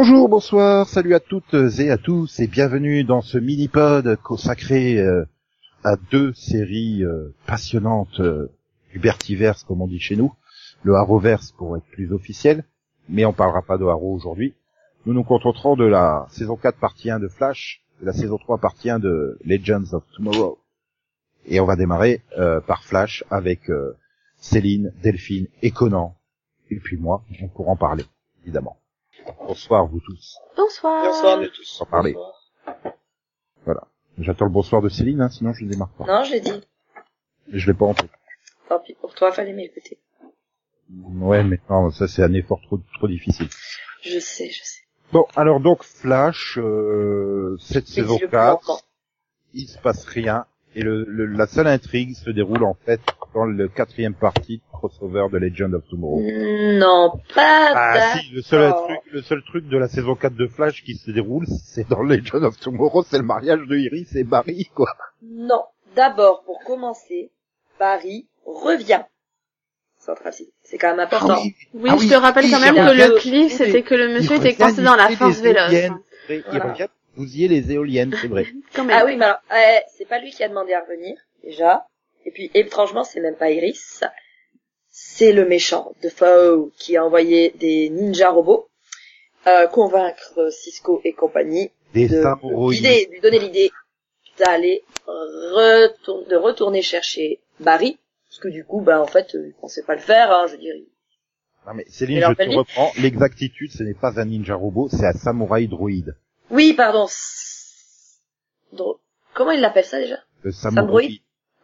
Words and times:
Bonjour, 0.00 0.28
bonsoir, 0.28 0.88
salut 0.88 1.16
à 1.16 1.18
toutes 1.18 1.54
et 1.54 1.90
à 1.90 1.98
tous 1.98 2.38
et 2.38 2.46
bienvenue 2.46 3.02
dans 3.02 3.20
ce 3.20 3.36
mini-pod 3.36 4.14
consacré 4.22 4.96
euh, 4.96 5.24
à 5.82 5.96
deux 5.96 6.32
séries 6.34 7.02
euh, 7.02 7.34
passionnantes 7.48 8.20
euh, 8.20 8.46
du 8.92 9.00
Bertiverse 9.00 9.64
comme 9.64 9.82
on 9.82 9.88
dit 9.88 9.98
chez 9.98 10.14
nous, 10.14 10.32
le 10.84 10.94
Arrowverse 10.94 11.50
pour 11.50 11.76
être 11.76 11.86
plus 11.86 12.12
officiel, 12.12 12.62
mais 13.08 13.24
on 13.24 13.32
parlera 13.32 13.60
pas 13.60 13.76
de 13.76 13.84
Arrow 13.86 14.14
aujourd'hui. 14.14 14.54
Nous 15.04 15.14
nous 15.14 15.24
contenterons 15.24 15.74
de 15.74 15.86
la 15.86 16.28
saison 16.30 16.54
4 16.54 16.78
partie 16.78 17.10
1 17.10 17.18
de 17.18 17.26
Flash, 17.26 17.84
de 18.00 18.06
la 18.06 18.12
saison 18.12 18.38
3 18.38 18.58
partie 18.58 18.90
1 18.90 19.00
de 19.00 19.36
Legends 19.44 19.94
of 19.94 20.04
Tomorrow. 20.14 20.60
Et 21.44 21.58
on 21.58 21.66
va 21.66 21.74
démarrer 21.74 22.22
euh, 22.38 22.60
par 22.60 22.84
Flash 22.84 23.24
avec 23.30 23.68
euh, 23.68 23.96
Céline, 24.36 24.92
Delphine 25.02 25.48
et 25.60 25.72
Conan. 25.72 26.14
Et 26.70 26.76
puis 26.76 26.98
moi, 26.98 27.24
on 27.42 27.48
pourra 27.48 27.72
en 27.72 27.76
parler, 27.76 28.04
évidemment. 28.44 28.76
Bonsoir 29.46 29.86
vous 29.86 30.00
tous. 30.00 30.38
Bonsoir. 30.56 31.04
Bonsoir 31.04 31.40
nous 31.40 31.48
tous. 31.48 31.64
Sans 31.64 31.86
parler. 31.86 32.16
Voilà. 33.64 33.86
J'attends 34.18 34.46
le 34.46 34.50
bonsoir 34.50 34.82
de 34.82 34.88
Céline, 34.88 35.20
hein, 35.20 35.28
sinon 35.28 35.52
je 35.52 35.64
ne 35.64 35.70
démarre 35.70 35.90
pas. 35.90 36.04
Non, 36.04 36.24
je 36.24 36.32
l'ai 36.32 36.40
dit. 36.40 36.60
Je 37.52 37.66
l'ai 37.66 37.74
pas 37.74 37.86
entendu. 37.86 38.10
Tant 38.68 38.80
pis 38.80 38.94
pour 38.94 39.14
toi, 39.14 39.32
fallait 39.32 39.52
m'écouter. 39.52 39.98
Ouais, 40.90 41.42
mais 41.44 41.60
non, 41.68 41.90
ça 41.90 42.08
c'est 42.08 42.22
un 42.22 42.32
effort 42.32 42.60
trop 42.62 42.78
trop 42.94 43.08
difficile. 43.08 43.48
Je 44.02 44.18
sais, 44.18 44.50
je 44.50 44.62
sais. 44.62 44.80
Bon, 45.12 45.26
alors 45.36 45.60
donc 45.60 45.82
Flash, 45.84 46.58
euh, 46.58 47.56
cette 47.60 47.88
Mais 47.88 47.94
saison 47.94 48.14
dis-le 48.16 48.28
plus 48.28 48.32
4, 48.36 48.50
lentement. 48.52 48.80
il 49.54 49.68
se 49.68 49.78
passe 49.78 50.04
rien 50.04 50.46
et 50.74 50.82
le, 50.82 51.04
le- 51.08 51.26
la 51.26 51.46
seule 51.46 51.66
intrigue 51.66 52.14
se 52.14 52.30
déroule 52.30 52.64
en 52.64 52.74
fait 52.86 53.00
dans 53.34 53.44
le 53.44 53.68
quatrième 53.68 54.14
partie 54.14 54.58
de 54.58 54.62
crossover 54.72 55.26
de 55.32 55.38
Legend 55.38 55.74
of 55.74 55.82
Tomorrow. 55.88 56.20
Non, 56.22 57.12
pas 57.34 57.72
Ah 57.74 58.18
si, 58.18 58.30
le 58.32 58.42
seul 58.42 58.72
truc, 58.72 58.98
le 59.12 59.22
seul 59.22 59.42
truc 59.44 59.68
de 59.68 59.76
la 59.78 59.88
saison 59.88 60.14
4 60.14 60.34
de 60.34 60.46
Flash 60.46 60.82
qui 60.84 60.94
se 60.96 61.10
déroule, 61.10 61.46
c'est 61.64 61.88
dans 61.88 62.02
Legend 62.02 62.44
of 62.44 62.58
Tomorrow, 62.58 63.02
c'est 63.02 63.18
le 63.18 63.24
mariage 63.24 63.60
de 63.68 63.76
Iris 63.76 64.14
et 64.14 64.24
Barry, 64.24 64.70
quoi. 64.74 64.90
Non. 65.22 65.62
D'abord, 65.96 66.42
pour 66.44 66.60
commencer, 66.64 67.30
Barry 67.80 68.26
revient. 68.44 69.00
Central 69.98 70.32
City. 70.32 70.52
C'est 70.62 70.78
quand 70.78 70.90
même 70.90 71.00
important. 71.00 71.34
Ah 71.36 71.40
oui, 71.42 71.54
Oui, 71.74 71.90
Ah 71.92 71.96
je 71.96 72.02
oui, 72.04 72.08
te 72.08 72.14
rappelle 72.14 72.50
quand 72.50 72.60
même 72.60 72.76
que 72.76 72.94
le 72.96 73.18
cliff, 73.18 73.52
c'était 73.52 73.82
que 73.82 73.94
le 73.94 74.08
monsieur 74.14 74.36
était 74.36 74.54
coincé 74.54 74.82
dans 74.82 74.94
la 74.96 75.08
force 75.10 75.40
véloce. 75.40 75.72
éoliennes. 75.72 75.98
Et 76.28 76.36
Il 76.36 76.42
Voilà. 76.50 76.72
revient 76.72 76.86
bousiller 77.18 77.48
les 77.48 77.72
éoliennes, 77.72 78.14
c'est 78.20 78.28
vrai. 78.28 78.46
Ah 78.90 79.04
oui, 79.04 79.16
mais 79.16 79.24
alors, 79.26 79.40
eh, 79.54 79.80
c'est 79.96 80.06
pas 80.08 80.18
lui 80.20 80.30
qui 80.30 80.42
a 80.44 80.48
demandé 80.48 80.72
à 80.72 80.80
revenir, 80.82 81.16
déjà. 81.42 81.84
Et 82.24 82.30
puis, 82.30 82.50
étrangement, 82.54 83.04
c'est 83.04 83.20
même 83.20 83.36
pas 83.36 83.50
Iris. 83.50 84.04
C'est 84.90 85.32
le 85.32 85.44
méchant 85.46 85.92
de 86.02 86.08
Foe 86.08 86.70
qui 86.78 86.96
a 86.96 87.04
envoyé 87.04 87.50
des 87.50 87.90
ninja 87.90 88.30
robots 88.30 88.68
euh, 89.46 89.66
convaincre 89.66 90.50
Cisco 90.50 91.00
et 91.04 91.12
compagnie 91.12 91.70
Des 91.94 92.08
de 92.08 92.22
samouraïs. 92.22 92.80
l'idée, 92.80 93.06
de 93.06 93.10
lui 93.12 93.20
donner 93.20 93.38
l'idée 93.38 93.70
d'aller 94.38 94.82
retour- 95.06 96.26
de 96.26 96.36
retourner 96.36 96.82
chercher 96.82 97.40
Barry, 97.60 97.98
parce 98.28 98.40
que 98.40 98.48
du 98.48 98.64
coup, 98.64 98.80
bah 98.80 99.00
en 99.00 99.06
fait, 99.06 99.34
euh, 99.34 99.46
il 99.48 99.54
pensait 99.60 99.82
pas 99.84 99.94
le 99.94 100.00
faire, 100.00 100.30
hein, 100.30 100.46
je 100.46 100.52
veux 100.52 100.58
dire. 100.58 100.74
il- 100.74 100.86
Non 101.66 101.74
mais 101.74 101.84
Céline, 101.88 102.20
je 102.20 102.32
te 102.34 102.42
reprends. 102.58 102.92
L'exactitude, 103.00 103.72
ce 103.72 103.82
n'est 103.82 103.94
pas 103.94 104.20
un 104.20 104.24
ninja 104.26 104.54
robot, 104.54 104.88
c'est 104.90 105.06
un 105.06 105.12
samouraï 105.12 105.66
droïde. 105.68 106.16
Oui, 106.50 106.72
pardon. 106.74 107.06
Dro- 108.72 109.00
Comment 109.34 109.52
il 109.52 109.60
l'appelle 109.60 109.84
ça 109.84 109.98
déjà? 109.98 110.18
Le. 110.82 111.20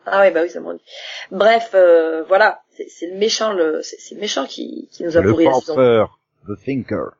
Ah 0.06 0.22
oui, 0.22 0.30
bah 0.32 0.42
oui, 0.42 0.50
revient. 0.68 0.82
Bref, 1.30 1.70
euh, 1.74 2.22
voilà, 2.24 2.60
c'est 2.76 3.06
le 3.06 3.16
méchant, 3.16 3.52
le, 3.52 3.80
c'est 3.82 4.14
méchant 4.16 4.44
qui, 4.46 4.88
qui 4.92 5.02
nous 5.02 5.16
a 5.16 5.22
Le 5.22 5.30
pourri 5.30 5.44
la 5.46 5.52
saison. 5.54 5.74
penseur. 5.74 6.18
The 6.46 6.62
thinker. 6.62 7.12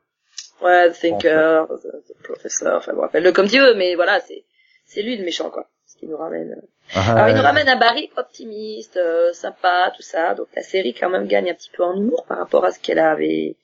Ouais, 0.61 0.89
the 0.91 0.93
thinker, 0.93 1.67
the, 1.67 2.07
the 2.07 2.23
professor, 2.23 2.75
enfin 2.77 2.93
bon, 2.93 3.01
appelle-le 3.03 3.31
comme 3.31 3.47
tu 3.49 3.59
veux, 3.59 3.73
mais 3.73 3.95
voilà, 3.95 4.19
c'est 4.21 4.45
c'est 4.85 5.01
lui 5.01 5.17
le 5.17 5.25
méchant 5.25 5.49
quoi. 5.49 5.67
Ce 5.87 5.97
qui 5.97 6.05
nous 6.07 6.15
ramène. 6.17 6.51
euh, 6.51 6.99
Alors 6.99 7.25
Ah, 7.25 7.29
il 7.31 7.35
nous 7.35 7.41
ramène 7.41 7.67
un 7.67 7.75
Barry 7.75 8.11
optimiste, 8.17 8.97
euh, 8.97 9.33
sympa, 9.33 9.91
tout 9.95 10.03
ça. 10.03 10.35
Donc 10.35 10.47
la 10.55 10.61
série 10.61 10.93
quand 10.93 11.09
même 11.09 11.25
gagne 11.27 11.49
un 11.49 11.53
petit 11.55 11.71
peu 11.71 11.83
en 11.83 11.95
humour 11.95 12.25
par 12.27 12.37
rapport 12.37 12.63
à 12.65 12.71
ce 12.71 12.79
qu'elle 12.79 12.99
avait. 12.99 13.55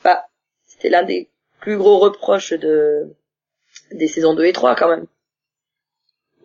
Enfin, 0.00 0.18
c'était 0.66 0.88
l'un 0.88 1.04
des 1.04 1.30
plus 1.60 1.76
gros 1.78 1.98
reproches 1.98 2.52
de 2.54 3.14
des 3.92 4.08
saisons 4.08 4.34
2 4.34 4.44
et 4.44 4.52
3 4.52 4.74
quand 4.76 4.88
même. 4.88 5.06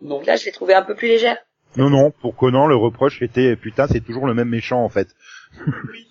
Non. 0.02 0.16
Donc 0.18 0.26
là, 0.26 0.36
je 0.36 0.44
l'ai 0.44 0.52
trouvé 0.52 0.74
un 0.74 0.82
peu 0.82 0.94
plus 0.94 1.08
légère. 1.08 1.38
Non, 1.76 1.90
non, 1.90 2.10
pour 2.12 2.36
Conan, 2.36 2.66
le 2.66 2.76
reproche 2.76 3.20
était, 3.22 3.56
putain, 3.56 3.86
c'est 3.88 4.00
toujours 4.00 4.26
le 4.26 4.34
même 4.34 4.48
méchant, 4.48 4.82
en 4.84 4.88
fait. 4.88 5.08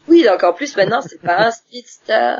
Oui, 0.07 0.23
donc 0.25 0.43
en 0.43 0.53
plus 0.53 0.75
maintenant, 0.75 1.01
c'est 1.01 1.21
pas 1.21 1.47
un 1.47 1.51
speedster. 1.51 2.35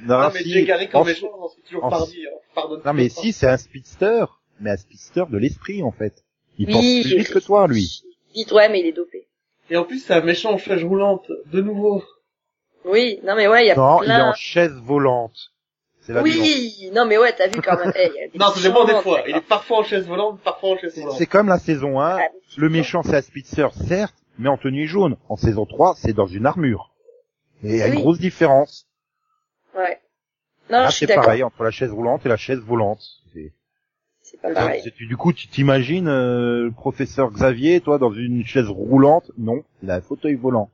Non, 0.00 0.14
Ah, 0.16 0.30
mais 0.32 0.42
si, 0.42 0.50
Jay 0.66 0.90
en 0.94 1.04
méchant, 1.04 1.28
c'est 1.54 1.62
toujours 1.62 1.84
en- 1.84 1.90
pardi, 1.90 2.24
hein. 2.26 2.36
Pardonne. 2.54 2.82
Non, 2.84 2.92
mais 2.92 3.08
si, 3.08 3.32
c'est 3.32 3.46
un 3.48 3.56
speedster, 3.56 4.24
mais 4.60 4.70
un 4.70 4.76
speedster 4.76 5.24
de 5.30 5.38
l'esprit, 5.38 5.82
en 5.82 5.90
fait. 5.92 6.24
Il 6.58 6.66
Oui, 6.66 6.72
pense 6.72 7.10
plus 7.10 7.16
vite 7.18 7.30
que 7.32 7.38
toi, 7.38 7.66
lui. 7.66 8.02
Vite, 8.34 8.52
ouais, 8.52 8.68
mais 8.68 8.80
il 8.80 8.86
est 8.86 8.92
dopé. 8.92 9.26
Et 9.70 9.76
en 9.76 9.84
plus, 9.84 9.98
c'est 9.98 10.14
un 10.14 10.20
méchant 10.22 10.52
en 10.52 10.58
chaise 10.58 10.82
roulante, 10.84 11.30
de 11.46 11.60
nouveau. 11.60 12.02
Oui, 12.84 13.20
non 13.24 13.34
mais 13.36 13.46
ouais, 13.46 13.64
il 13.64 13.68
y 13.68 13.70
a 13.70 13.76
Non, 13.76 14.02
il 14.02 14.04
est 14.10 14.14
plein. 14.14 14.30
en 14.30 14.34
chaise 14.34 14.72
volante. 14.84 15.52
C'est 16.02 16.12
la 16.14 16.22
nuance. 16.22 16.36
Oui, 16.38 16.90
non 16.94 17.04
mais 17.06 17.18
ouais, 17.18 17.32
t'as 17.36 17.48
vu 17.48 17.60
quand 17.60 17.76
même. 17.78 17.92
Non, 18.34 18.46
ça 18.48 18.60
dépend 18.62 18.84
des 18.84 19.00
fois. 19.02 19.22
Il 19.28 19.36
est 19.36 19.40
parfois 19.40 19.78
en 19.78 19.82
chaise 19.82 20.06
volante, 20.06 20.40
parfois 20.40 20.70
en 20.70 20.78
chaise 20.78 20.92
C'est 20.94 21.02
volante. 21.02 21.18
c'est 21.18 21.26
comme 21.26 21.48
la 21.48 21.58
saison 21.58 22.00
1, 22.00 22.18
Ah, 22.18 22.28
le 22.56 22.68
méchant 22.68 23.02
c'est 23.02 23.16
un 23.16 23.22
speedster, 23.22 23.68
certes, 23.86 24.14
mais 24.38 24.48
en 24.48 24.56
tenue 24.56 24.86
jaune. 24.86 25.16
En 25.28 25.36
saison 25.36 25.66
3, 25.66 25.94
c'est 25.96 26.12
dans 26.12 26.26
une 26.26 26.46
armure. 26.46 26.90
Et 27.62 27.70
il 27.72 27.76
y 27.76 27.82
a 27.82 27.88
une 27.88 27.96
grosse 27.96 28.18
différence. 28.18 28.86
Ouais. 29.76 30.00
Non, 30.70 30.78
Là, 30.78 30.90
c'est 30.90 31.06
pareil 31.06 31.42
entre 31.42 31.62
la 31.64 31.70
chaise 31.70 31.90
roulante 31.90 32.24
et 32.24 32.28
la 32.28 32.36
chaise 32.36 32.60
volante. 32.60 33.02
C'est- 33.32 33.52
pas 34.40 34.54
pareil. 34.54 34.80
C'est- 34.82 34.96
Du 35.04 35.16
coup, 35.16 35.32
tu 35.32 35.48
t'imagines 35.48 36.06
euh, 36.08 36.64
le 36.66 36.70
professeur 36.70 37.30
Xavier, 37.32 37.80
toi, 37.80 37.98
dans 37.98 38.12
une 38.12 38.44
chaise 38.46 38.68
roulante? 38.68 39.30
Non, 39.36 39.64
il 39.82 39.90
a 39.90 39.96
un 39.96 40.00
fauteuil 40.00 40.36
volant. 40.36 40.70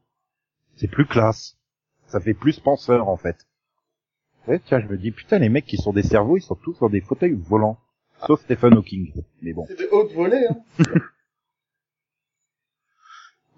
C'est 0.77 0.89
plus 0.89 1.07
classe. 1.07 1.57
Ça 2.07 2.21
fait 2.21 2.35
plus 2.35 2.61
penseur, 2.61 3.09
en 3.09 3.17
fait. 3.17 3.37
Ouais, 4.49 4.61
tiens, 4.65 4.81
je 4.81 4.87
me 4.87 4.97
dis, 4.97 5.11
putain, 5.11 5.39
les 5.39 5.49
mecs 5.49 5.67
qui 5.67 5.77
sont 5.77 5.93
des 5.93 6.03
cerveaux, 6.03 6.37
ils 6.37 6.43
sont 6.43 6.55
tous 6.55 6.79
dans 6.79 6.89
des 6.89 7.01
fauteuils 7.01 7.37
volants. 7.49 7.79
Sauf 8.27 8.41
Stephen 8.43 8.75
Hawking. 8.75 9.13
Mais 9.43 9.53
bon. 9.53 9.67
C'est 9.69 9.79
de 9.79 9.89
haute 9.93 10.13
volée, 10.13 10.47
hein. 10.49 10.57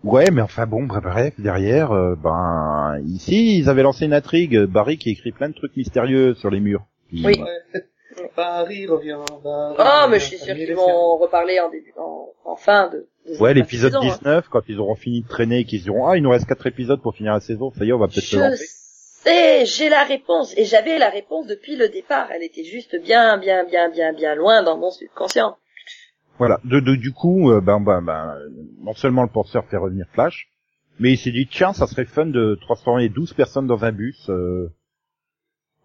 Ouais, 0.04 0.30
mais 0.30 0.42
enfin 0.42 0.64
bon, 0.66 0.84
bref, 0.84 1.02
bref, 1.02 1.34
derrière, 1.40 1.90
euh, 1.90 2.14
ben, 2.14 3.00
ici, 3.04 3.58
ils 3.58 3.68
avaient 3.68 3.82
lancé 3.82 4.04
une 4.04 4.12
intrigue. 4.12 4.56
Barry 4.64 4.96
qui 4.96 5.10
écrit 5.10 5.32
plein 5.32 5.48
de 5.48 5.54
trucs 5.54 5.76
mystérieux 5.76 6.34
sur 6.34 6.50
les 6.50 6.60
murs. 6.60 6.86
Puis, 7.08 7.26
Oui. 7.26 7.40
Ouais. 7.40 7.82
Paris 8.36 8.86
revient, 8.86 9.18
Paris 9.42 9.76
Oh, 9.78 10.06
mais 10.08 10.18
je 10.20 10.24
suis 10.24 10.38
sûr 10.38 10.54
qu'ils 10.54 10.74
vont 10.74 11.16
reparler 11.18 11.58
en 11.60 11.68
début, 11.70 11.92
en, 11.98 12.28
en 12.44 12.56
fin 12.56 12.88
de. 12.88 13.08
de 13.26 13.38
Ouais, 13.40 13.54
l'épisode 13.54 13.92
saison, 13.92 14.04
hein. 14.04 14.16
19, 14.18 14.48
quand 14.48 14.62
ils 14.68 14.78
auront 14.78 14.94
fini 14.94 15.22
de 15.22 15.28
traîner 15.28 15.60
et 15.60 15.64
qu'ils 15.64 15.82
diront, 15.82 16.06
ah, 16.06 16.16
il 16.16 16.22
nous 16.22 16.30
reste 16.30 16.46
quatre 16.46 16.66
épisodes 16.66 17.00
pour 17.02 17.14
finir 17.14 17.32
la 17.32 17.40
saison, 17.40 17.72
ça 17.76 17.84
y 17.84 17.88
est, 17.88 17.92
on 17.92 17.98
va 17.98 18.06
peut-être 18.06 18.24
se 18.24 18.36
Je 18.36 18.40
lancer. 18.40 18.64
Sais, 19.28 19.66
j'ai 19.66 19.88
la 19.88 20.04
réponse 20.04 20.56
et 20.56 20.64
j'avais 20.64 20.98
la 20.98 21.10
réponse 21.10 21.46
depuis 21.46 21.76
le 21.76 21.88
départ. 21.88 22.30
Elle 22.32 22.42
était 22.42 22.64
juste 22.64 22.96
bien, 23.02 23.38
bien, 23.38 23.64
bien, 23.64 23.88
bien, 23.88 24.12
bien 24.12 24.34
loin 24.34 24.62
dans 24.62 24.76
mon 24.76 24.90
subconscient. 24.90 25.56
Voilà. 26.38 26.60
De, 26.64 26.80
de- 26.80 26.94
du 26.96 27.12
coup, 27.12 27.50
euh, 27.50 27.60
ben, 27.60 27.80
ben, 27.80 28.00
ben, 28.02 28.36
non 28.80 28.94
seulement 28.94 29.22
le 29.22 29.28
penseur 29.28 29.64
fait 29.68 29.76
revenir 29.76 30.06
Flash, 30.12 30.48
mais 31.00 31.12
il 31.12 31.18
s'est 31.18 31.30
dit, 31.32 31.46
tiens, 31.50 31.72
ça 31.72 31.86
serait 31.86 32.04
fun 32.04 32.26
de 32.26 32.56
transformer 32.60 33.08
12 33.08 33.32
personnes 33.34 33.66
dans 33.66 33.84
un 33.84 33.92
bus, 33.92 34.28
euh, 34.30 34.68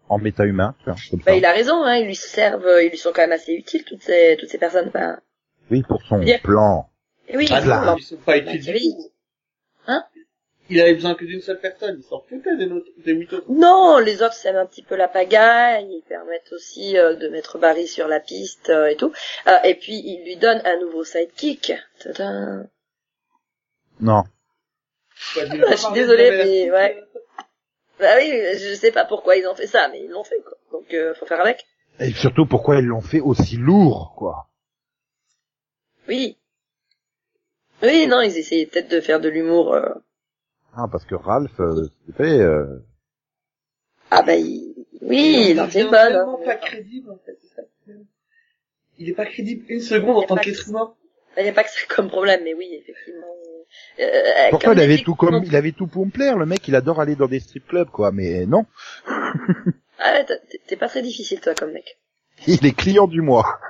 en 0.08 0.18
méta-humain, 0.18 0.74
tu 0.80 0.84
vois, 0.84 0.94
comme 1.10 1.18
Bah, 1.20 1.32
ça. 1.32 1.36
il 1.36 1.44
a 1.44 1.52
raison, 1.52 1.82
hein, 1.82 1.96
ils 1.96 2.06
lui 2.06 2.14
servent, 2.14 2.68
ils 2.82 2.90
lui 2.90 2.98
sont 2.98 3.10
quand 3.12 3.22
même 3.22 3.32
assez 3.32 3.52
utiles 3.54 3.84
toutes 3.84 4.02
ces, 4.02 4.36
toutes 4.38 4.48
ces 4.50 4.58
personnes. 4.58 4.88
Enfin, 4.88 5.18
Oui, 5.70 5.82
pour 5.82 6.02
son 6.02 6.20
plan. 6.42 6.88
et 7.28 7.36
oui, 7.36 7.48
Ah 7.50 7.96
ils 7.96 8.02
sont 8.02 8.16
pas 8.18 8.36
utiles 8.38 8.62
série. 8.62 8.80
du 8.80 9.02
tout. 9.02 9.10
Hein 9.86 10.04
Il 10.70 10.80
avait 10.80 10.94
besoin 10.94 11.14
que 11.14 11.24
d'une 11.26 11.42
seule 11.42 11.60
personne, 11.60 11.96
il 11.98 12.02
s'en 12.04 12.20
foutait 12.20 12.56
des, 12.56 12.64
notes- 12.66 12.86
des 13.04 13.12
huit 13.12 13.30
autres. 13.34 13.44
Non, 13.50 13.98
les 13.98 14.22
autres 14.22 14.32
sèment 14.34 14.56
un 14.56 14.66
petit 14.66 14.82
peu 14.82 14.96
la 14.96 15.08
pagaille, 15.08 15.86
ils 15.90 16.02
permettent 16.08 16.52
aussi 16.52 16.96
euh, 16.96 17.14
de 17.14 17.28
mettre 17.28 17.58
Barry 17.58 17.86
sur 17.86 18.08
la 18.08 18.18
piste 18.20 18.70
euh, 18.70 18.86
et 18.86 18.96
tout. 18.96 19.12
Euh, 19.46 19.58
et 19.64 19.74
puis 19.74 19.94
ils 19.94 20.24
lui 20.24 20.36
donnent 20.36 20.62
un 20.64 20.78
nouveau 20.80 21.04
sidekick. 21.04 21.72
Tadam. 22.00 22.66
Non. 24.00 24.22
Dis-le 25.36 25.66
Ah, 25.68 25.72
je 25.72 25.76
suis 25.76 25.92
désolée, 25.92 26.30
mais 26.30 26.66
la- 26.66 26.72
ouais. 26.74 27.04
Bah 28.00 28.14
oui, 28.16 28.30
je 28.58 28.74
sais 28.74 28.90
pas 28.90 29.04
pourquoi 29.04 29.36
ils 29.36 29.46
ont 29.46 29.54
fait 29.54 29.66
ça, 29.68 29.88
mais 29.88 30.00
ils 30.02 30.10
l'ont 30.10 30.24
fait 30.24 30.40
quoi. 30.40 30.56
Donc 30.72 30.92
euh, 30.94 31.14
faut 31.14 31.26
faire 31.26 31.40
avec. 31.40 31.64
Et 32.00 32.10
surtout, 32.12 32.46
pourquoi 32.46 32.76
ils 32.78 32.84
l'ont 32.86 33.00
fait 33.02 33.20
aussi 33.20 33.56
lourd, 33.56 34.14
quoi. 34.16 34.48
Oui. 36.08 36.38
Oui, 37.82 38.06
non, 38.06 38.20
ils 38.22 38.36
essayaient 38.36 38.66
peut-être 38.66 38.90
de 38.90 39.00
faire 39.00 39.20
de 39.20 39.28
l'humour. 39.28 39.74
Ah, 40.76 40.88
parce 40.90 41.04
que 41.04 41.14
Ralph, 41.14 41.58
euh, 41.60 41.88
c'était, 42.06 42.40
euh, 42.40 42.78
Ah 44.10 44.22
bah 44.22 44.34
il... 44.36 44.74
oui, 45.02 45.48
il 45.50 45.60
on 45.60 45.64
en 45.64 45.68
fait 45.68 45.80
devient 45.80 45.90
bonne. 45.90 46.08
tellement 46.12 46.40
Hein. 46.40 46.44
pas 46.44 46.56
crédible, 46.56 47.10
en 47.10 47.18
fait, 47.24 47.38
c'est 47.42 47.54
ça. 47.56 47.62
Il 48.98 49.08
est 49.08 49.14
pas 49.14 49.26
crédible 49.26 49.64
une 49.68 49.80
seconde 49.80 50.16
en 50.16 50.20
Il 50.20 50.24
est 50.24 50.26
tant 50.28 50.36
qu'être 50.36 50.68
humain. 50.68 50.94
Il 51.36 51.42
n'y 51.42 51.48
a 51.48 51.52
pas 51.52 51.64
que 51.64 51.70
ça 51.70 51.80
comme 51.88 52.08
problème, 52.08 52.42
mais 52.44 52.54
oui, 52.54 52.68
effectivement. 52.72 53.26
Euh, 53.98 54.50
pourquoi 54.50 54.74
il 54.74 54.80
avait 54.80 54.98
tout 54.98 55.16
comme, 55.16 55.42
il 55.44 55.56
avait 55.56 55.72
tout 55.72 55.88
pour 55.88 56.06
me 56.06 56.10
plaire, 56.12 56.38
le 56.38 56.46
mec, 56.46 56.66
il 56.68 56.76
adore 56.76 57.00
aller 57.00 57.16
dans 57.16 57.26
des 57.26 57.40
strip 57.40 57.66
clubs, 57.66 57.90
quoi, 57.90 58.12
mais 58.12 58.46
non. 58.46 58.66
Ah, 60.00 60.24
t'es 60.66 60.76
pas 60.76 60.88
très 60.88 61.02
difficile, 61.02 61.40
toi, 61.40 61.54
comme 61.54 61.70
mec. 61.72 61.98
Il 62.48 62.66
est 62.66 62.76
client 62.76 63.06
du 63.06 63.20
mois. 63.20 63.60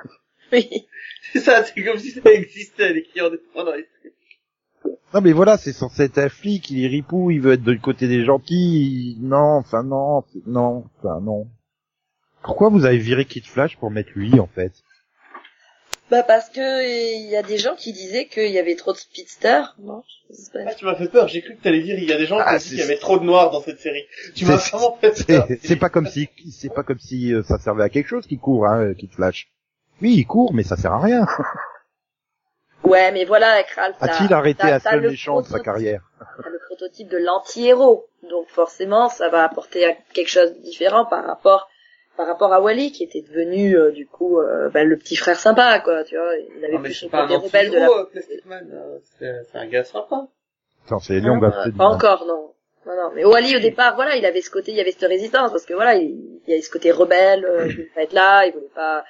Oui. 0.51 0.87
C'est 1.33 1.39
ça, 1.39 1.63
c'est 1.63 1.83
comme 1.83 1.97
si 1.97 2.11
ça 2.11 2.21
existait, 2.31 2.93
les 2.93 3.03
clients 3.03 3.29
des 3.29 3.39
dans 3.55 3.73
les 3.73 3.87
non 5.13 5.21
mais 5.21 5.31
voilà, 5.31 5.57
c'est 5.57 5.71
censé 5.71 6.03
être 6.03 6.17
un 6.17 6.29
flic, 6.29 6.69
il 6.69 6.83
est 6.83 6.87
ripou, 6.87 7.31
il 7.31 7.39
veut 7.39 7.53
être 7.53 7.63
du 7.63 7.79
côté 7.79 8.07
des 8.07 8.25
gentils. 8.25 9.17
Non, 9.21 9.57
enfin 9.57 9.83
non, 9.83 10.23
non, 10.45 10.83
enfin 10.97 11.21
non. 11.21 11.47
Pourquoi 12.43 12.69
vous 12.69 12.85
avez 12.85 12.97
viré 12.97 13.25
Kid 13.25 13.45
Flash 13.45 13.77
pour 13.77 13.91
mettre 13.91 14.11
lui 14.15 14.39
en 14.39 14.47
fait? 14.47 14.73
Bah 16.11 16.21
parce 16.21 16.49
que 16.49 16.85
il 16.85 17.29
y 17.29 17.35
a 17.35 17.41
des 17.41 17.57
gens 17.57 17.75
qui 17.75 17.91
disaient 17.93 18.27
qu'il 18.27 18.51
y 18.51 18.59
avait 18.59 18.75
trop 18.75 18.93
de 18.93 18.97
speedsters. 18.97 19.75
Non, 19.79 20.03
ah, 20.53 20.75
tu 20.75 20.85
m'as 20.85 20.95
fait 20.95 21.07
peur. 21.07 21.27
J'ai 21.27 21.41
cru 21.41 21.55
que 21.55 21.63
t'allais 21.63 21.81
dire 21.81 21.97
il 21.97 22.07
y 22.07 22.13
a 22.13 22.17
des 22.17 22.25
gens 22.25 22.37
qui 22.37 22.43
ah, 22.45 22.55
ont 22.55 22.57
dit 22.57 22.69
qu'il 22.69 22.77
y 22.77 22.81
avait 22.81 22.97
trop 22.97 23.17
de 23.17 23.23
noirs 23.23 23.51
dans 23.51 23.61
cette 23.61 23.79
série. 23.79 24.03
Tu 24.35 24.45
m'as 24.45 24.57
vraiment 24.57 24.97
fait 25.01 25.25
peur. 25.25 25.47
C'est 25.63 25.77
pas 25.77 25.89
comme 25.89 26.07
si 26.07 26.29
c'est 26.51 26.73
pas 26.73 26.83
comme 26.83 26.99
si 26.99 27.33
euh, 27.33 27.41
ça 27.43 27.57
servait 27.57 27.83
à 27.83 27.89
quelque 27.89 28.07
chose 28.07 28.27
qui 28.27 28.37
court, 28.37 28.67
hein, 28.67 28.93
Kid 28.93 29.11
Flash. 29.13 29.49
Oui, 30.01 30.13
il 30.15 30.25
court, 30.25 30.53
mais 30.53 30.63
ça 30.63 30.75
sert 30.75 30.91
à 30.91 31.01
rien. 31.01 31.25
Ouais, 32.85 33.11
mais 33.11 33.25
voilà, 33.25 33.63
Kral, 33.63 33.93
A-t-il 33.99 34.33
arrêté 34.33 34.63
un 34.63 34.79
seul 34.79 35.01
méchant 35.01 35.41
de 35.41 35.47
sa 35.47 35.59
carrière 35.59 36.01
le 36.43 36.59
prototype 36.59 37.09
de 37.09 37.17
l'anti-héros. 37.17 38.07
Donc 38.29 38.47
forcément, 38.47 39.09
ça 39.09 39.29
va 39.29 39.43
apporter 39.43 39.97
quelque 40.13 40.29
chose 40.29 40.53
de 40.53 40.61
différent 40.61 41.05
par 41.05 41.25
rapport 41.25 41.67
par 42.17 42.27
rapport 42.27 42.53
à 42.53 42.61
Wally 42.61 42.93
qui 42.93 43.03
était 43.03 43.21
devenu 43.21 43.75
euh, 43.75 43.91
du 43.91 44.07
coup 44.07 44.39
euh, 44.39 44.69
bah, 44.69 44.85
le 44.85 44.97
petit 44.97 45.17
frère 45.17 45.37
sympa 45.37 45.79
quoi 45.81 46.05
tu 46.05 46.15
vois. 46.15 46.31
Il 46.57 46.63
avait 46.63 46.79
plus 46.79 46.93
son 46.93 47.09
côté 47.09 47.35
rebelle 47.35 47.71
de 47.71 47.77
la 47.77 47.89
euh, 47.89 48.99
c'est 49.51 49.57
un 49.57 49.67
gars 49.67 49.83
sympa. 49.83 50.27
Attends, 50.85 50.99
c'est 50.99 51.19
Léon 51.19 51.41
ah, 51.43 51.65
pas 51.77 51.87
encore 51.87 52.25
non. 52.25 52.53
Non 52.85 52.95
non 52.95 53.11
mais 53.13 53.25
Wally 53.25 53.57
au 53.57 53.59
départ 53.59 53.95
voilà 53.95 54.15
il 54.15 54.25
avait 54.25 54.41
ce 54.41 54.49
côté 54.49 54.71
il 54.71 54.77
y 54.77 54.79
avait 54.79 54.91
cette 54.91 55.09
résistance 55.09 55.51
parce 55.51 55.65
que 55.65 55.73
voilà 55.73 55.95
il, 55.95 56.39
il 56.47 56.49
y 56.49 56.53
avait 56.53 56.61
ce 56.61 56.71
côté 56.71 56.91
rebelle 56.91 57.45
il 57.65 57.71
voulait 57.73 57.91
pas 57.93 58.03
être 58.03 58.13
là 58.13 58.45
il 58.45 58.53
voulait 58.53 58.71
pas 58.73 59.03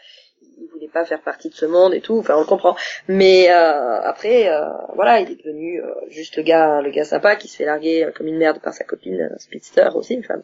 il 0.59 0.67
voulait 0.71 0.87
pas 0.87 1.05
faire 1.05 1.21
partie 1.21 1.49
de 1.49 1.55
ce 1.55 1.65
monde 1.65 1.93
et 1.93 2.01
tout. 2.01 2.17
Enfin, 2.17 2.35
on 2.35 2.41
le 2.41 2.45
comprend. 2.45 2.75
Mais 3.07 3.49
euh, 3.49 4.01
après, 4.01 4.49
euh, 4.49 4.65
voilà, 4.95 5.19
il 5.19 5.31
est 5.31 5.35
devenu 5.35 5.81
euh, 5.81 5.87
juste 6.09 6.37
le 6.37 6.43
gars, 6.43 6.81
le 6.81 6.91
gars 6.91 7.05
sympa 7.05 7.35
qui 7.35 7.47
se 7.47 7.57
fait 7.57 7.65
larguer 7.65 8.09
comme 8.15 8.27
une 8.27 8.37
merde 8.37 8.59
par 8.61 8.73
sa 8.73 8.83
copine 8.83 9.29
Speedster 9.37 9.89
aussi, 9.95 10.15
une 10.15 10.23
femme. 10.23 10.41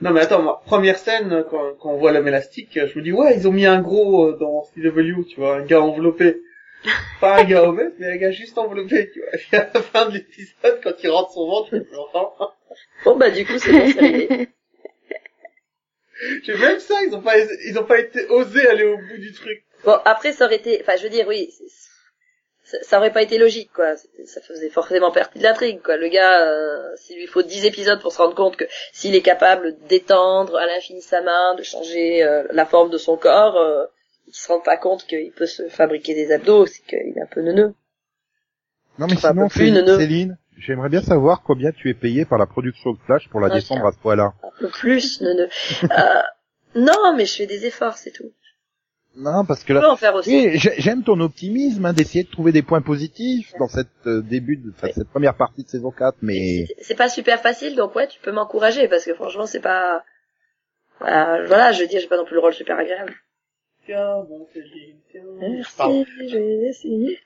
Non 0.00 0.12
mais 0.12 0.22
attends, 0.22 0.40
moi, 0.40 0.62
première 0.64 0.96
scène 0.96 1.44
quand, 1.50 1.74
quand 1.78 1.90
on 1.90 1.98
voit 1.98 2.12
l'homme 2.12 2.28
élastique, 2.28 2.78
je 2.86 2.98
me 2.98 3.04
dis 3.04 3.12
ouais, 3.12 3.36
ils 3.36 3.46
ont 3.46 3.52
mis 3.52 3.66
un 3.66 3.80
gros 3.80 4.32
dans 4.32 4.62
CW, 4.74 5.24
tu 5.28 5.40
vois, 5.40 5.56
un 5.56 5.62
gars 5.62 5.82
enveloppé. 5.82 6.40
Pas 7.20 7.40
un 7.40 7.44
gars 7.44 7.64
obèse, 7.64 7.92
mais 7.98 8.06
un 8.06 8.16
gars 8.16 8.30
juste 8.30 8.56
enveloppé, 8.56 9.10
tu 9.12 9.20
vois. 9.20 9.28
Et 9.52 9.56
à 9.56 9.70
la 9.74 9.82
fin 9.82 10.06
de 10.06 10.14
l'épisode, 10.14 10.80
quand 10.82 10.94
il 11.02 11.10
rentre 11.10 11.32
son 11.32 11.46
ventre, 11.46 11.68
je 11.72 11.96
enfin. 12.14 12.30
Bon 13.04 13.16
bah 13.16 13.30
du 13.30 13.44
coup 13.44 13.58
c'est 13.58 13.72
bon, 13.72 14.46
même 16.48 16.80
ça, 16.80 16.94
ils 17.06 17.14
ont 17.14 17.22
pas, 17.22 17.38
ils 17.38 17.78
ont 17.78 17.84
pas 17.84 17.98
été 17.98 18.26
osés 18.28 18.66
aller 18.68 18.84
au 18.84 18.96
bout 18.96 19.18
du 19.18 19.32
truc. 19.32 19.64
Bon, 19.84 19.98
après, 20.04 20.32
ça 20.32 20.46
aurait 20.46 20.56
été, 20.56 20.78
enfin, 20.82 20.96
je 20.96 21.04
veux 21.04 21.08
dire, 21.08 21.26
oui, 21.26 21.50
ça, 22.82 22.98
aurait 22.98 23.12
pas 23.12 23.22
été 23.22 23.38
logique, 23.38 23.70
quoi. 23.74 23.96
Ça 24.24 24.40
faisait 24.42 24.68
forcément 24.68 25.10
partie 25.10 25.38
de 25.38 25.44
l'intrigue, 25.44 25.80
quoi. 25.82 25.96
Le 25.96 26.08
gars, 26.08 26.46
euh, 26.46 26.94
s'il 26.96 27.16
lui 27.16 27.26
faut 27.26 27.42
10 27.42 27.64
épisodes 27.64 28.00
pour 28.00 28.12
se 28.12 28.18
rendre 28.18 28.34
compte 28.34 28.56
que 28.56 28.64
s'il 28.92 29.14
est 29.14 29.22
capable 29.22 29.76
d'étendre 29.88 30.56
à 30.56 30.66
l'infini 30.66 31.02
sa 31.02 31.22
main, 31.22 31.54
de 31.54 31.62
changer 31.62 32.22
euh, 32.22 32.44
la 32.50 32.66
forme 32.66 32.90
de 32.90 32.98
son 32.98 33.16
corps, 33.16 33.56
euh, 33.56 33.86
il 34.26 34.34
se 34.34 34.48
rend 34.48 34.60
pas 34.60 34.76
compte 34.76 35.06
qu'il 35.06 35.32
peut 35.32 35.46
se 35.46 35.68
fabriquer 35.68 36.14
des 36.14 36.32
abdos, 36.32 36.66
c'est 36.66 36.84
qu'il 36.84 37.16
est 37.16 37.22
un 37.22 37.26
peu 37.26 37.40
neuneux. 37.40 37.74
Non, 38.98 39.06
mais 39.08 39.16
sinon, 39.16 39.48
Céline, 39.48 40.38
J'aimerais 40.60 40.90
bien 40.90 41.00
savoir 41.00 41.42
combien 41.42 41.72
tu 41.72 41.88
es 41.88 41.94
payé 41.94 42.26
par 42.26 42.38
la 42.38 42.46
production 42.46 42.92
de 42.92 42.98
Flash 43.06 43.28
pour 43.30 43.40
la 43.40 43.48
descendre 43.48 43.86
à 43.86 43.92
ce 43.92 43.98
point-là. 43.98 44.34
Un 44.42 44.50
peu 44.60 44.68
plus, 44.68 45.20
ne, 45.22 45.32
ne. 45.32 45.42
euh, 45.44 46.22
non, 46.74 47.16
mais 47.16 47.24
je 47.24 47.34
fais 47.34 47.46
des 47.46 47.64
efforts, 47.64 47.96
c'est 47.96 48.10
tout. 48.10 48.30
Non, 49.16 49.44
parce 49.44 49.64
que 49.64 49.72
là, 49.72 49.96
oui, 50.26 50.50
j'aime 50.54 51.02
ton 51.02 51.18
optimisme 51.20 51.84
hein, 51.84 51.92
d'essayer 51.92 52.24
de 52.24 52.30
trouver 52.30 52.52
des 52.52 52.62
points 52.62 52.82
positifs 52.82 53.52
dans 53.58 53.66
cette 53.66 53.88
euh, 54.06 54.22
début, 54.22 54.56
de, 54.56 54.72
cette 54.92 55.08
première 55.08 55.34
partie 55.34 55.64
de 55.64 55.68
saison 55.68 55.90
4, 55.90 56.18
mais 56.22 56.66
c'est 56.80 56.94
pas 56.94 57.08
super 57.08 57.40
facile, 57.40 57.74
donc 57.74 57.94
ouais, 57.96 58.06
tu 58.06 58.20
peux 58.20 58.30
m'encourager 58.30 58.86
parce 58.86 59.04
que 59.04 59.14
franchement, 59.14 59.46
c'est 59.46 59.60
pas, 59.60 60.04
euh, 61.02 61.46
voilà, 61.46 61.72
je 61.72 61.82
veux 61.82 61.88
dire, 61.88 62.00
j'ai 62.00 62.06
pas 62.06 62.18
non 62.18 62.24
plus 62.24 62.34
le 62.34 62.40
rôle 62.40 62.54
super 62.54 62.78
agréable. 62.78 63.14
Tiens, 63.84 64.22
bon, 64.28 64.46
c'est 64.52 64.62
Merci, 65.40 66.06
je 66.28 66.36
vais 66.36 66.68
essayer. 66.68 67.18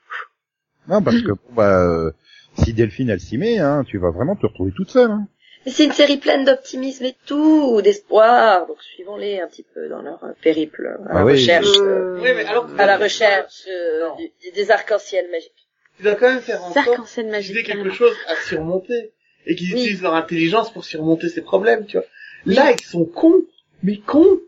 Non, 0.87 1.01
parce 1.01 1.21
que 1.21 1.31
bah, 1.51 1.81
euh, 1.81 2.11
si 2.57 2.73
Delphine 2.73 3.09
elle 3.09 3.19
s'y 3.19 3.37
met, 3.37 3.59
hein, 3.59 3.83
tu 3.87 3.97
vas 3.97 4.11
vraiment 4.11 4.35
te 4.35 4.45
retrouver 4.45 4.71
toute 4.75 4.89
seule. 4.89 5.11
Hein. 5.11 5.27
C'est 5.67 5.85
une 5.85 5.93
série 5.93 6.17
pleine 6.17 6.45
d'optimisme 6.45 7.05
et 7.05 7.15
tout, 7.25 7.81
d'espoir. 7.81 8.67
Donc 8.67 8.77
suivons-les 8.81 9.39
un 9.39 9.47
petit 9.47 9.65
peu 9.73 9.89
dans 9.89 10.01
leur 10.01 10.19
périple 10.41 10.97
à 11.09 11.13
la 11.13 11.19
ah 11.21 11.23
recherche, 11.23 11.67
euh, 11.79 12.19
oui, 12.21 12.29
mais 12.35 12.45
alors, 12.45 12.69
à 12.77 12.85
la 12.85 12.97
recherche 12.97 13.63
euh, 13.67 14.09
des 14.53 14.71
arcs-en-ciel 14.71 15.25
magiques. 15.31 15.51
Tu 15.97 16.03
dois 16.03 16.15
quand 16.15 16.29
même 16.29 16.41
faire 16.41 16.63
en 16.63 16.73
sorte 16.73 17.07
qu'ils 17.41 17.57
aient 17.57 17.63
quelque 17.63 17.89
chose 17.91 18.15
à 18.27 18.35
surmonter 18.47 19.11
et 19.47 19.55
qu'ils 19.55 19.71
utilisent 19.71 20.01
leur 20.01 20.13
intelligence 20.13 20.71
pour 20.71 20.85
surmonter 20.85 21.29
ces 21.29 21.41
problèmes, 21.41 21.85
tu 21.85 21.97
vois. 21.97 22.05
Là, 22.45 22.71
ils 22.71 22.85
sont 22.85 23.05
cons, 23.05 23.45
mais 23.81 23.97
cons. 23.97 24.39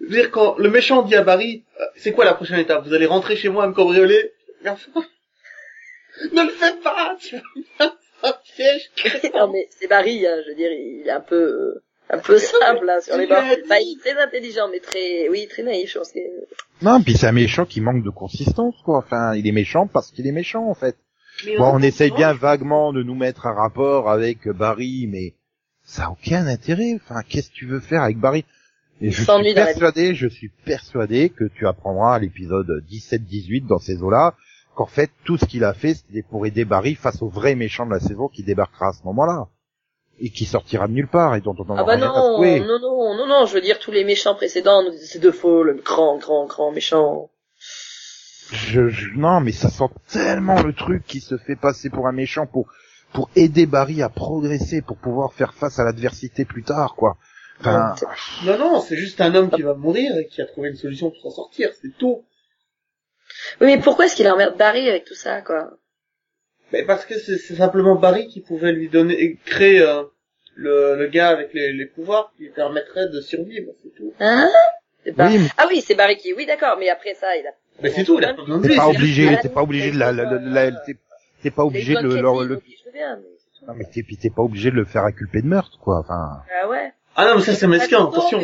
Je 0.00 0.06
veux 0.06 0.12
dire, 0.12 0.30
quand 0.30 0.58
le 0.58 0.70
méchant 0.70 1.02
dit 1.02 1.14
à 1.14 1.22
Barry, 1.22 1.62
euh, 1.80 1.84
c'est 1.96 2.12
quoi 2.12 2.24
la 2.24 2.34
prochaine 2.34 2.58
étape? 2.58 2.84
Vous 2.84 2.94
allez 2.94 3.06
rentrer 3.06 3.36
chez 3.36 3.48
moi 3.48 3.64
à 3.64 3.68
me 3.68 3.74
cambrioler? 3.74 4.32
Ne 6.32 6.42
le 6.42 6.50
fais 6.50 6.76
pas, 6.82 7.16
tu 7.20 7.36
vas 7.78 7.96
non 9.34 9.52
mais 9.52 9.68
c'est 9.70 9.88
Barry, 9.88 10.26
hein, 10.26 10.36
je 10.44 10.50
veux 10.50 10.56
dire, 10.56 10.70
il 10.72 11.06
est 11.06 11.10
un 11.10 11.20
peu, 11.20 11.82
un 12.10 12.18
peu 12.18 12.38
simple 12.38 12.88
hein, 12.88 13.00
sur 13.00 13.16
les 13.16 13.26
bords. 13.26 13.42
Bah, 13.68 13.80
il 13.80 13.96
est 13.98 14.00
très 14.00 14.20
intelligent, 14.20 14.68
mais 14.70 14.80
très, 14.80 15.28
oui, 15.28 15.46
très 15.48 15.62
naïf, 15.62 15.92
je 15.92 15.98
pense 15.98 16.12
que. 16.12 16.20
Non, 16.82 17.02
puis 17.02 17.16
c'est 17.16 17.26
un 17.26 17.32
méchant 17.32 17.66
qui 17.66 17.80
manque 17.80 18.02
de 18.02 18.10
consistance, 18.10 18.74
quoi. 18.84 18.98
Enfin, 18.98 19.34
il 19.34 19.46
est 19.46 19.52
méchant 19.52 19.86
parce 19.86 20.10
qu'il 20.10 20.26
est 20.26 20.32
méchant, 20.32 20.68
en 20.68 20.74
fait. 20.74 20.96
bon, 21.58 21.72
on 21.74 21.82
essaye 21.82 22.10
bien 22.10 22.32
vaguement 22.32 22.92
de 22.92 23.02
nous 23.02 23.14
mettre 23.14 23.46
un 23.46 23.54
rapport 23.54 24.10
avec 24.10 24.48
Barry, 24.48 25.06
mais 25.08 25.34
ça 25.82 26.06
a 26.06 26.10
aucun 26.10 26.46
intérêt. 26.46 26.94
Enfin, 26.96 27.20
qu'est-ce 27.28 27.50
que 27.50 27.54
tu 27.54 27.66
veux 27.66 27.80
faire 27.80 28.02
avec 28.02 28.18
Barry? 28.18 28.44
Et 29.00 29.10
je 29.10 29.22
suis 29.22 29.54
persuadé, 29.54 30.14
je 30.14 30.28
suis 30.28 30.50
persuadé 30.64 31.28
que 31.28 31.44
tu 31.44 31.66
apprendras 31.66 32.14
à 32.14 32.18
l'épisode 32.20 32.84
17-18 32.90 33.66
dans 33.66 33.78
ces 33.78 34.02
eaux-là 34.02 34.34
qu'en 34.74 34.86
fait 34.86 35.10
tout 35.24 35.36
ce 35.36 35.44
qu'il 35.44 35.64
a 35.64 35.74
fait 35.74 35.94
c'était 35.94 36.22
pour 36.22 36.46
aider 36.46 36.64
Barry 36.64 36.94
face 36.94 37.22
au 37.22 37.28
vrai 37.28 37.54
méchant 37.54 37.86
de 37.86 37.92
la 37.92 38.00
saison 38.00 38.28
qui 38.28 38.42
débarquera 38.42 38.88
à 38.88 38.92
ce 38.92 39.04
moment-là. 39.04 39.48
Et 40.20 40.30
qui 40.30 40.44
sortira 40.44 40.86
de 40.86 40.92
nulle 40.92 41.08
part 41.08 41.34
et 41.34 41.40
dont 41.40 41.56
on 41.58 41.76
ah 41.76 41.82
bah 41.82 41.96
non, 41.96 42.38
non 42.38 42.78
non 42.78 43.16
non 43.16 43.26
non 43.26 43.46
je 43.46 43.54
veux 43.54 43.60
dire 43.60 43.80
tous 43.80 43.90
les 43.90 44.04
méchants 44.04 44.36
précédents 44.36 44.82
c'est 45.00 45.18
de 45.18 45.32
faux 45.32 45.64
le 45.64 45.74
grand 45.74 46.18
grand 46.18 46.46
grand 46.46 46.70
méchant. 46.70 47.30
Je, 48.52 48.88
je, 48.90 49.08
non 49.16 49.40
mais 49.40 49.50
ça 49.50 49.70
sent 49.70 49.88
tellement 50.08 50.62
le 50.62 50.72
truc 50.72 51.04
qui 51.04 51.18
se 51.20 51.36
fait 51.36 51.56
passer 51.56 51.90
pour 51.90 52.06
un 52.06 52.12
méchant 52.12 52.46
pour 52.46 52.68
pour 53.12 53.28
aider 53.34 53.66
Barry 53.66 54.02
à 54.02 54.08
progresser 54.08 54.82
pour 54.82 54.98
pouvoir 54.98 55.32
faire 55.32 55.52
face 55.52 55.80
à 55.80 55.84
l'adversité 55.84 56.44
plus 56.44 56.62
tard 56.62 56.94
quoi. 56.94 57.16
Enfin... 57.58 57.96
non 58.44 58.56
non 58.56 58.80
c'est 58.80 58.96
juste 58.96 59.20
un 59.20 59.34
homme 59.34 59.50
qui 59.50 59.62
va 59.62 59.74
mourir 59.74 60.16
et 60.16 60.26
qui 60.26 60.42
a 60.42 60.46
trouvé 60.46 60.68
une 60.68 60.76
solution 60.76 61.10
pour 61.10 61.20
s'en 61.22 61.30
sortir 61.30 61.70
c'est 61.82 61.96
tout 61.98 62.22
oui, 63.60 63.66
mais 63.66 63.78
pourquoi 63.78 64.06
est-ce 64.06 64.16
qu'il 64.16 64.28
emmerde 64.28 64.56
Barry 64.56 64.88
avec 64.88 65.04
tout 65.04 65.14
ça, 65.14 65.40
quoi 65.42 65.70
Mais 66.72 66.84
parce 66.84 67.04
que 67.04 67.18
c'est 67.18 67.38
simplement 67.38 67.96
Barry 67.96 68.26
qui 68.28 68.40
pouvait 68.40 68.72
lui 68.72 68.88
donner, 68.88 69.38
créer 69.44 69.80
euh, 69.80 70.02
le, 70.54 70.96
le 70.96 71.06
gars 71.08 71.28
avec 71.28 71.52
les, 71.54 71.72
les 71.72 71.86
pouvoirs 71.86 72.32
qui 72.36 72.44
lui 72.44 72.50
permettrait 72.50 73.08
de 73.08 73.20
survivre, 73.20 73.72
c'est 73.82 73.94
tout. 73.94 74.12
Hein 74.20 74.50
Ah 75.18 75.66
oui, 75.68 75.82
c'est 75.82 75.94
Barry 75.94 76.16
qui. 76.16 76.32
Oui, 76.32 76.46
d'accord, 76.46 76.76
mais 76.78 76.88
après 76.88 77.14
ça, 77.14 77.36
il 77.36 77.46
a. 77.46 77.50
Mais 77.82 77.90
c'est 77.90 78.04
tout, 78.04 78.18
là. 78.18 78.34
T'es 78.62 78.76
pas 78.76 78.88
obligé, 78.88 79.38
t'es 79.42 79.48
pas 79.48 79.62
obligé 79.62 79.90
de 79.90 79.98
la, 79.98 80.12
la, 80.12 80.24
la, 80.38 80.70
t'es 81.42 81.50
pas 81.50 81.64
obligé 81.64 81.94
de 81.94 82.00
le, 82.00 82.44
le, 82.44 82.62
non 83.66 83.72
mais 83.74 83.84
t'es, 83.92 84.02
t'es 84.02 84.30
pas 84.30 84.42
obligé 84.42 84.70
de 84.70 84.76
le 84.76 84.84
faire 84.84 85.04
inculper 85.04 85.40
de 85.42 85.46
meurtre, 85.46 85.78
quoi. 85.78 86.00
Enfin. 86.00 86.42
Ah 86.62 86.68
ouais. 86.68 86.92
Ah 87.16 87.26
non, 87.26 87.36
mais 87.36 87.42
ça 87.42 87.54
c'est 87.54 87.66
mesquin, 87.66 88.06
attention. 88.06 88.40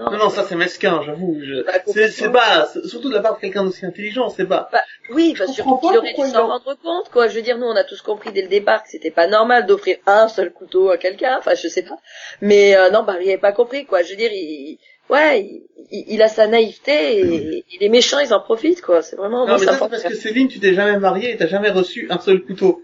Non, 0.00 0.16
non, 0.16 0.30
ça 0.30 0.44
c'est 0.44 0.56
mesquin, 0.56 1.02
j'avoue. 1.04 1.38
Je... 1.42 1.62
Bah, 1.62 1.72
c'est 2.08 2.32
pas, 2.32 2.68
surtout 2.86 3.10
de 3.10 3.14
la 3.14 3.20
part 3.20 3.36
de 3.36 3.40
quelqu'un 3.40 3.64
d'aussi 3.64 3.84
intelligent, 3.84 4.30
c'est 4.30 4.46
pas. 4.46 4.70
Bah, 4.72 4.80
oui, 5.10 5.34
parce 5.36 5.52
surtout 5.52 5.76
qu'il 5.76 5.96
aurait 5.96 6.14
dû 6.14 6.30
s'en 6.30 6.46
rendre 6.46 6.74
compte, 6.82 7.10
quoi. 7.10 7.28
Je 7.28 7.34
veux 7.34 7.42
dire, 7.42 7.58
nous, 7.58 7.66
on 7.66 7.76
a 7.76 7.84
tous 7.84 8.00
compris 8.00 8.32
dès 8.32 8.40
le 8.40 8.48
départ 8.48 8.82
que 8.82 8.88
c'était 8.88 9.10
pas 9.10 9.26
normal 9.26 9.66
d'offrir 9.66 9.98
un 10.06 10.28
seul 10.28 10.52
couteau 10.52 10.88
à 10.88 10.96
quelqu'un. 10.96 11.36
Enfin, 11.38 11.54
je 11.54 11.68
sais 11.68 11.82
pas. 11.82 11.98
Mais 12.40 12.74
euh, 12.76 12.88
non, 12.90 13.02
Barry 13.02 13.28
avait 13.28 13.38
pas 13.38 13.52
compris, 13.52 13.84
quoi. 13.84 14.02
Je 14.02 14.10
veux 14.10 14.16
dire, 14.16 14.30
il, 14.32 14.78
ouais, 15.10 15.42
il, 15.90 16.04
il, 16.08 16.22
a 16.22 16.28
sa 16.28 16.46
naïveté 16.46 17.18
et, 17.18 17.64
les 17.78 17.88
méchants, 17.90 18.20
ils 18.20 18.32
en 18.32 18.40
profitent, 18.40 18.80
quoi. 18.80 19.02
C'est 19.02 19.16
vraiment. 19.16 19.46
Non, 19.46 19.58
mais 19.58 19.66
ça, 19.66 19.74
c'est 19.74 19.88
parce 19.90 20.02
que 20.02 20.14
Céline, 20.14 20.48
tu 20.48 20.60
t'es 20.60 20.72
jamais 20.72 20.98
mariée 20.98 21.32
et 21.32 21.36
t'as 21.36 21.46
jamais 21.48 21.70
reçu 21.70 22.06
un 22.08 22.18
seul 22.18 22.40
couteau. 22.42 22.82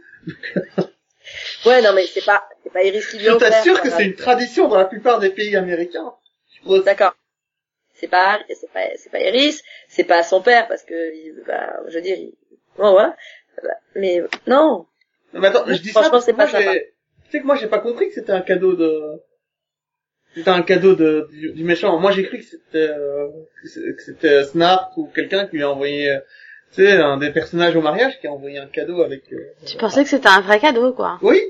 ouais, 1.65 1.81
non, 1.81 1.93
mais 1.95 2.07
c'est 2.07 2.25
pas, 2.25 2.45
c'est 2.63 2.73
pas 2.73 2.83
qui 2.83 3.21
Je 3.21 3.37
t'assure 3.39 3.81
que 3.81 3.89
c'est 3.89 4.05
une 4.05 4.17
tradition 4.17 4.69
dans 4.69 4.77
la 4.77 4.85
plupart 4.85 5.19
des 5.19 5.31
pays 5.31 5.57
américains. 5.57 6.13
D'accord. 6.85 7.15
C'est 7.95 8.09
pas, 8.09 8.41
c'est 8.49 8.71
pas, 8.73 8.81
c'est 8.97 9.11
pas 9.11 9.21
Iris, 9.21 9.63
c'est 9.89 10.05
pas 10.05 10.23
son 10.23 10.43
père 10.43 10.69
parce 10.69 10.83
que, 10.83 11.47
bah, 11.47 11.81
je 11.89 11.95
veux 11.95 12.03
dire, 12.03 12.19
bon 12.77 12.93
voilà. 12.93 13.17
Mais 13.95 14.23
non. 14.47 14.87
mais 15.33 15.49
attends, 15.49 15.65
je 15.67 15.81
dis 15.81 15.89
Franchement, 15.89 16.21
c'est 16.21 16.35
pas 16.35 16.47
Tu 16.47 16.53
sais 17.31 17.41
que 17.41 17.47
moi 17.47 17.57
j'ai 17.57 17.69
pas 17.69 17.79
compris 17.79 18.09
que 18.09 18.15
c'était 18.15 18.33
un 18.33 18.43
cadeau 18.43 18.75
de. 18.75 19.23
c'était 20.35 20.51
un 20.51 20.63
cadeau 20.63 20.95
de, 20.95 21.29
du, 21.33 21.65
méchant. 21.65 21.99
Moi, 21.99 22.13
j'ai 22.13 22.25
cru 22.25 22.39
que 22.39 22.45
c'était 22.45 22.91
euh, 22.91 23.29
que 23.63 24.03
c'était 24.03 24.45
Snart 24.45 24.93
ou 24.99 25.07
quelqu'un 25.07 25.47
qui 25.47 25.57
lui 25.57 25.63
a 25.63 25.71
envoyé, 25.71 26.11
euh, 26.11 26.21
tu 26.75 26.85
sais, 26.85 26.93
un 26.93 27.17
des 27.17 27.31
personnages 27.31 27.77
au 27.77 27.81
mariage 27.81 28.21
qui 28.21 28.27
a 28.27 28.33
envoyé 28.33 28.59
un 28.59 28.67
cadeau 28.67 29.01
avec. 29.01 29.33
Euh, 29.33 29.39
tu 29.65 29.79
pensais 29.79 30.03
que 30.03 30.11
c'était 30.11 30.29
un 30.29 30.43
vrai 30.43 30.61
cadeau, 30.61 30.93
quoi 30.93 31.19
Oui. 31.23 31.41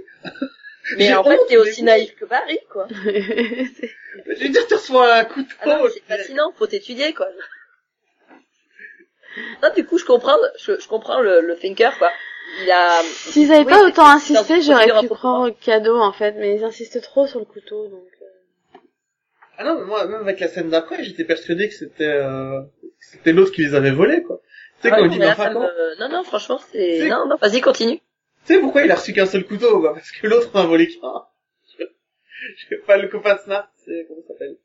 Mais 0.96 1.14
en 1.14 1.24
fait, 1.24 1.38
t'es 1.48 1.56
aussi 1.56 1.82
naïf 1.82 2.14
que 2.16 2.24
Barry, 2.24 2.58
quoi. 2.70 2.86
je 2.90 4.42
veux 4.42 4.48
dire, 4.48 4.66
tu 4.66 4.74
reçois 4.74 5.14
un 5.14 5.24
couteau. 5.24 5.54
Ah 5.62 5.80
c'est 5.92 6.02
fascinant, 6.02 6.52
faut 6.56 6.66
t'étudier, 6.66 7.12
quoi. 7.12 7.28
Non, 9.62 9.68
du 9.74 9.84
coup, 9.84 9.98
je 9.98 10.04
comprends, 10.04 10.36
je, 10.58 10.78
je 10.78 10.88
comprends 10.88 11.20
le, 11.20 11.40
le 11.40 11.56
thinker, 11.56 11.98
quoi. 11.98 12.10
Il 12.62 12.70
a... 12.70 13.02
S'ils 13.02 13.52
avaient 13.52 13.68
pas 13.68 13.84
autant 13.84 14.06
insisté, 14.06 14.62
j'aurais 14.62 14.86
pu 15.00 15.08
prendre 15.08 15.50
cadeau, 15.58 15.98
en 15.98 16.12
fait, 16.12 16.32
mais 16.38 16.56
ils 16.56 16.64
insistent 16.64 17.02
trop 17.02 17.26
sur 17.26 17.38
le 17.38 17.44
couteau, 17.44 17.88
donc... 17.88 18.06
Euh. 18.22 18.78
Ah 19.58 19.64
non, 19.64 19.78
mais 19.78 19.84
moi, 19.84 20.06
même 20.06 20.20
avec 20.20 20.40
la 20.40 20.48
scène 20.48 20.70
d'après, 20.70 21.02
j'étais 21.02 21.24
persuadé 21.24 21.68
que 21.68 21.74
c'était, 21.74 22.04
euh, 22.04 22.60
c'était 23.00 23.32
l'autre 23.32 23.52
qui 23.52 23.62
les 23.62 23.74
avait 23.74 23.90
volés, 23.90 24.22
quoi. 24.22 24.40
Tu 24.80 24.88
sais, 24.88 24.94
ah 24.94 24.98
quand 24.98 25.08
dit, 25.08 25.18
Non, 25.18 26.08
non, 26.08 26.22
franchement, 26.22 26.60
c'est, 26.72 27.08
non, 27.08 27.26
non, 27.26 27.36
vas-y, 27.36 27.60
continue. 27.60 28.00
Tu 28.46 28.54
sais 28.54 28.60
pourquoi 28.60 28.82
il 28.84 28.90
a 28.90 28.94
reçu 28.94 29.12
qu'un 29.12 29.26
seul 29.26 29.44
couteau, 29.44 29.80
quoi? 29.80 29.94
Parce 29.94 30.10
que 30.12 30.26
l'autre 30.26 30.50
en 30.54 30.60
a 30.60 30.66
volé 30.66 30.86
qu'un. 30.88 31.26
Je 31.78 32.66
sais 32.68 32.76
pas, 32.86 32.96
le 32.96 33.08
copain 33.08 33.36
Snap, 33.38 33.68
c'est, 33.74 34.06
comment 34.06 34.20
ça 34.22 34.28
s'appelle? 34.28 34.56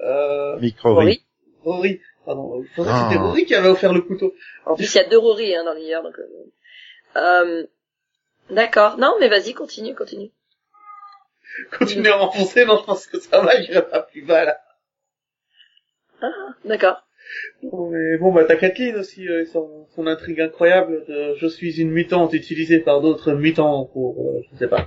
Euh... 0.00 0.58
Micro 0.58 0.94
Rory. 0.94 1.24
Rory. 1.62 2.00
Pardon. 2.26 2.62
Je 2.62 2.68
que 2.68 2.82
c'était 2.82 2.88
ah. 2.88 3.22
Rory 3.22 3.46
qui 3.46 3.54
avait 3.54 3.68
offert 3.68 3.92
le 3.92 4.02
couteau. 4.02 4.34
En 4.66 4.74
plus, 4.76 4.94
il 4.94 4.98
y 4.98 5.00
a 5.00 5.08
deux 5.08 5.18
Rory, 5.18 5.54
hein, 5.54 5.64
dans 5.64 5.72
l'univers, 5.72 6.02
donc, 6.02 6.18
euh... 6.18 6.50
Euh, 7.16 7.66
d'accord. 8.50 8.98
Non, 8.98 9.16
mais 9.20 9.28
vas-y, 9.28 9.54
continue, 9.54 9.94
continue. 9.94 10.30
Continue 11.78 12.08
à 12.08 12.18
m'enfoncer, 12.18 12.64
non, 12.64 12.78
je 12.78 12.84
pense 12.84 13.06
que 13.06 13.20
ça 13.20 13.40
va, 13.40 13.60
j'irai 13.62 13.88
pas 13.88 14.02
plus 14.02 14.22
bas, 14.22 14.44
là. 14.44 14.58
Ah, 16.20 16.54
d'accord. 16.64 17.06
Bon, 17.62 17.90
mais 17.90 18.18
bon, 18.18 18.32
bah, 18.32 18.44
t'as 18.46 18.56
Kathleen 18.56 18.96
aussi, 18.96 19.28
euh, 19.28 19.44
son, 19.46 19.86
son, 19.94 20.06
intrigue 20.06 20.40
incroyable 20.40 21.04
de 21.08 21.34
je 21.36 21.46
suis 21.46 21.80
une 21.80 21.90
mutante 21.90 22.32
utilisée 22.32 22.80
par 22.80 23.00
d'autres 23.00 23.32
mutants 23.32 23.84
pour, 23.92 24.20
euh, 24.20 24.42
je 24.52 24.58
sais 24.58 24.68
pas. 24.68 24.86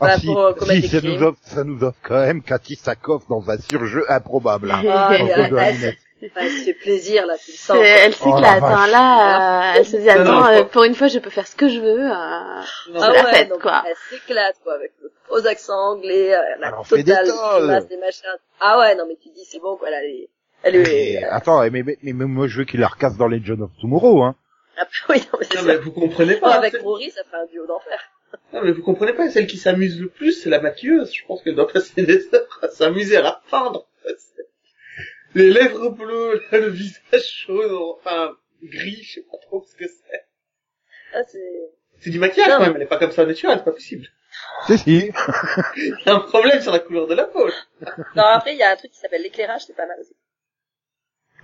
ah, 0.00 0.18
si, 0.18 0.26
pour, 0.26 0.54
si 0.62 0.88
ça, 0.88 1.00
nous 1.02 1.22
offre, 1.22 1.38
ça 1.42 1.64
nous 1.64 1.82
offre 1.82 1.98
quand 2.02 2.20
même 2.20 2.42
Cathy 2.42 2.76
Sakov 2.76 3.24
dans 3.28 3.50
un 3.50 3.58
surjeu 3.58 4.04
improbable. 4.10 4.70
Hein, 4.70 4.82
ah, 4.88 5.10
elle 5.14 5.96
se 6.28 6.64
fait 6.64 6.74
plaisir 6.74 7.26
là, 7.26 7.36
tu 7.38 7.52
le 7.52 7.56
sens. 7.56 7.78
Elle 7.82 8.14
s'éclate, 8.14 8.62
oh, 8.62 8.66
hein, 8.66 8.86
là, 8.88 9.72
euh, 9.72 9.74
elle 9.76 9.86
se 9.86 9.96
dit 9.96 10.08
attends, 10.08 10.46
euh, 10.46 10.64
pour 10.64 10.84
une 10.84 10.94
fois 10.94 11.08
je 11.08 11.18
peux 11.18 11.30
faire 11.30 11.46
ce 11.46 11.56
que 11.56 11.68
je 11.68 11.80
veux. 11.80 12.00
Euh, 12.00 12.12
ah 12.12 12.64
ouais, 12.94 13.32
fête, 13.32 13.48
donc, 13.48 13.62
quoi. 13.62 13.82
Elle 13.86 13.96
s'éclate 14.10 14.56
quoi, 14.62 14.74
avec 14.74 14.92
le 15.02 15.10
faux 15.26 15.46
accent 15.46 15.78
anglais, 15.78 16.34
euh, 16.34 16.38
la 16.60 16.68
Alors, 16.68 16.86
totale 16.86 17.26
des, 17.26 17.88
des 17.88 18.00
machins. 18.00 18.22
Ah 18.60 18.78
ouais, 18.78 18.94
non 18.94 19.04
mais 19.08 19.16
tu 19.22 19.28
dis 19.30 19.44
c'est 19.44 19.60
bon 19.60 19.76
quoi, 19.76 19.90
là, 19.90 19.98
elle 20.02 20.10
est... 20.10 20.28
Elle 20.64 20.76
est... 20.76 21.24
Attends, 21.24 21.60
mais, 21.70 21.82
mais, 21.82 21.98
mais, 22.02 22.12
moi 22.12 22.46
je 22.46 22.58
veux 22.58 22.64
qu'il 22.64 22.80
la 22.80 22.88
recasse 22.88 23.16
dans 23.16 23.26
Legend 23.26 23.62
of 23.62 23.70
Tomorrow, 23.80 24.22
hein. 24.22 24.36
Ah 24.78 24.84
bah 24.84 25.14
oui, 25.14 25.22
non 25.32 25.38
mais, 25.40 25.60
non, 25.60 25.62
mais 25.66 25.76
vous 25.76 25.92
comprenez 25.92 26.36
pas. 26.36 26.54
avec 26.54 26.76
Rory, 26.80 27.10
ça 27.10 27.22
fait 27.30 27.36
un 27.36 27.46
duo 27.46 27.66
d'enfer. 27.66 27.98
Non 28.54 28.62
mais 28.62 28.72
vous 28.72 28.82
comprenez 28.82 29.12
pas, 29.12 29.28
celle 29.28 29.46
qui 29.46 29.58
s'amuse 29.58 30.00
le 30.00 30.08
plus, 30.08 30.32
c'est 30.32 30.48
la 30.48 30.60
maquilleuse. 30.60 31.12
Je 31.12 31.26
pense 31.26 31.42
qu'elle 31.42 31.54
doit 31.54 31.68
passer 31.68 32.02
des 32.02 32.34
heures 32.34 32.60
à 32.62 32.68
s'amuser 32.68 33.18
à 33.18 33.42
peindre 33.50 33.86
les 35.34 35.50
lèvres 35.50 35.90
bleues, 35.90 36.42
le 36.52 36.68
visage 36.68 37.26
chaud, 37.46 37.98
enfin 37.98 38.32
gris, 38.62 39.02
je 39.02 39.14
sais 39.14 39.22
pas 39.22 39.38
trop 39.42 39.64
ce 39.64 39.76
que 39.76 39.86
c'est. 39.86 40.24
Ah, 41.14 41.22
c'est... 41.26 41.40
C'est 41.98 42.10
du 42.10 42.18
maquillage 42.18 42.48
quand 42.48 42.60
même, 42.60 42.76
elle 42.76 42.82
est 42.82 42.86
pas 42.86 42.98
comme 42.98 43.12
ça 43.12 43.24
naturelle, 43.24 43.58
c'est 43.58 43.64
pas 43.64 43.72
possible. 43.72 44.08
Si, 44.66 44.78
si. 44.78 45.10
il 45.76 45.96
y 46.06 46.08
a 46.08 46.14
un 46.14 46.20
problème 46.20 46.60
sur 46.60 46.72
la 46.72 46.78
couleur 46.78 47.06
de 47.06 47.14
la 47.14 47.24
peau. 47.24 47.48
non, 48.16 48.24
après, 48.24 48.54
il 48.54 48.58
y 48.58 48.62
a 48.62 48.70
un 48.70 48.76
truc 48.76 48.90
qui 48.90 48.98
s'appelle 48.98 49.22
l'éclairage, 49.22 49.62
c'est 49.66 49.76
pas 49.76 49.86
mal 49.86 49.98
aussi. 50.00 50.16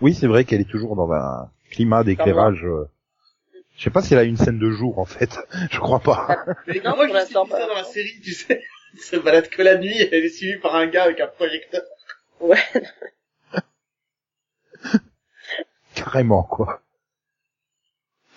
Oui, 0.01 0.15
c'est 0.15 0.27
vrai 0.27 0.45
qu'elle 0.45 0.61
est 0.61 0.71
toujours 0.71 0.97
dans 0.97 1.11
un 1.13 1.51
climat 1.71 2.03
d'éclairage. 2.03 2.65
Euh, 2.65 2.89
je 3.77 3.85
sais 3.85 3.91
pas 3.91 4.03
si 4.03 4.15
elle 4.15 4.21
a 4.21 4.25
une 4.25 4.37
scène 4.37 4.59
de 4.59 4.71
jour, 4.71 4.99
en 4.99 5.05
fait. 5.05 5.39
Je 5.71 5.79
crois 5.79 6.01
pas. 6.01 6.45
Mais 6.67 6.81
non, 6.85 6.97
moi, 6.97 7.07
je 7.07 7.13
ça 7.13 7.45
dans 7.45 7.75
la 7.75 7.85
série, 7.85 8.21
tu 8.23 8.33
sais? 8.33 8.63
Elle 8.95 9.01
se 9.01 9.17
balade 9.17 9.49
que 9.49 9.63
la 9.63 9.77
nuit, 9.77 9.97
elle 9.97 10.25
est 10.25 10.29
suivie 10.29 10.59
par 10.59 10.75
un 10.75 10.87
gars 10.87 11.05
avec 11.05 11.21
un 11.21 11.27
projecteur. 11.27 11.83
Ouais. 12.41 12.59
Carrément, 15.95 16.43
quoi. 16.43 16.83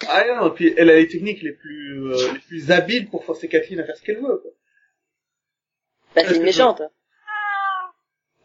Ah 0.10 0.24
non, 0.28 0.48
et 0.48 0.54
puis 0.56 0.74
elle 0.78 0.90
a 0.90 0.96
les 0.96 1.08
techniques 1.08 1.44
les 1.44 1.52
plus 1.52 2.12
euh, 2.12 2.34
les 2.34 2.40
plus 2.40 2.72
habiles 2.72 3.08
pour 3.10 3.24
forcer 3.24 3.48
Kathleen 3.48 3.80
à 3.80 3.84
faire 3.84 3.96
ce 3.96 4.02
qu'elle 4.02 4.18
veut. 4.18 4.38
Quoi. 4.38 4.52
Bah, 6.16 6.24
c'est 6.26 6.38
une 6.38 6.44
méchante. 6.44 6.82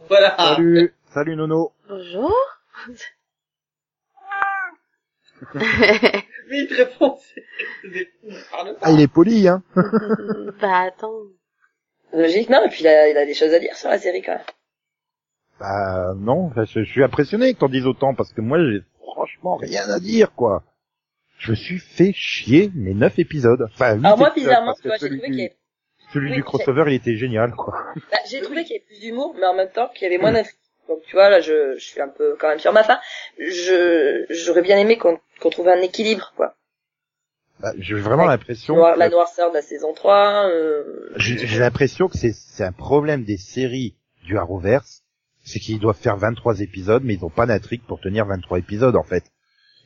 Voilà. 0.09 0.37
Salut, 0.37 0.95
salut 1.13 1.35
Nono. 1.37 1.73
Bonjour. 1.89 2.35
Mais 5.55 6.59
il 6.59 6.69
te 6.69 6.75
répond, 6.75 7.19
Ah, 8.81 8.93
il 8.93 9.01
est 9.01 9.09
poli, 9.13 9.49
hein. 9.49 9.63
bah 10.61 10.83
attends. 10.83 11.23
Logique, 12.13 12.49
non, 12.49 12.65
et 12.65 12.69
puis 12.69 12.81
il 12.81 12.89
a, 12.89 13.09
il 13.09 13.17
a 13.17 13.27
des 13.27 13.35
choses 13.35 13.53
à 13.53 13.59
dire 13.59 13.77
sur 13.77 13.89
la 13.89 13.99
série 13.99 14.23
quand 14.23 14.33
même. 14.33 14.45
Bah 15.59 16.15
non, 16.17 16.51
je, 16.55 16.85
suis 16.85 17.03
impressionné 17.03 17.55
que 17.55 17.61
t'en 17.61 17.69
dises 17.69 17.87
autant 17.87 18.15
parce 18.15 18.33
que 18.33 18.43
moi 18.43 18.59
j'ai 18.59 18.83
franchement 18.99 19.57
rien 19.57 19.89
à 19.89 19.99
dire 20.01 20.35
quoi. 20.35 20.63
Je 21.39 21.51
me 21.51 21.57
suis 21.57 21.79
fait 21.79 22.13
chier 22.13 22.71
mes 22.75 22.95
neuf 22.95 23.19
épisodes. 23.19 23.69
Enfin, 23.73 24.03
Alors 24.05 24.19
moi 24.19 24.33
bizarrement, 24.35 24.75
tu 24.75 24.89
vois, 24.89 24.97
j'ai 24.99 25.09
trouvé 25.09 25.23
qu'il 25.23 25.35
y 25.35 25.43
avait... 25.43 25.57
Celui 26.13 26.33
du 26.33 26.45
crossover, 26.45 26.85
il 26.87 26.95
était 26.95 27.17
génial 27.17 27.53
quoi. 27.53 27.75
Bah, 28.11 28.19
j'ai 28.29 28.41
trouvé 28.43 28.65
qu'il 28.65 28.77
y 28.77 28.79
avait 28.79 28.87
plus 28.87 29.01
d'humour, 29.01 29.35
mais 29.39 29.47
en 29.47 29.55
même 29.55 29.71
temps 29.71 29.89
qu'il 29.95 30.05
y 30.05 30.07
avait 30.07 30.19
moins 30.19 30.33
d'intrigue. 30.33 30.59
Donc 30.89 31.03
tu 31.07 31.17
vois 31.17 31.31
là, 31.31 31.41
je, 31.41 31.75
je 31.79 31.85
suis 31.85 32.01
un 32.01 32.09
peu 32.09 32.37
quand 32.39 32.49
même 32.49 32.59
sur 32.59 32.73
ma 32.73 32.85
fin. 32.85 32.99
Je 33.39 34.25
j'aurais 34.31 34.63
bien 34.63 34.79
aimé 34.79 34.99
qu'on 34.99 35.19
qu'on 35.41 35.51
trouve 35.51 35.69
un 35.69 35.81
équilibre 35.81 36.33
quoi. 36.37 36.55
Bah, 37.61 37.73
j'ai 37.79 37.95
vraiment 37.95 38.27
l'impression 38.27 38.77
la 38.77 39.09
noirceur 39.09 39.49
de 39.49 39.55
la 39.55 39.63
saison 39.63 39.95
3 39.95 40.51
euh... 40.51 41.11
j'ai 41.17 41.59
l'impression 41.59 42.07
que 42.07 42.19
c'est 42.19 42.35
c'est 42.35 42.65
un 42.65 42.73
problème 42.73 43.25
des 43.25 43.39
séries 43.39 43.97
du 44.25 44.37
Arrowverse 44.37 45.06
c'est 45.47 45.61
qu'ils 45.61 45.79
doivent 45.79 45.97
faire 45.97 46.17
23 46.17 46.61
épisodes, 46.61 47.03
mais 47.05 47.15
ils 47.15 47.21
n'ont 47.21 47.31
pas 47.31 47.47
d'intrigue 47.47 47.83
pour 47.87 48.01
tenir 48.01 48.27
23 48.27 48.59
épisodes 48.59 48.97
en 48.97 49.05
fait. 49.05 49.25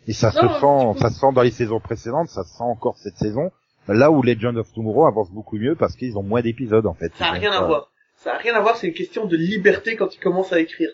Et 0.07 0.15
ça 0.15 0.31
se 0.33 0.41
sent, 0.41 0.99
ça 0.99 1.11
se 1.11 1.21
sent 1.21 1.33
dans 1.35 1.43
les 1.43 1.51
saisons 1.51 1.81
précédentes, 1.81 2.29
ça 2.29 2.43
se 2.43 2.57
sent 2.57 2.65
encore 2.65 2.97
cette 2.97 3.17
saison. 3.17 3.51
Là 3.87 4.11
où 4.11 4.23
Legend 4.23 4.57
of 4.57 4.73
Tomorrow 4.73 5.07
avance 5.07 5.31
beaucoup 5.31 5.59
mieux 5.59 5.77
parce 5.77 5.97
qu'ils 5.97 6.17
ont 6.17 6.23
moins 6.23 6.41
d'épisodes 6.41 6.87
en 6.87 6.95
fait. 6.95 7.13
Ça 7.17 7.27
a 7.27 7.33
rien 7.33 7.53
à 7.53 7.67
voir. 7.67 7.93
Ça 8.17 8.35
a 8.35 8.39
rien 8.39 8.55
à 8.55 8.61
voir, 8.61 8.77
c'est 8.77 8.89
une 8.89 8.95
question 8.95 9.27
de 9.27 9.37
liberté 9.37 9.97
quand 9.97 10.15
ils 10.15 10.19
commencent 10.19 10.53
à 10.53 10.61
écrire. 10.61 10.91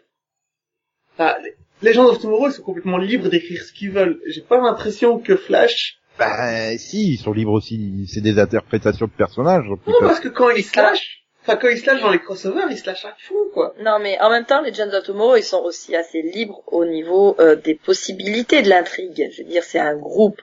Enfin, 1.14 1.34
Legend 1.82 2.08
of 2.08 2.20
Tomorrow, 2.20 2.48
ils 2.48 2.52
sont 2.52 2.62
complètement 2.62 2.98
libres 2.98 3.28
d'écrire 3.28 3.62
ce 3.62 3.72
qu'ils 3.72 3.92
veulent. 3.92 4.20
J'ai 4.26 4.42
pas 4.42 4.60
l'impression 4.60 5.18
que 5.18 5.36
Flash... 5.36 5.98
Ben, 6.18 6.78
si, 6.78 7.12
ils 7.12 7.18
sont 7.18 7.32
libres 7.32 7.52
aussi. 7.52 8.06
C'est 8.08 8.22
des 8.22 8.38
interprétations 8.38 9.06
de 9.06 9.12
personnages. 9.12 9.66
Non, 9.68 9.78
parce 10.00 10.20
que 10.20 10.28
quand 10.28 10.48
ils 10.50 10.64
se 10.64 10.74
lâchent, 10.76 11.25
Enfin, 11.46 11.58
quand 11.58 11.68
ils 11.68 11.78
se 11.78 11.86
lâchent 11.86 12.00
dans 12.00 12.10
les 12.10 12.18
crossovers, 12.18 12.66
ils 12.70 12.78
se 12.78 12.86
lâchent 12.86 13.04
à 13.04 13.14
fond, 13.18 13.34
quoi. 13.54 13.72
Non, 13.78 14.00
mais 14.00 14.20
en 14.20 14.30
même 14.30 14.44
temps, 14.44 14.62
les 14.62 14.72
Legends 14.72 14.92
of 14.92 15.04
Tomorrow, 15.04 15.36
ils 15.36 15.44
sont 15.44 15.62
aussi 15.62 15.94
assez 15.94 16.20
libres 16.20 16.60
au 16.66 16.84
niveau 16.84 17.36
euh, 17.38 17.54
des 17.54 17.76
possibilités 17.76 18.62
de 18.62 18.68
l'intrigue. 18.68 19.28
Je 19.30 19.42
veux 19.42 19.48
dire, 19.48 19.62
c'est 19.62 19.78
un 19.78 19.94
groupe 19.94 20.42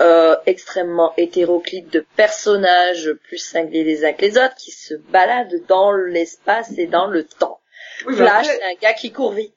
euh, 0.00 0.34
extrêmement 0.46 1.12
hétéroclite 1.16 1.92
de 1.92 2.04
personnages 2.16 3.12
plus 3.28 3.38
cinglés 3.38 3.84
les 3.84 4.04
uns 4.04 4.12
que 4.12 4.22
les 4.22 4.36
autres 4.36 4.56
qui 4.56 4.72
se 4.72 4.94
baladent 4.94 5.62
dans 5.68 5.92
l'espace 5.92 6.72
et 6.78 6.86
dans 6.86 7.06
le 7.06 7.22
temps. 7.22 7.60
Flash, 8.00 8.46
c'est 8.46 8.64
un 8.64 8.74
gars 8.82 8.94
qui 8.94 9.12
court 9.12 9.32
vite. 9.34 9.54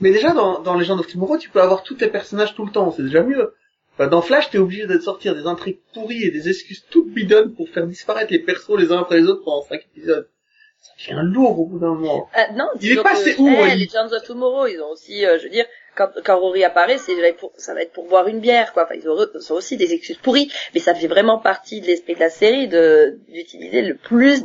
Mais 0.00 0.12
déjà, 0.12 0.30
dans, 0.30 0.60
dans 0.60 0.74
Legends 0.74 1.00
of 1.00 1.08
Tomorrow, 1.08 1.36
tu 1.36 1.50
peux 1.50 1.60
avoir 1.60 1.82
tous 1.82 1.94
tes 1.96 2.06
personnages 2.06 2.54
tout 2.54 2.64
le 2.64 2.70
temps, 2.70 2.92
c'est 2.92 3.02
déjà 3.02 3.24
mieux. 3.24 3.56
Enfin, 3.94 4.08
dans 4.08 4.22
Flash, 4.22 4.50
t'es 4.50 4.58
obligé 4.58 4.86
de 4.86 4.98
sortir 4.98 5.34
des 5.34 5.46
intrigues 5.46 5.80
pourries 5.92 6.24
et 6.24 6.30
des 6.30 6.48
excuses 6.48 6.84
toutes 6.90 7.12
bidonnes 7.12 7.54
pour 7.54 7.68
faire 7.68 7.86
disparaître 7.86 8.32
les 8.32 8.38
persos 8.38 8.78
les 8.78 8.90
uns 8.90 9.00
après 9.00 9.20
les 9.20 9.26
autres 9.26 9.44
pendant 9.44 9.62
cinq 9.62 9.86
épisodes. 9.94 10.28
Ça 10.80 10.90
devient 10.98 11.32
lourd 11.32 11.60
au 11.60 11.66
bout 11.66 11.78
d'un 11.78 11.94
moment. 11.94 12.28
Euh, 12.36 12.52
non, 12.54 12.68
il 12.80 12.92
est 12.92 13.02
passé 13.02 13.36
où, 13.38 13.48
eh, 13.48 13.76
Les 13.76 13.84
Legends 13.86 14.12
of 14.12 14.22
Tomorrow, 14.24 14.66
ils 14.66 14.80
ont 14.80 14.90
aussi, 14.90 15.24
euh, 15.24 15.38
je 15.38 15.44
veux 15.44 15.50
dire, 15.50 15.66
quand, 15.94 16.08
quand 16.24 16.38
Rory 16.38 16.64
apparaît, 16.64 16.98
c'est 16.98 17.14
ça 17.56 17.74
va 17.74 17.82
être 17.82 17.92
pour 17.92 18.08
boire 18.08 18.26
une 18.28 18.40
bière, 18.40 18.72
quoi. 18.72 18.84
Enfin, 18.84 18.94
ils 18.94 19.08
ont, 19.08 19.16
ont 19.16 19.54
aussi 19.54 19.76
des 19.76 19.92
excuses 19.92 20.18
pourries, 20.18 20.50
mais 20.74 20.80
ça 20.80 20.94
fait 20.94 21.06
vraiment 21.06 21.38
partie 21.38 21.80
de 21.80 21.86
l'esprit 21.86 22.14
de 22.14 22.20
la 22.20 22.30
série 22.30 22.68
de 22.68 23.18
d'utiliser 23.28 23.82
le 23.82 23.94
plus 23.96 24.44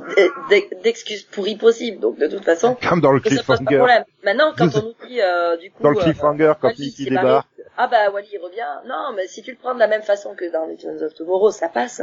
d'excuses 0.84 1.24
pourries 1.24 1.56
possible. 1.56 2.00
Donc, 2.00 2.18
de 2.18 2.27
toute 2.27 2.44
façon, 2.44 2.75
comme 2.88 3.01
dans 3.01 3.12
le 3.12 3.20
cliffhanger. 3.20 4.04
Maintenant, 4.24 4.54
quand 4.58 4.75
on 4.75 4.82
nous 4.82 5.08
dit, 5.08 5.22
euh, 5.22 5.58
du 5.58 5.72
coup, 5.72 5.84
dans 5.84 5.92
le 5.92 5.98
euh, 5.98 6.01
cliffhanger, 6.01 6.54
quand 6.60 6.77
Nicky 6.77 7.06
débarque. 7.06 7.48
Ah 7.80 7.88
bah 7.88 8.10
Wally 8.12 8.27
il 8.34 8.39
revient. 8.39 8.88
Non, 8.88 9.13
mais 9.16 9.27
si 9.27 9.44
tu 9.44 9.51
le 9.51 9.58
prends 9.58 9.75
de 9.75 9.80
la 9.80 9.88
même 9.88 10.01
façon 10.01 10.34
que 10.36 10.51
dans 10.51 10.66
Legends 10.66 11.06
of 11.06 11.13
Tomorrow, 11.13 11.51
ça 11.51 11.70
passe. 11.70 12.01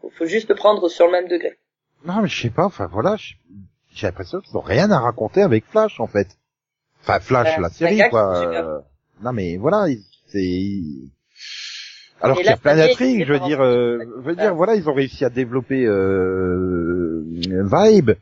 Faut, 0.00 0.10
faut 0.10 0.26
juste 0.26 0.48
le 0.48 0.56
prendre 0.56 0.88
sur 0.88 1.06
le 1.06 1.12
même 1.12 1.28
degré. 1.28 1.56
Non, 2.04 2.20
mais 2.20 2.28
je 2.28 2.42
sais 2.42 2.50
pas. 2.50 2.64
Enfin 2.64 2.88
voilà, 2.90 3.16
j'ai 3.94 4.06
l'impression 4.06 4.40
qu'ils 4.40 4.56
ont 4.56 4.60
rien 4.60 4.90
à 4.90 4.98
raconter 4.98 5.42
avec 5.42 5.64
Flash 5.66 6.00
en 6.00 6.08
fait. 6.08 6.36
Enfin, 7.06 7.20
Flash, 7.20 7.58
la 7.58 7.68
série, 7.68 8.00
quoi. 8.08 8.36
Euh, 8.38 8.80
non, 9.22 9.32
mais 9.32 9.58
voilà, 9.58 9.86
c'est... 10.26 10.80
Alors 12.20 12.38
qu'il 12.38 12.46
y 12.46 12.48
a 12.48 12.56
plein 12.56 12.76
d'intrigues, 12.76 13.26
je 13.26 13.32
veux 13.34 13.40
dire, 13.40 13.60
euh, 13.60 13.98
je 14.22 14.28
veux 14.28 14.36
dire, 14.36 14.54
voilà, 14.54 14.74
ils 14.74 14.88
ont 14.88 14.94
réussi 14.94 15.24
à 15.24 15.30
développer 15.30 15.84
euh, 15.84 17.22
Vibe, 17.26 18.12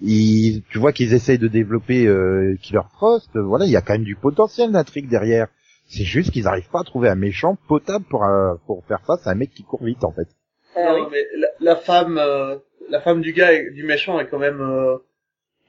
ils, 0.00 0.62
tu 0.70 0.78
vois 0.78 0.92
qu'ils 0.92 1.12
essayent 1.12 1.38
de 1.38 1.48
développer 1.48 2.06
euh, 2.06 2.56
Killer 2.62 2.80
Frost. 2.94 3.30
Voilà, 3.34 3.66
il 3.66 3.70
y 3.70 3.76
a 3.76 3.82
quand 3.82 3.92
même 3.92 4.04
du 4.04 4.16
potentiel 4.16 4.72
d'intrigue 4.72 5.08
derrière. 5.08 5.48
C'est 5.88 6.04
juste 6.04 6.30
qu'ils 6.30 6.44
n'arrivent 6.44 6.70
pas 6.70 6.80
à 6.80 6.84
trouver 6.84 7.08
un 7.08 7.16
méchant 7.16 7.58
potable 7.68 8.04
pour 8.08 8.24
euh, 8.24 8.54
pour 8.66 8.84
faire 8.86 9.00
face 9.06 9.26
à 9.26 9.30
un 9.30 9.34
mec 9.34 9.50
qui 9.50 9.64
court 9.64 9.84
vite 9.84 10.04
en 10.04 10.12
fait. 10.12 10.28
Ah 10.76 10.96
non, 10.96 11.10
mais 11.10 11.26
la, 11.58 11.76
femme, 11.76 12.16
euh, 12.16 12.56
la 12.88 13.00
femme 13.00 13.20
du 13.20 13.32
gars 13.32 13.52
et 13.52 13.70
du 13.72 13.82
méchant 13.82 14.18
est 14.20 14.28
quand 14.28 14.38
même 14.38 14.60
euh, 14.60 14.96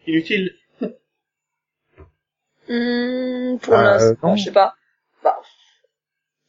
inutile. 0.08 0.52
Mmh, 2.72 3.58
pour 3.60 3.74
euh, 3.74 3.82
l'instant, 3.82 4.36
je 4.38 4.46
sais 4.46 4.52
pas. 4.52 4.76
Bah, 5.24 5.38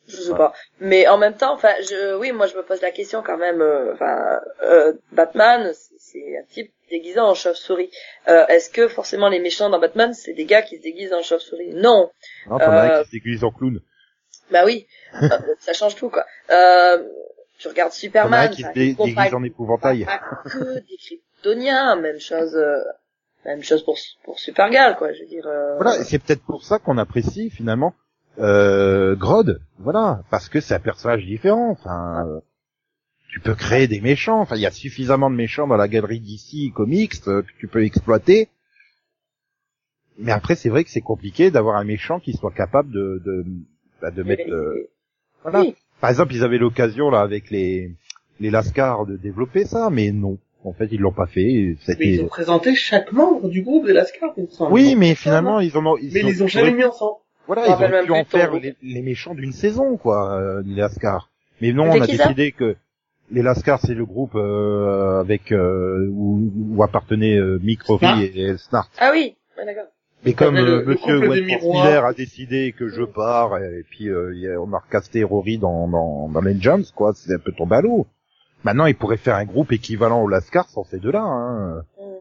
je 0.07 0.17
sais 0.17 0.35
pas. 0.35 0.53
Mais 0.79 1.09
en 1.09 1.19
même 1.19 1.35
temps, 1.35 1.53
enfin, 1.53 1.75
je, 1.81 2.17
oui, 2.17 2.31
moi 2.31 2.47
je 2.47 2.57
me 2.57 2.63
pose 2.63 2.81
la 2.81 2.93
question 2.93 3.23
quand 3.25 3.37
même. 3.37 3.61
Euh, 3.61 3.93
enfin, 3.95 4.41
euh, 4.63 4.93
Batman, 5.11 5.73
c'est 5.99 6.39
un 6.39 6.45
type 6.45 6.73
déguisé 6.91 7.19
en 7.19 7.35
chauve-souris. 7.35 7.91
Euh, 8.29 8.47
Est-ce 8.47 8.71
que 8.71 8.87
forcément 8.87 9.29
les 9.29 9.41
méchants 9.41 9.69
dans 9.69 9.81
Batman, 9.81 10.15
c'est 10.15 10.33
des 10.33 10.45
gars 10.45 10.63
qui 10.63 10.77
se 10.77 10.83
déguisent 10.83 11.13
en 11.13 11.23
chauve-souris? 11.23 11.75
Non. 11.75 12.11
Non, 12.47 12.59
t'en 12.59 12.71
as 12.71 12.99
un 12.99 13.03
qui 13.03 13.07
se 13.07 13.13
déguise 13.13 13.43
en 13.43 13.51
clown. 13.51 13.81
Bah 14.53 14.65
oui, 14.65 14.87
ça 15.59 15.73
change 15.73 15.97
tout 15.97 16.09
quoi. 16.09 16.25
Euh, 16.51 17.03
tu 17.59 17.67
regardes 17.67 17.93
Superman, 17.93 18.51
qui 18.51 18.63
se 18.63 18.73
déguise 18.73 19.35
en 19.35 19.43
épouvantail. 19.43 20.05
Pas, 20.05 20.21
que 20.45 20.79
des 20.81 20.97
kryptoniens, 20.99 21.97
même 21.97 22.21
chose. 22.21 22.57
Même 23.51 23.63
chose 23.63 23.85
pour 23.85 23.99
pour 24.25 24.39
Supergirl 24.39 24.97
quoi, 24.97 25.13
je 25.13 25.21
veux 25.21 25.29
dire. 25.29 25.45
Voilà, 25.77 26.05
c'est 26.05 26.19
peut-être 26.19 26.43
pour 26.43 26.65
ça 26.65 26.79
qu'on 26.79 26.99
apprécie 26.99 27.51
finalement 27.51 27.95
euh, 28.39 29.15
Grodd, 29.15 29.61
voilà, 29.79 30.23
parce 30.31 30.49
que 30.49 30.61
c'est 30.61 30.75
un 30.75 30.81
personnage 30.81 31.25
différent. 31.27 31.71
Enfin, 31.71 32.41
tu 33.29 33.41
peux 33.41 33.55
créer 33.55 33.89
des 33.89 34.01
méchants. 34.01 34.41
Enfin, 34.41 34.57
il 34.57 34.63
y 34.63 34.67
a 34.67 34.71
suffisamment 34.71 35.31
de 35.31 35.37
méchants 35.37 35.67
dans 35.67 35.77
la 35.77 35.89
galerie 35.89 36.21
d'ici 36.21 36.73
comics 36.75 37.15
euh, 37.29 37.43
que 37.43 37.49
tu 37.59 37.69
peux 37.69 37.85
exploiter. 37.85 38.49
Mais 40.19 40.33
après, 40.33 40.55
c'est 40.55 40.69
vrai 40.69 40.85
que 40.85 40.91
c'est 40.91 41.01
compliqué 41.01 41.51
d'avoir 41.51 41.77
un 41.77 41.85
méchant 41.85 42.21
qui 42.21 42.33
soit 42.33 42.53
capable 42.53 42.91
de 42.91 43.23
de, 43.25 43.45
bah, 44.01 44.11
de 44.11 44.23
mettre. 44.23 44.51
Euh, 44.51 44.91
voilà. 45.43 45.65
Par 46.01 46.11
exemple, 46.11 46.35
ils 46.35 46.45
avaient 46.45 46.59
l'occasion 46.59 47.11
là 47.11 47.21
avec 47.21 47.51
les 47.51 47.95
les 48.41 48.51
Lascars 48.51 49.07
de 49.07 49.17
développer 49.17 49.65
ça, 49.65 49.89
mais 49.91 50.11
non. 50.11 50.39
En 50.65 50.73
fait, 50.73 50.89
ils 50.93 51.01
l'ont 51.01 51.13
pas 51.13 51.27
fait. 51.27 51.77
Mais 51.89 51.97
ils 52.01 52.23
ont 52.23 52.29
présenté 52.29 52.75
chaque 52.75 53.13
membre 53.13 53.49
du 53.49 53.63
groupe 53.63 53.87
des 53.87 53.93
Lascars. 53.93 54.35
Oui, 54.71 54.95
mais 54.97 55.15
finalement, 55.15 55.61
ils 55.61 55.77
ont. 55.77 55.97
Ils 55.97 56.13
mais 56.13 56.21
ils 56.21 56.27
les 56.27 56.43
ont 56.43 56.49
jamais 56.49 56.73
mis 56.73 56.85
ensemble. 56.85 57.17
Voilà, 57.47 57.67
ils 57.67 57.73
ont 57.73 58.05
pu 58.05 58.13
en 58.13 58.25
faire 58.25 58.53
les, 58.55 59.03
méchants 59.03 59.35
d'une 59.35 59.53
saison, 59.53 59.97
quoi, 59.97 60.39
euh, 60.39 60.63
les 60.65 60.77
Lascars. 60.77 61.29
Mais 61.61 61.73
non, 61.73 61.91
on 61.91 62.01
a 62.01 62.07
décidé 62.07 62.53
que 62.53 62.77
les 63.33 63.43
Lascars, 63.43 63.81
c'est 63.81 63.95
le 63.95 64.05
groupe 64.05 64.35
euh, 64.35 65.21
avec 65.21 65.53
euh, 65.53 66.09
où, 66.13 66.51
où 66.71 66.83
appartenaient 66.83 67.37
euh, 67.37 67.59
Mick 67.63 67.81
et, 68.03 68.57
Snart. 68.59 68.91
Ah 68.99 69.11
oui, 69.13 69.37
d'accord. 69.57 69.87
Mais 70.25 70.35
comme 70.35 70.55
le, 70.55 70.85
Monsieur 70.85 71.19
Miller 71.19 72.05
a 72.05 72.13
décidé 72.13 72.73
que 72.79 72.89
je 72.89 73.03
pars, 73.03 73.59
et, 73.59 73.85
puis 73.91 74.09
on 74.13 74.73
a 74.73 74.79
recasté 74.79 75.25
Rory 75.25 75.59
dans, 75.59 75.89
dans, 75.89 76.29
dans 76.29 76.41
Legends, 76.41 76.83
quoi, 76.95 77.13
c'est 77.15 77.35
un 77.35 77.39
peu 77.39 77.51
tombé 77.51 77.77
à 77.77 77.81
l'eau. 77.81 78.07
Maintenant, 78.65 78.87
il 78.87 78.95
pourrait 78.95 79.17
faire 79.17 79.37
un 79.37 79.45
groupe 79.45 79.73
équivalent 79.73 80.23
aux 80.23 80.29
Lascars 80.29 80.69
sans 80.69 80.85
ces 80.85 80.99
deux-là. 80.99 81.23
Hein. 81.23 81.85
Mm 81.99 82.13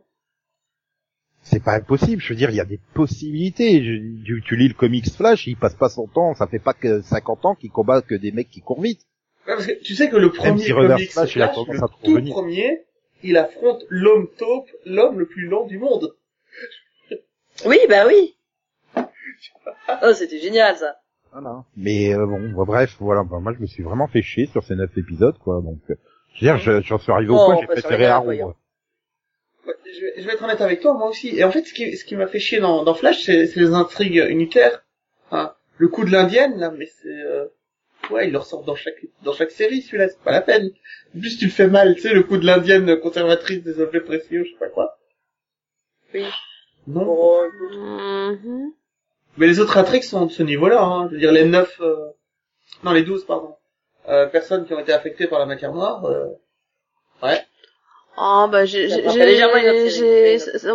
c'est 1.43 1.63
pas 1.63 1.73
impossible. 1.73 2.21
Je 2.21 2.29
veux 2.29 2.35
dire, 2.35 2.49
il 2.49 2.55
y 2.55 2.61
a 2.61 2.65
des 2.65 2.79
possibilités. 2.93 3.79
tu, 3.79 4.43
tu, 4.45 4.55
lis 4.55 4.67
le 4.67 4.73
comics 4.73 5.09
Flash, 5.11 5.47
il 5.47 5.57
passe 5.57 5.75
pas 5.75 5.89
son 5.89 6.07
temps, 6.07 6.33
ça 6.33 6.47
fait 6.47 6.59
pas 6.59 6.73
que 6.73 7.01
50 7.01 7.45
ans 7.45 7.55
qu'il 7.55 7.71
combat 7.71 8.01
que 8.01 8.15
des 8.15 8.31
mecs 8.31 8.49
qui 8.49 8.61
courent 8.61 8.81
vite. 8.81 9.01
parce 9.45 9.65
que 9.65 9.81
tu 9.83 9.95
sais 9.95 10.09
que 10.09 10.17
le 10.17 10.31
premier 10.31 10.69
comics 10.69 11.11
Flash, 11.11 11.35
il 11.35 11.41
a 11.41 11.47
le 11.47 12.23
tout 12.25 12.31
premier, 12.31 12.83
il 13.23 13.37
affronte 13.37 13.83
l'homme 13.89 14.27
taupe, 14.37 14.69
l'homme 14.85 15.19
le 15.19 15.27
plus 15.27 15.47
lent 15.47 15.65
du 15.65 15.77
monde. 15.77 16.15
Oui, 17.65 17.77
bah 17.89 18.07
oui. 18.07 18.35
oh, 18.95 20.13
c'était 20.15 20.39
génial 20.39 20.77
ça. 20.77 20.95
Voilà. 21.31 21.63
Mais 21.75 22.15
euh, 22.15 22.25
bon, 22.25 22.49
bah, 22.53 22.63
bref, 22.65 22.95
voilà. 22.99 23.23
Bah, 23.23 23.39
moi, 23.39 23.53
je 23.53 23.61
me 23.61 23.67
suis 23.67 23.83
vraiment 23.83 24.07
fait 24.07 24.23
chier 24.23 24.47
sur 24.47 24.63
ces 24.63 24.73
neuf 24.73 24.97
épisodes, 24.97 25.37
quoi. 25.37 25.61
Donc, 25.61 25.79
euh, 25.91 25.95
je 26.33 26.45
veux 26.45 26.57
dire, 26.57 26.81
j'en 26.83 26.97
suis 26.97 27.11
arrivé 27.11 27.31
au 27.31 27.35
point, 27.35 27.57
j'ai 27.59 27.67
préféré 27.67 28.05
Arrow 28.07 28.55
je, 29.93 30.01
vais, 30.01 30.13
je 30.17 30.27
vais 30.27 30.33
être 30.33 30.43
honnête 30.43 30.61
avec 30.61 30.81
toi, 30.81 30.93
moi 30.93 31.09
aussi. 31.09 31.35
Et 31.37 31.43
en 31.43 31.51
fait, 31.51 31.63
ce 31.63 31.73
qui, 31.73 31.95
ce 31.97 32.05
qui 32.05 32.15
m'a 32.15 32.27
fait 32.27 32.39
chier 32.39 32.59
dans, 32.59 32.83
dans 32.83 32.93
Flash, 32.93 33.23
c'est, 33.23 33.55
les 33.55 33.73
intrigues 33.73 34.25
unitaires. 34.29 34.83
Enfin, 35.29 35.55
le 35.77 35.87
coup 35.87 36.05
de 36.05 36.11
l'indienne, 36.11 36.57
là, 36.57 36.71
mais 36.71 36.85
c'est... 36.85 37.09
Euh... 37.09 37.45
Ouais, 38.09 38.27
il 38.27 38.31
le 38.31 38.39
ressort 38.39 38.63
dans 38.63 38.75
chaque 38.75 39.05
dans 39.21 39.31
chaque 39.31 39.51
série, 39.51 39.83
celui-là, 39.83 40.09
c'est 40.09 40.23
pas 40.23 40.31
la 40.31 40.41
peine. 40.41 40.71
En 41.15 41.19
plus, 41.19 41.37
tu 41.37 41.45
le 41.45 41.51
fais 41.51 41.67
mal, 41.67 41.93
tu 41.93 42.01
sais, 42.01 42.13
le 42.13 42.23
coup 42.23 42.37
de 42.37 42.45
l'indienne 42.45 42.99
conservatrice 42.99 43.61
des 43.61 43.79
objets 43.79 44.01
précieux, 44.01 44.43
je 44.43 44.49
sais 44.49 44.57
pas 44.57 44.69
quoi. 44.69 44.97
Oui. 46.13 46.25
Non. 46.87 47.05
Oh, 47.07 47.45
mm-hmm. 47.71 48.71
Mais 49.37 49.45
les 49.45 49.59
autres 49.59 49.77
intrigues 49.77 50.03
sont 50.03 50.25
de 50.25 50.31
ce 50.31 50.41
niveau-là, 50.41 50.81
hein. 50.81 51.07
Je 51.09 51.13
veux 51.13 51.19
dire, 51.19 51.31
les 51.31 51.45
neuf... 51.45 51.79
Euh... 51.79 52.07
Non, 52.83 52.91
les 52.91 53.03
douze, 53.03 53.23
pardon. 53.23 53.55
Euh, 54.09 54.25
personnes 54.25 54.65
qui 54.65 54.73
ont 54.73 54.79
été 54.79 54.93
affectées 54.93 55.27
par 55.27 55.39
la 55.39 55.45
matière 55.45 55.73
noire, 55.73 56.05
euh... 56.05 56.27
ouais. 57.23 57.45
Oh 58.17 58.47
bah 58.51 58.65
j'ai 58.65 58.89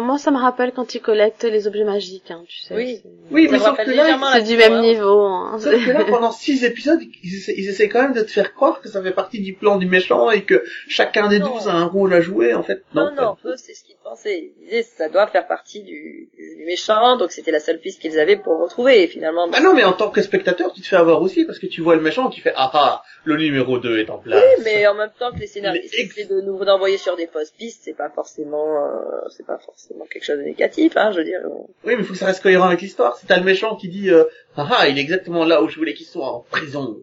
moi 0.00 0.16
ça 0.16 0.30
me 0.30 0.38
rappelle 0.38 0.72
quand 0.72 0.94
ils 0.94 1.02
collectent 1.02 1.44
les 1.44 1.66
objets 1.66 1.84
magiques 1.84 2.30
hein, 2.30 2.42
tu 2.48 2.60
sais. 2.60 2.74
Oui. 2.74 3.02
Oui, 3.30 3.48
mais 3.50 3.58
sauf 3.58 3.76
que 3.76 3.90
là 3.90 4.18
c'est 4.32 4.42
du 4.42 4.56
même 4.56 4.80
niveau 4.80 5.20
hein. 5.20 5.58
Sauf 5.60 5.84
que 5.84 5.90
là 5.90 6.04
pendant 6.04 6.32
six 6.32 6.64
épisodes, 6.64 6.98
ils 7.22 7.34
essaient, 7.36 7.54
ils 7.56 7.68
essaient, 7.68 7.90
quand 7.90 8.00
même 8.00 8.14
de 8.14 8.22
te 8.22 8.30
faire 8.30 8.54
croire 8.54 8.80
que 8.80 8.88
ça 8.88 9.02
fait 9.02 9.10
partie 9.10 9.40
du 9.40 9.52
plan 9.52 9.76
du 9.76 9.86
méchant 9.86 10.30
et 10.30 10.44
que 10.44 10.64
chacun 10.88 11.28
des 11.28 11.38
douze 11.38 11.68
a 11.68 11.72
un 11.72 11.84
rôle 11.84 12.14
à 12.14 12.22
jouer 12.22 12.54
en 12.54 12.62
fait. 12.62 12.82
Non 12.94 13.12
non, 13.14 13.36
eux 13.44 13.56
c'est 13.56 13.74
ce 13.74 13.84
qu'ils 13.84 13.96
pensaient. 14.02 14.52
Ils 14.62 14.64
disaient 14.64 14.82
ça 14.82 15.10
doit 15.10 15.26
faire 15.26 15.46
partie 15.46 15.82
du, 15.82 16.30
du 16.38 16.64
méchant 16.64 17.18
donc 17.18 17.32
c'était 17.32 17.52
la 17.52 17.60
seule 17.60 17.80
piste 17.80 18.00
qu'ils 18.00 18.18
avaient 18.18 18.36
pour 18.36 18.62
retrouver 18.62 19.02
et 19.02 19.06
finalement. 19.08 19.46
Ah 19.52 19.60
non 19.60 19.74
mais 19.74 19.84
en 19.84 19.92
tant 19.92 20.08
que 20.08 20.22
spectateur 20.22 20.72
tu 20.72 20.80
te 20.80 20.86
fais 20.86 20.96
avoir 20.96 21.20
aussi 21.20 21.44
parce 21.44 21.58
que 21.58 21.66
tu 21.66 21.82
vois 21.82 21.96
le 21.96 22.02
méchant 22.02 22.30
tu 22.30 22.40
fais 22.40 22.54
ah 22.56 22.70
ah 22.72 23.02
le 23.26 23.36
numéro 23.36 23.78
2 23.78 23.98
est 23.98 24.10
en 24.10 24.18
place. 24.18 24.42
Oui 24.42 24.62
mais 24.64 24.86
en 24.86 24.94
même 24.94 25.10
temps 25.18 25.32
que 25.32 25.38
les 25.38 25.46
scénaristes 25.46 25.94
essaient 25.94 26.24
de 26.24 26.40
nous 26.40 26.64
d'envoyer 26.64 26.96
sur 26.96 27.16
des 27.16 27.26
fausses 27.26 27.50
pistes, 27.50 27.82
c'est 27.84 27.96
pas 27.96 28.08
forcément, 28.08 28.84
euh, 28.84 29.28
c'est 29.30 29.46
pas 29.46 29.58
forcément 29.58 30.04
quelque 30.06 30.24
chose 30.24 30.38
de 30.38 30.42
négatif, 30.42 30.96
hein, 30.96 31.10
je 31.12 31.18
veux 31.18 31.24
dire. 31.24 31.40
Oui, 31.84 31.94
mais 31.96 32.02
il 32.02 32.04
faut 32.04 32.12
que 32.12 32.18
ça 32.18 32.26
reste 32.26 32.42
cohérent 32.42 32.66
avec 32.66 32.80
l'histoire. 32.80 33.16
C'est 33.16 33.26
t'as 33.26 33.38
le 33.38 33.44
méchant 33.44 33.76
qui 33.76 33.88
dit, 33.88 34.10
euh, 34.10 34.24
ah 34.56 34.68
ah, 34.70 34.88
il 34.88 34.98
est 34.98 35.00
exactement 35.00 35.44
là 35.44 35.62
où 35.62 35.68
je 35.68 35.76
voulais 35.76 35.94
qu'il 35.94 36.06
soit, 36.06 36.30
en 36.30 36.40
prison. 36.40 36.98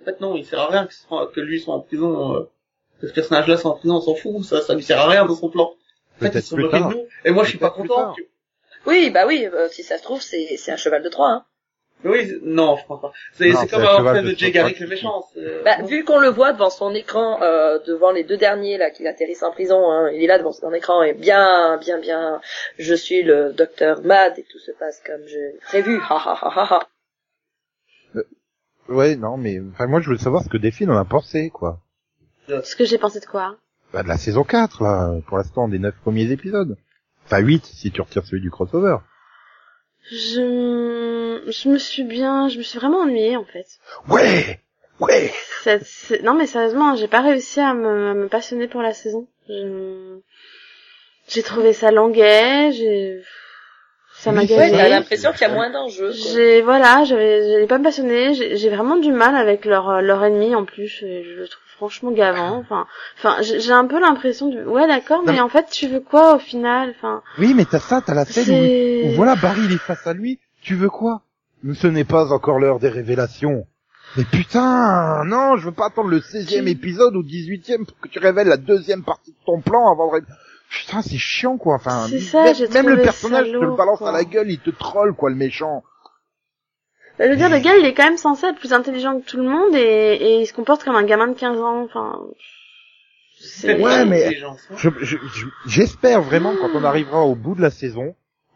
En 0.00 0.04
fait, 0.04 0.20
non, 0.20 0.36
il 0.36 0.44
sert 0.44 0.60
à 0.60 0.68
rien 0.68 0.86
que, 0.86 1.32
que 1.32 1.40
lui 1.40 1.60
soit 1.60 1.74
en 1.74 1.80
prison, 1.80 2.36
euh, 2.36 2.50
que 3.00 3.08
ce 3.08 3.12
personnage-là 3.12 3.56
soit 3.56 3.70
en 3.72 3.76
prison, 3.76 3.96
on 3.96 4.00
s'en 4.00 4.14
fout, 4.14 4.44
ça, 4.44 4.62
ça 4.62 4.74
lui 4.74 4.82
sert 4.82 5.00
à 5.00 5.08
rien 5.08 5.26
dans 5.26 5.36
son 5.36 5.48
plan. 5.48 5.74
En 6.16 6.24
fait, 6.24 6.38
ils 6.38 6.42
sont 6.42 6.56
de 6.56 6.62
nous, 6.62 7.06
et 7.24 7.30
moi, 7.30 7.44
je 7.44 7.50
suis 7.50 7.58
pas 7.58 7.70
content. 7.70 8.14
Oui, 8.86 9.10
bah 9.10 9.26
oui, 9.26 9.48
si 9.70 9.82
ça 9.82 9.98
se 9.98 10.02
trouve, 10.02 10.20
c'est, 10.20 10.56
c'est 10.58 10.70
un 10.70 10.76
cheval 10.76 11.02
de 11.02 11.08
Troie, 11.08 11.30
hein. 11.30 11.44
Oui, 12.04 12.32
non, 12.42 12.76
je 12.76 12.84
crois 12.84 13.00
pas. 13.00 13.12
C'est 13.32 13.50
comme 13.70 13.82
avoir 13.82 14.14
fait 14.14 14.22
de 14.22 14.34
Jay 14.36 14.50
Garrick 14.50 14.78
le 14.78 14.86
méchant. 14.86 15.24
Bah, 15.64 15.82
vu 15.82 16.04
qu'on 16.04 16.18
le 16.18 16.28
voit 16.28 16.52
devant 16.52 16.70
son 16.70 16.94
écran, 16.94 17.42
euh, 17.42 17.78
devant 17.86 18.10
les 18.10 18.24
deux 18.24 18.36
derniers 18.36 18.76
là 18.76 18.90
qui 18.90 19.06
atterrissent 19.06 19.42
en 19.42 19.52
prison, 19.52 19.90
hein, 19.90 20.10
il 20.10 20.22
est 20.22 20.26
là 20.26 20.38
devant 20.38 20.52
son 20.52 20.72
écran 20.74 21.02
et 21.02 21.14
bien, 21.14 21.78
bien, 21.78 21.98
bien, 21.98 22.40
je 22.78 22.94
suis 22.94 23.22
le 23.22 23.52
docteur 23.52 24.02
Mad 24.02 24.38
et 24.38 24.44
tout 24.44 24.58
se 24.58 24.72
passe 24.72 25.02
comme 25.06 25.26
j'ai 25.26 25.58
prévu. 25.62 25.98
Ha 25.98 26.16
ha 26.16 26.38
ha 26.42 26.52
ha 26.54 26.74
ha. 26.74 26.88
Euh, 28.16 28.24
ouais, 28.88 29.16
non, 29.16 29.38
mais 29.38 29.58
enfin 29.72 29.86
moi 29.86 30.00
je 30.00 30.06
voulais 30.06 30.18
savoir 30.18 30.42
ce 30.42 30.50
que 30.50 30.58
Delphine 30.58 30.90
en 30.90 30.98
a 30.98 31.06
pensé, 31.06 31.50
quoi. 31.50 31.80
Ce 32.48 32.76
que 32.76 32.84
j'ai 32.84 32.98
pensé 32.98 33.20
de 33.20 33.26
quoi? 33.26 33.56
Bah 33.94 34.02
de 34.02 34.08
la 34.08 34.18
saison 34.18 34.44
4, 34.44 34.82
là, 34.82 35.14
pour 35.26 35.38
l'instant, 35.38 35.68
des 35.68 35.78
neuf 35.78 35.94
premiers 36.02 36.30
épisodes. 36.30 36.76
Enfin 37.24 37.38
8 37.38 37.64
si 37.64 37.90
tu 37.90 38.02
retires 38.02 38.26
celui 38.26 38.42
du 38.42 38.50
crossover. 38.50 38.98
Je, 40.10 41.23
je 41.48 41.68
me 41.68 41.78
suis 41.78 42.04
bien, 42.04 42.48
je 42.48 42.58
me 42.58 42.62
suis 42.62 42.78
vraiment 42.78 43.00
ennuyée 43.00 43.36
en 43.36 43.44
fait. 43.44 43.66
Ouais, 44.08 44.60
ouais. 45.00 45.32
Non 46.22 46.34
mais 46.34 46.46
sérieusement, 46.46 46.96
j'ai 46.96 47.08
pas 47.08 47.20
réussi 47.20 47.60
à 47.60 47.74
me, 47.74 48.10
à 48.10 48.14
me 48.14 48.28
passionner 48.28 48.68
pour 48.68 48.82
la 48.82 48.92
saison. 48.92 49.26
J'ai 51.28 51.42
trouvé 51.42 51.72
ça 51.72 51.90
languet, 51.90 52.72
j'ai, 52.72 53.22
ça 54.16 54.30
m'a 54.32 54.44
gagné. 54.44 54.60
Ouais, 54.60 54.70
t'as 54.70 54.88
l'impression 54.88 55.32
qu'il 55.32 55.42
y 55.42 55.50
a 55.50 55.54
moins 55.54 55.70
d'enjeux. 55.70 56.12
J'ai, 56.12 56.62
voilà, 56.62 57.04
j'avais, 57.04 57.50
j'avais 57.50 57.66
pas 57.66 57.78
me 57.78 57.84
passionner. 57.84 58.34
J'ai 58.34 58.68
vraiment 58.68 58.96
du 58.96 59.12
mal 59.12 59.34
avec 59.34 59.64
leur, 59.64 60.02
leur 60.02 60.24
ennemi 60.24 60.54
en 60.54 60.64
plus. 60.64 60.86
Je, 60.86 61.06
je 61.22 61.40
le 61.40 61.48
trouve 61.48 61.64
franchement 61.76 62.10
gavant. 62.12 62.58
Enfin, 62.58 62.86
enfin, 63.18 63.42
j'ai 63.42 63.72
un 63.72 63.86
peu 63.86 63.98
l'impression 63.98 64.48
de, 64.48 64.64
ouais, 64.64 64.86
d'accord, 64.86 65.22
mais 65.26 65.40
en 65.40 65.48
fait, 65.48 65.66
tu 65.70 65.88
veux 65.88 66.00
quoi 66.00 66.36
au 66.36 66.38
final 66.38 66.94
Enfin. 66.96 67.22
Oui, 67.38 67.52
mais 67.54 67.64
t'as 67.64 67.80
ça, 67.80 68.00
t'as 68.00 68.14
la 68.14 68.24
scène 68.24 69.06
où, 69.06 69.10
voilà, 69.16 69.34
Barry 69.34 69.62
il 69.64 69.72
est 69.72 69.78
face 69.78 70.06
à 70.06 70.12
lui. 70.12 70.38
Tu 70.64 70.74
veux 70.74 70.90
quoi? 70.90 71.22
Ce 71.74 71.86
n'est 71.86 72.04
pas 72.04 72.32
encore 72.32 72.58
l'heure 72.58 72.80
des 72.80 72.88
révélations. 72.88 73.66
Mais 74.16 74.24
putain, 74.24 75.24
non, 75.24 75.56
je 75.56 75.66
veux 75.66 75.72
pas 75.72 75.86
attendre 75.86 76.08
le 76.08 76.20
16e 76.20 76.66
épisode 76.66 77.16
ou 77.16 77.22
18e 77.22 77.84
pour 77.84 77.98
que 78.00 78.08
tu 78.08 78.18
révèles 78.18 78.48
la 78.48 78.56
deuxième 78.56 79.02
partie 79.02 79.32
de 79.32 79.44
ton 79.46 79.60
plan 79.60 79.92
avant 79.92 80.12
de... 80.18 80.24
Putain, 80.70 81.02
c'est 81.02 81.18
chiant 81.18 81.56
quoi. 81.56 81.76
Enfin, 81.76 82.08
ça, 82.08 82.44
même, 82.72 82.88
le 82.88 83.02
personnage 83.02 83.46
te 83.46 83.56
le 83.56 83.76
balance 83.76 84.02
à 84.02 84.10
la 84.10 84.24
gueule, 84.24 84.50
il 84.50 84.58
te 84.58 84.70
troll 84.70 85.14
quoi, 85.14 85.30
le 85.30 85.36
méchant. 85.36 85.84
Bah, 87.18 87.28
le 87.28 87.36
dire, 87.36 87.48
le 87.48 87.58
gars, 87.58 87.76
il 87.76 87.84
est 87.84 87.94
quand 87.94 88.04
même 88.04 88.16
censé 88.16 88.46
être 88.46 88.58
plus 88.58 88.72
intelligent 88.72 89.20
que 89.20 89.24
tout 89.24 89.36
le 89.36 89.48
monde 89.48 89.74
et, 89.74 90.14
et 90.14 90.40
il 90.40 90.46
se 90.46 90.52
comporte 90.52 90.82
comme 90.82 90.96
un 90.96 91.04
gamin 91.04 91.28
de 91.28 91.34
15 91.34 91.60
ans. 91.60 91.82
Enfin, 91.84 92.20
Ouais, 93.64 94.04
mais 94.06 94.40
j'espère 95.66 96.22
vraiment 96.22 96.54
quand 96.56 96.70
on 96.74 96.84
arrivera 96.84 97.22
au 97.24 97.34
bout 97.34 97.54
de 97.54 97.60
la 97.60 97.70
saison 97.70 98.14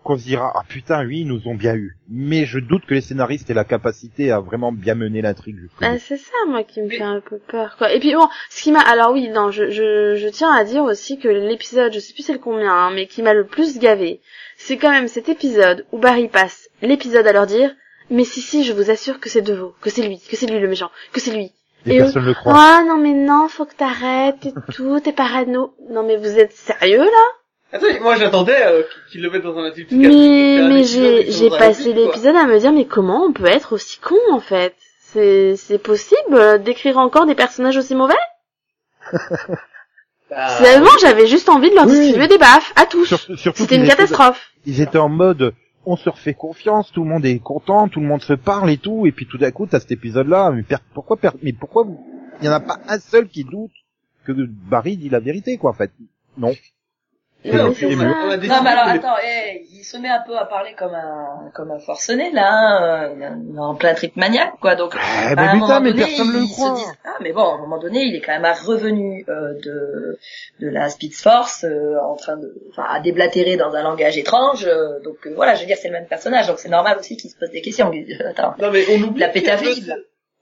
qu'on 0.09 0.17
se 0.17 0.25
dira 0.25 0.51
ah 0.55 0.63
putain 0.67 1.05
oui 1.05 1.21
ils 1.21 1.27
nous 1.27 1.47
ont 1.49 1.55
bien 1.55 1.75
eu. 1.75 1.99
Mais 2.09 2.47
je 2.47 2.59
doute 2.59 2.87
que 2.87 2.95
les 2.95 3.03
scénaristes 3.03 3.51
aient 3.51 3.55
la 3.55 3.65
capacité 3.65 4.33
à 4.33 4.41
vraiment 4.41 4.73
bien 4.73 4.95
mener 4.95 5.21
l'intrigue 5.21 5.59
ah, 5.83 5.99
c'est 5.99 6.17
ça 6.17 6.33
moi 6.49 6.65
qui 6.65 6.81
me 6.81 6.89
fait 6.89 7.03
un 7.03 7.21
peu 7.21 7.39
peur 7.39 7.77
quoi. 7.77 7.93
Et 7.93 8.01
puis 8.01 8.15
bon 8.15 8.27
ce 8.49 8.63
qui 8.63 8.73
m'a 8.73 8.81
alors 8.81 9.13
oui 9.13 9.29
non 9.29 9.51
je, 9.51 9.69
je, 9.69 10.17
je 10.17 10.29
tiens 10.29 10.51
à 10.51 10.65
dire 10.65 10.83
aussi 10.83 11.19
que 11.19 11.29
l'épisode 11.29 11.93
je 11.93 11.99
sais 11.99 12.15
plus 12.15 12.23
c'est 12.23 12.33
le 12.33 12.39
combien 12.39 12.73
hein, 12.73 12.91
mais 12.95 13.07
qui 13.07 13.21
m'a 13.21 13.35
le 13.35 13.47
plus 13.47 13.79
gavé 13.79 14.23
c'est 14.57 14.79
quand 14.79 14.91
même 14.91 15.09
cet 15.09 15.29
épisode 15.29 15.85
où 15.93 15.99
Barry 15.99 16.29
passe 16.29 16.71
l'épisode 16.81 17.27
à 17.27 17.33
leur 17.35 17.47
dire 17.47 17.71
mais 18.09 18.25
si 18.25 18.41
si 18.41 18.65
je 18.65 18.73
vous 18.73 18.91
assure 18.91 19.21
que 19.21 19.29
c'est 19.29 19.43
de 19.43 19.53
vous 19.53 19.75
que 19.83 19.91
c'est 19.91 20.07
lui 20.09 20.21
que 20.21 20.37
c'est 20.37 20.47
lui 20.47 20.59
le 20.59 20.69
méchant 20.69 20.91
que 21.13 21.21
c'est 21.21 21.35
lui 21.35 21.53
et, 21.87 21.99
personne 21.99 22.25
le 22.25 22.35
croit. 22.35 22.55
Ah 22.57 22.83
non 22.85 22.97
mais 22.97 23.15
non, 23.15 23.47
faut 23.49 23.65
que 23.65 23.75
t'arrêtes 23.75 24.45
et 24.47 24.53
tout, 24.75 24.99
t'es 24.99 25.13
parano. 25.13 25.75
Non 25.91 26.03
mais 26.03 26.17
vous 26.17 26.39
êtes 26.39 26.53
sérieux 26.53 27.05
là? 27.05 27.27
Attends, 27.73 27.87
moi 28.01 28.17
j'attendais 28.17 28.67
euh, 28.67 28.83
qu'il 29.11 29.23
le 29.23 29.31
mette 29.31 29.43
dans 29.43 29.57
un 29.59 29.65
institut 29.65 29.95
Mais, 29.95 30.69
mais 30.69 30.85
j'ai, 30.85 31.31
j'ai 31.31 31.51
passé 31.51 31.93
l'épisode 31.93 32.37
à 32.37 32.47
me 32.47 32.59
dire, 32.59 32.73
mais 32.73 32.87
comment 32.87 33.25
on 33.27 33.33
peut 33.33 33.47
être 33.47 33.75
aussi 33.75 33.99
con 34.01 34.17
en 34.33 34.41
fait? 34.41 34.75
C'est, 35.01 35.57
c'est 35.57 35.79
possible 35.79 36.35
euh, 36.35 36.59
d'écrire 36.59 36.99
encore 36.99 37.27
des 37.27 37.35
personnages 37.35 37.77
aussi 37.77 37.95
mauvais? 37.95 38.15
Bah, 40.31 40.49
Finalement, 40.59 40.91
j'avais 41.01 41.27
juste 41.27 41.49
envie 41.49 41.71
de 41.71 41.75
leur 41.75 41.87
distribuer 41.87 42.29
des 42.29 42.37
baffes 42.37 42.75
à 42.77 42.85
tous. 42.85 43.15
C'était 43.55 43.77
une 43.77 43.87
catastrophe. 43.87 44.53
Ils 44.67 44.83
étaient 44.83 44.99
en 44.99 45.09
mode, 45.09 45.55
on 45.87 45.97
se 45.97 46.11
refait 46.11 46.35
confiance, 46.35 46.93
tout 46.93 47.03
le 47.03 47.09
monde 47.09 47.25
est 47.25 47.39
content, 47.39 47.89
tout 47.89 48.01
le 48.01 48.07
monde 48.07 48.21
se 48.21 48.35
parle 48.35 48.71
et 48.71 48.77
tout, 48.77 49.07
et 49.07 49.13
puis 49.13 49.27
tout 49.27 49.39
d'un 49.39 49.51
coup, 49.53 49.67
t'as 49.67 49.81
cet 49.81 49.91
épisode-là, 49.91 50.51
mais 50.51 50.65
pourquoi, 50.93 51.17
mais 51.43 51.55
pourquoi, 51.55 51.87
il 52.41 52.47
y 52.47 52.49
en 52.51 52.53
a 52.53 52.61
pas 52.61 52.79
un 52.89 52.99
seul 52.99 53.29
qui 53.29 53.45
doute 53.45 53.73
que 54.27 54.33
Barry 54.33 54.99
dit 54.99 55.09
la 55.09 55.21
vérité, 55.21 55.57
quoi, 55.57 55.71
en 55.71 55.75
fait? 55.75 55.93
Non. 56.37 56.53
Non, 57.45 57.73
mais 57.79 58.71
alors 58.71 58.89
attends, 58.89 59.17
eh, 59.25 59.65
il 59.73 59.85
se 59.85 59.97
met 59.97 60.09
un 60.09 60.21
peu 60.27 60.37
à 60.37 60.45
parler 60.45 60.75
comme 60.77 60.95
un 60.95 61.51
comme 61.55 61.71
un 61.71 61.79
forcené 61.79 62.33
là, 62.33 62.51
hein. 62.51 63.13
il 63.17 63.55
est 63.55 63.59
en 63.61 63.77
plein 63.77 63.95
trip 63.95 64.17
maniaque 64.17 64.55
quoi. 64.61 64.75
Donc 64.75 64.97
eh, 64.97 65.39
à 65.39 65.53
un 65.53 65.55
moment 65.55 65.81
donné, 65.81 65.93
le 65.93 66.53
croit. 66.53 66.77
ah 67.05 67.17
mais 67.21 67.33
bon, 67.33 67.49
à 67.49 67.55
un 67.55 67.59
moment 67.59 67.79
donné, 67.79 68.03
il 68.03 68.17
est 68.17 68.21
quand 68.21 68.39
même 68.39 68.53
revenu 68.67 69.25
euh, 69.29 69.55
de 69.63 70.19
de 70.61 70.69
la 70.69 70.89
Speed 70.89 71.15
Force 71.15 71.65
euh, 71.65 71.95
en 72.03 72.17
train 72.17 72.37
de 72.37 72.53
enfin 72.71 72.85
à 72.89 72.99
déblatérer 72.99 73.57
dans 73.57 73.73
un 73.73 73.85
langage 73.85 74.19
étrange. 74.19 74.65
Euh, 74.67 74.99
donc 75.05 75.19
euh, 75.27 75.33
voilà, 75.37 75.55
je 75.55 75.61
veux 75.61 75.67
dire 75.67 75.77
c'est 75.81 75.89
le 75.89 75.95
même 75.95 76.09
personnage, 76.09 76.49
donc 76.49 76.59
c'est 76.59 76.69
normal 76.69 76.99
aussi 76.99 77.17
qu'il 77.17 77.31
se 77.31 77.37
pose 77.37 77.51
des 77.51 77.63
questions. 77.63 77.93
Attends. 78.29 78.55
Non 78.61 78.73
mais 78.73 78.85
on 78.91 79.01
oublie 79.01 79.21
la 79.21 79.31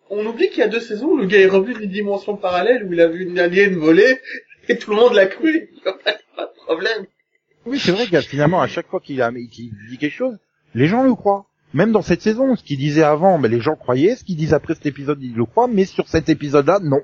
On 0.08 0.24
oublie 0.24 0.48
qu'il 0.48 0.60
y 0.60 0.62
a 0.62 0.68
deux 0.68 0.80
saisons 0.80 1.08
où 1.08 1.16
le 1.18 1.26
gars 1.26 1.40
est 1.40 1.46
revenu 1.46 1.74
d'une 1.74 1.90
dimension 1.90 2.36
parallèle 2.36 2.84
où 2.84 2.94
il 2.94 3.02
a 3.02 3.06
vu 3.06 3.24
une 3.24 3.38
alien 3.38 3.76
voler 3.76 4.18
et 4.68 4.78
tout 4.78 4.92
le 4.92 4.96
monde 4.96 5.12
l'a 5.12 5.26
cru. 5.26 5.68
Problème. 6.66 7.06
Oui, 7.64 7.78
c'est 7.80 7.92
vrai 7.92 8.06
que 8.06 8.20
finalement, 8.20 8.60
à 8.60 8.66
chaque 8.68 8.88
fois 8.88 9.00
qu'il 9.00 9.20
a, 9.22 9.32
qu'il 9.32 9.70
dit 9.88 9.98
quelque 9.98 10.12
chose, 10.12 10.36
les 10.74 10.86
gens 10.86 11.02
le 11.02 11.14
croient. 11.14 11.46
Même 11.74 11.92
dans 11.92 12.02
cette 12.02 12.22
saison, 12.22 12.54
ce 12.56 12.62
qu'il 12.62 12.78
disait 12.78 13.02
avant, 13.02 13.38
mais 13.38 13.48
les 13.48 13.60
gens 13.60 13.74
croyaient, 13.74 14.14
ce 14.14 14.24
qu'il 14.24 14.36
disait 14.36 14.54
après 14.54 14.74
cet 14.74 14.86
épisode, 14.86 15.18
ils 15.20 15.34
le 15.34 15.44
croient, 15.44 15.68
mais 15.68 15.84
sur 15.84 16.08
cet 16.08 16.28
épisode-là, 16.28 16.78
non. 16.82 17.00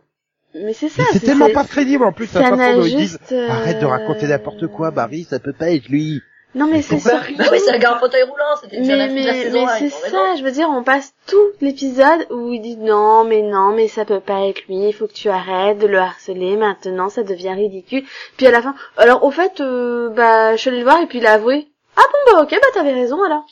Mais 0.54 0.72
c'est 0.72 0.88
ça. 0.88 1.02
C'est 1.12 1.20
tellement 1.20 1.50
pas 1.50 1.64
crédible 1.64 2.04
en 2.04 2.12
plus, 2.12 2.32
la 2.34 2.42
façon 2.42 2.76
dont 2.78 2.84
ils 2.84 2.96
disent, 2.96 3.18
arrête 3.48 3.80
de 3.80 3.86
raconter 3.86 4.28
n'importe 4.28 4.68
quoi, 4.68 4.90
Barry, 4.90 5.24
ça 5.24 5.40
peut 5.40 5.52
pas 5.52 5.72
être 5.72 5.88
lui. 5.88 6.22
Non 6.54 6.66
mais 6.66 6.82
c'est 6.82 6.98
ça. 6.98 7.22
Bah 7.38 7.44
oui, 7.50 7.58
c'est 7.64 7.86
en 7.86 7.98
fauteuil 7.98 8.24
roulant, 8.24 8.56
c'était 8.60 8.80
mais, 8.80 8.96
la, 8.96 9.06
mais, 9.06 9.50
mais 9.50 9.66
c'est 9.78 9.88
ça, 9.88 10.36
je 10.36 10.42
veux 10.42 10.50
dire, 10.50 10.68
on 10.68 10.82
passe 10.82 11.14
tout 11.26 11.46
l'épisode 11.62 12.26
où 12.30 12.52
il 12.52 12.60
dit 12.60 12.76
non, 12.76 13.24
mais 13.24 13.40
non, 13.40 13.72
mais 13.74 13.88
ça 13.88 14.04
peut 14.04 14.20
pas 14.20 14.46
être 14.46 14.66
lui, 14.66 14.88
il 14.88 14.92
faut 14.92 15.06
que 15.06 15.14
tu 15.14 15.30
arrêtes 15.30 15.78
de 15.78 15.86
le 15.86 15.98
harceler, 15.98 16.56
maintenant 16.56 17.08
ça 17.08 17.22
devient 17.22 17.54
ridicule. 17.54 18.04
Puis 18.36 18.46
à 18.46 18.50
la 18.50 18.60
fin, 18.60 18.74
alors 18.98 19.24
au 19.24 19.30
fait, 19.30 19.60
euh, 19.60 20.10
bah 20.10 20.54
je 20.54 20.60
suis 20.60 20.68
allée 20.68 20.80
le 20.80 20.84
voir 20.84 21.00
et 21.00 21.06
puis 21.06 21.18
il 21.18 21.26
a 21.26 21.32
avoué. 21.32 21.68
Ah 21.96 22.02
bon 22.02 22.32
bah 22.32 22.42
ok, 22.42 22.50
bah 22.50 22.66
t'avais 22.74 22.92
raison 22.92 23.22
alors. 23.22 23.46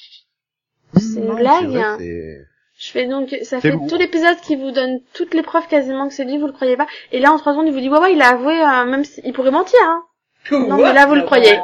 C'est 0.97 1.21
une 1.21 1.35
blague. 1.37 1.77
Hein. 1.77 1.97
Je 1.99 2.91
fais 2.91 3.07
donc, 3.07 3.35
ça 3.43 3.61
fait 3.61 3.73
tout 3.73 3.97
l'épisode 3.97 4.41
qui 4.41 4.57
vous 4.57 4.73
donne 4.73 5.01
toutes 5.15 5.35
les 5.35 5.43
preuves 5.43 5.69
quasiment 5.69 6.09
que 6.09 6.15
c'est 6.15 6.25
lui, 6.25 6.39
vous 6.39 6.47
le 6.47 6.53
croyez 6.53 6.77
pas. 6.77 6.87
Et 7.13 7.21
là 7.21 7.33
en 7.33 7.39
trois 7.39 7.53
secondes 7.53 7.67
il 7.67 7.73
vous 7.73 7.81
dit 7.81 7.89
ouais 7.89 7.99
ouais 7.99 8.13
il 8.13 8.21
a 8.21 8.29
avoué, 8.29 8.61
euh, 8.61 8.85
même 8.85 9.05
s'il 9.05 9.33
pourrait 9.33 9.51
mentir. 9.51 9.79
Hein. 9.85 10.03
Non 10.51 10.77
mais 10.77 10.93
là 10.93 11.07
vous 11.07 11.15
le 11.15 11.23
croyez. 11.23 11.59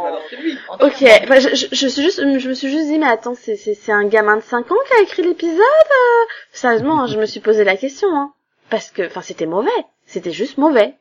Ok, 0.81 0.99
je, 1.01 1.67
je, 1.73 1.89
suis 1.89 2.03
juste, 2.03 2.21
je 2.21 2.49
me 2.49 2.55
suis 2.55 2.71
juste 2.71 2.87
dit 2.87 2.99
mais 2.99 3.07
attends 3.07 3.35
c'est 3.35 3.57
c'est 3.57 3.93
un 3.93 4.07
gamin 4.07 4.37
de 4.37 4.43
5 4.43 4.71
ans 4.71 4.77
qui 4.87 4.95
a 4.95 5.03
écrit 5.03 5.23
l'épisode. 5.23 5.61
Euh 5.61 6.25
Sérieusement, 6.53 7.01
hein, 7.03 7.07
je 7.07 7.19
me 7.19 7.27
suis 7.27 7.41
posé 7.41 7.65
la 7.65 7.77
question 7.77 8.09
hein. 8.15 8.33
parce 8.71 8.91
que 8.91 9.07
enfin 9.07 9.23
c'était 9.23 9.47
mauvais, 9.47 9.71
c'était 10.05 10.33
juste 10.33 10.59
mauvais. 10.59 10.95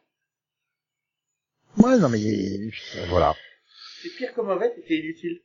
Ouais 1.77 1.97
non 1.97 2.09
mais 2.09 2.19
voilà. 3.09 3.35
C'est 4.01 4.09
pire 4.15 4.33
que 4.33 4.41
mauvais, 4.41 4.71
c'était 4.75 4.95
inutile. 4.95 5.41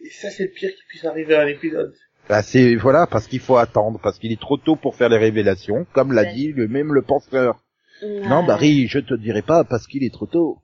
Et 0.00 0.10
ça 0.10 0.30
c'est 0.30 0.44
le 0.44 0.50
pire 0.50 0.70
qui 0.70 0.82
puisse 0.88 1.04
arriver 1.04 1.34
à 1.34 1.42
un 1.42 1.46
épisode. 1.46 1.94
Bah 2.28 2.42
c'est 2.42 2.74
voilà 2.74 3.06
parce 3.06 3.26
qu'il 3.26 3.40
faut 3.40 3.58
attendre 3.58 4.00
parce 4.02 4.18
qu'il 4.18 4.32
est 4.32 4.40
trop 4.40 4.56
tôt 4.56 4.76
pour 4.76 4.96
faire 4.96 5.08
les 5.08 5.18
révélations 5.18 5.86
comme 5.92 6.12
l'a 6.12 6.24
dit 6.24 6.52
le 6.52 6.68
même 6.68 6.92
le 6.92 7.02
penseur. 7.02 7.62
Non 8.02 8.44
Barry, 8.44 8.88
je 8.88 8.98
te 8.98 9.14
dirai 9.14 9.42
pas 9.42 9.64
parce 9.64 9.86
qu'il 9.86 10.04
est 10.04 10.12
trop 10.12 10.26
tôt. 10.26 10.58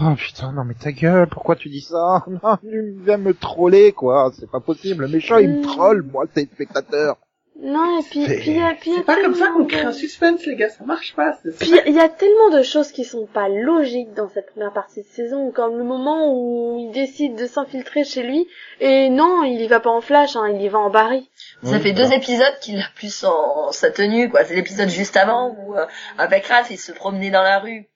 Oh 0.00 0.14
putain, 0.16 0.52
non 0.52 0.64
mais 0.64 0.74
ta 0.74 0.90
gueule, 0.90 1.28
pourquoi 1.28 1.54
tu 1.56 1.68
dis 1.68 1.80
ça? 1.80 2.24
Non, 2.42 2.56
tu 2.56 2.96
viens 3.04 3.16
me 3.16 3.32
troller, 3.32 3.92
quoi, 3.92 4.32
c'est 4.38 4.50
pas 4.50 4.60
possible, 4.60 5.04
le 5.04 5.08
méchant 5.08 5.38
il 5.38 5.48
me 5.50 5.58
mm. 5.58 5.62
troll, 5.62 6.02
moi, 6.02 6.24
c'est 6.34 6.50
spectateur. 6.50 7.16
Non, 7.56 8.00
et 8.00 8.02
puis, 8.02 8.26
puis, 8.26 8.60
puis 8.80 8.92
c'est 8.96 9.04
pas 9.04 9.22
comme 9.22 9.36
ça 9.36 9.46
qu'on 9.50 9.64
crée 9.64 9.82
un 9.82 9.92
suspense, 9.92 10.44
les 10.44 10.56
gars, 10.56 10.70
ça 10.70 10.84
marche 10.84 11.14
pas. 11.14 11.38
Puis 11.60 11.72
il 11.86 11.94
y 11.94 12.00
a 12.00 12.08
tellement 12.08 12.50
de 12.50 12.62
choses 12.62 12.90
qui 12.90 13.04
sont 13.04 13.26
pas 13.26 13.48
logiques 13.48 14.12
dans 14.14 14.28
cette 14.28 14.50
première 14.50 14.72
partie 14.72 15.02
de 15.02 15.06
saison, 15.06 15.52
comme 15.52 15.78
le 15.78 15.84
moment 15.84 16.34
où 16.34 16.78
il 16.80 16.92
décide 16.92 17.36
de 17.36 17.46
s'infiltrer 17.46 18.02
chez 18.02 18.24
lui, 18.24 18.48
et 18.80 19.08
non, 19.08 19.44
il 19.44 19.60
y 19.60 19.68
va 19.68 19.78
pas 19.78 19.90
en 19.90 20.00
flash, 20.00 20.34
hein, 20.34 20.48
il 20.52 20.60
y 20.60 20.68
va 20.68 20.80
en 20.80 20.90
Barry. 20.90 21.30
Ça 21.62 21.78
fait 21.78 21.92
deux 21.92 22.12
épisodes 22.12 22.58
qu'il 22.60 22.80
a 22.80 22.88
plus 22.96 23.22
en 23.22 23.70
sa 23.70 23.92
tenue, 23.92 24.28
quoi. 24.28 24.44
C'est 24.44 24.56
l'épisode 24.56 24.88
juste 24.88 25.16
avant 25.16 25.56
où, 25.56 25.76
euh, 25.76 25.86
avec 26.18 26.46
Ralph, 26.46 26.70
il 26.70 26.78
se 26.78 26.90
promenait 26.90 27.30
dans 27.30 27.42
la 27.42 27.60
rue 27.60 27.88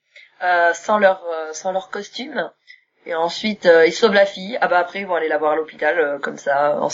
sans 0.75 0.99
leur 0.99 1.25
euh, 1.25 1.53
sans 1.53 1.73
leur 1.73 1.91
costume. 1.91 2.51
Et 3.07 3.15
ensuite, 3.15 3.67
euh, 3.67 3.87
ils 3.87 3.93
sauvent 3.93 4.13
la 4.13 4.27
fille. 4.27 4.59
Ah 4.61 4.69
bah 4.69 4.79
après, 4.79 5.01
ils 5.01 5.07
vont 5.07 5.15
aller 5.15 5.29
la 5.29 5.39
voir 5.39 5.53
à 5.53 5.57
l'hôpital 5.57 6.19
comme 6.21 6.37
ça, 6.37 6.79
en. 6.81 6.89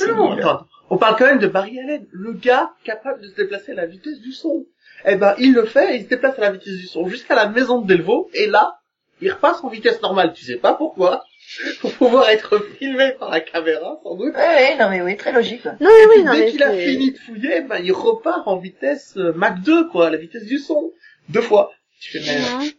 On 0.91 0.99
parle 0.99 1.17
quand 1.17 1.27
même 1.27 1.39
de 1.39 1.47
Barry 1.47 1.81
Allen, 1.81 2.07
le 2.13 2.33
gars 2.35 2.71
capable 2.85 3.23
de 3.23 3.29
se 3.29 3.35
déplacer 3.35 3.73
à 3.73 3.75
la 3.75 3.87
vitesse 3.87 4.21
du 4.21 4.33
son. 4.33 4.67
Eh 5.07 5.17
ben, 5.17 5.35
il 5.39 5.53
le 5.55 5.65
fait, 5.65 5.97
il 5.97 6.05
se 6.05 6.09
déplace 6.09 6.39
à 6.39 6.43
la 6.43 6.51
vitesse 6.53 6.77
du 6.77 6.87
son 6.87 7.09
jusqu'à 7.09 7.35
la 7.35 7.49
maison 7.49 7.81
de 7.81 7.87
Delvaux, 7.87 8.31
et 8.35 8.47
là, 8.47 8.79
il 9.21 9.33
repasse 9.33 9.65
en 9.65 9.69
vitesse 9.69 10.01
normale. 10.03 10.33
Tu 10.35 10.45
sais 10.45 10.57
pas 10.57 10.75
pourquoi 10.75 11.25
pour 11.81 11.93
pouvoir 11.95 12.29
être 12.31 12.59
filmé 12.79 13.13
par 13.19 13.31
la 13.31 13.41
caméra, 13.41 13.99
sans 14.03 14.15
doute. 14.15 14.35
Oui, 14.37 14.77
non 14.79 14.91
mais 14.91 15.03
oui, 15.03 15.17
très 15.17 15.33
logique. 15.33 15.65
Non 15.65 15.73
mais 15.81 16.17
oui, 16.17 16.23
non 16.23 16.33
Dès 16.33 16.51
qu'il 16.51 16.63
a 16.63 16.73
fini 16.73 17.13
de 17.13 17.19
fouiller, 17.19 17.63
ben, 17.63 17.79
il 17.83 17.93
repart 17.93 18.47
en 18.47 18.59
vitesse 18.59 19.17
Mach 19.17 19.61
2, 19.61 19.89
quoi, 19.89 20.09
à 20.09 20.11
la 20.11 20.19
vitesse 20.19 20.45
du 20.45 20.59
son. 20.59 20.93
Deux 21.29 21.43
fois. 21.43 21.73
Tu 22.01 22.19
fais, 22.19 22.21
mais... 22.21 22.75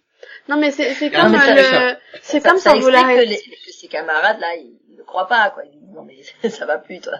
Non 0.47 0.57
mais 0.57 0.71
c'est 0.71 0.93
c'est 0.93 1.11
comme 1.11 1.33
le 1.33 1.95
c'est 2.21 2.43
comme 2.43 2.57
ça, 2.57 2.73
vous 2.75 2.89
l'arrêtez. 2.89 3.37
Que, 3.37 3.71
ses 3.71 3.87
camarades 3.87 4.39
là, 4.39 4.55
ils 4.55 4.97
ne 4.97 5.03
croient 5.03 5.27
pas 5.27 5.49
quoi. 5.49 5.63
Ils 5.65 5.79
disent 5.79 5.95
non 5.95 6.03
mais 6.03 6.49
ça 6.49 6.65
va 6.65 6.77
plus 6.77 6.99
toi. 6.99 7.13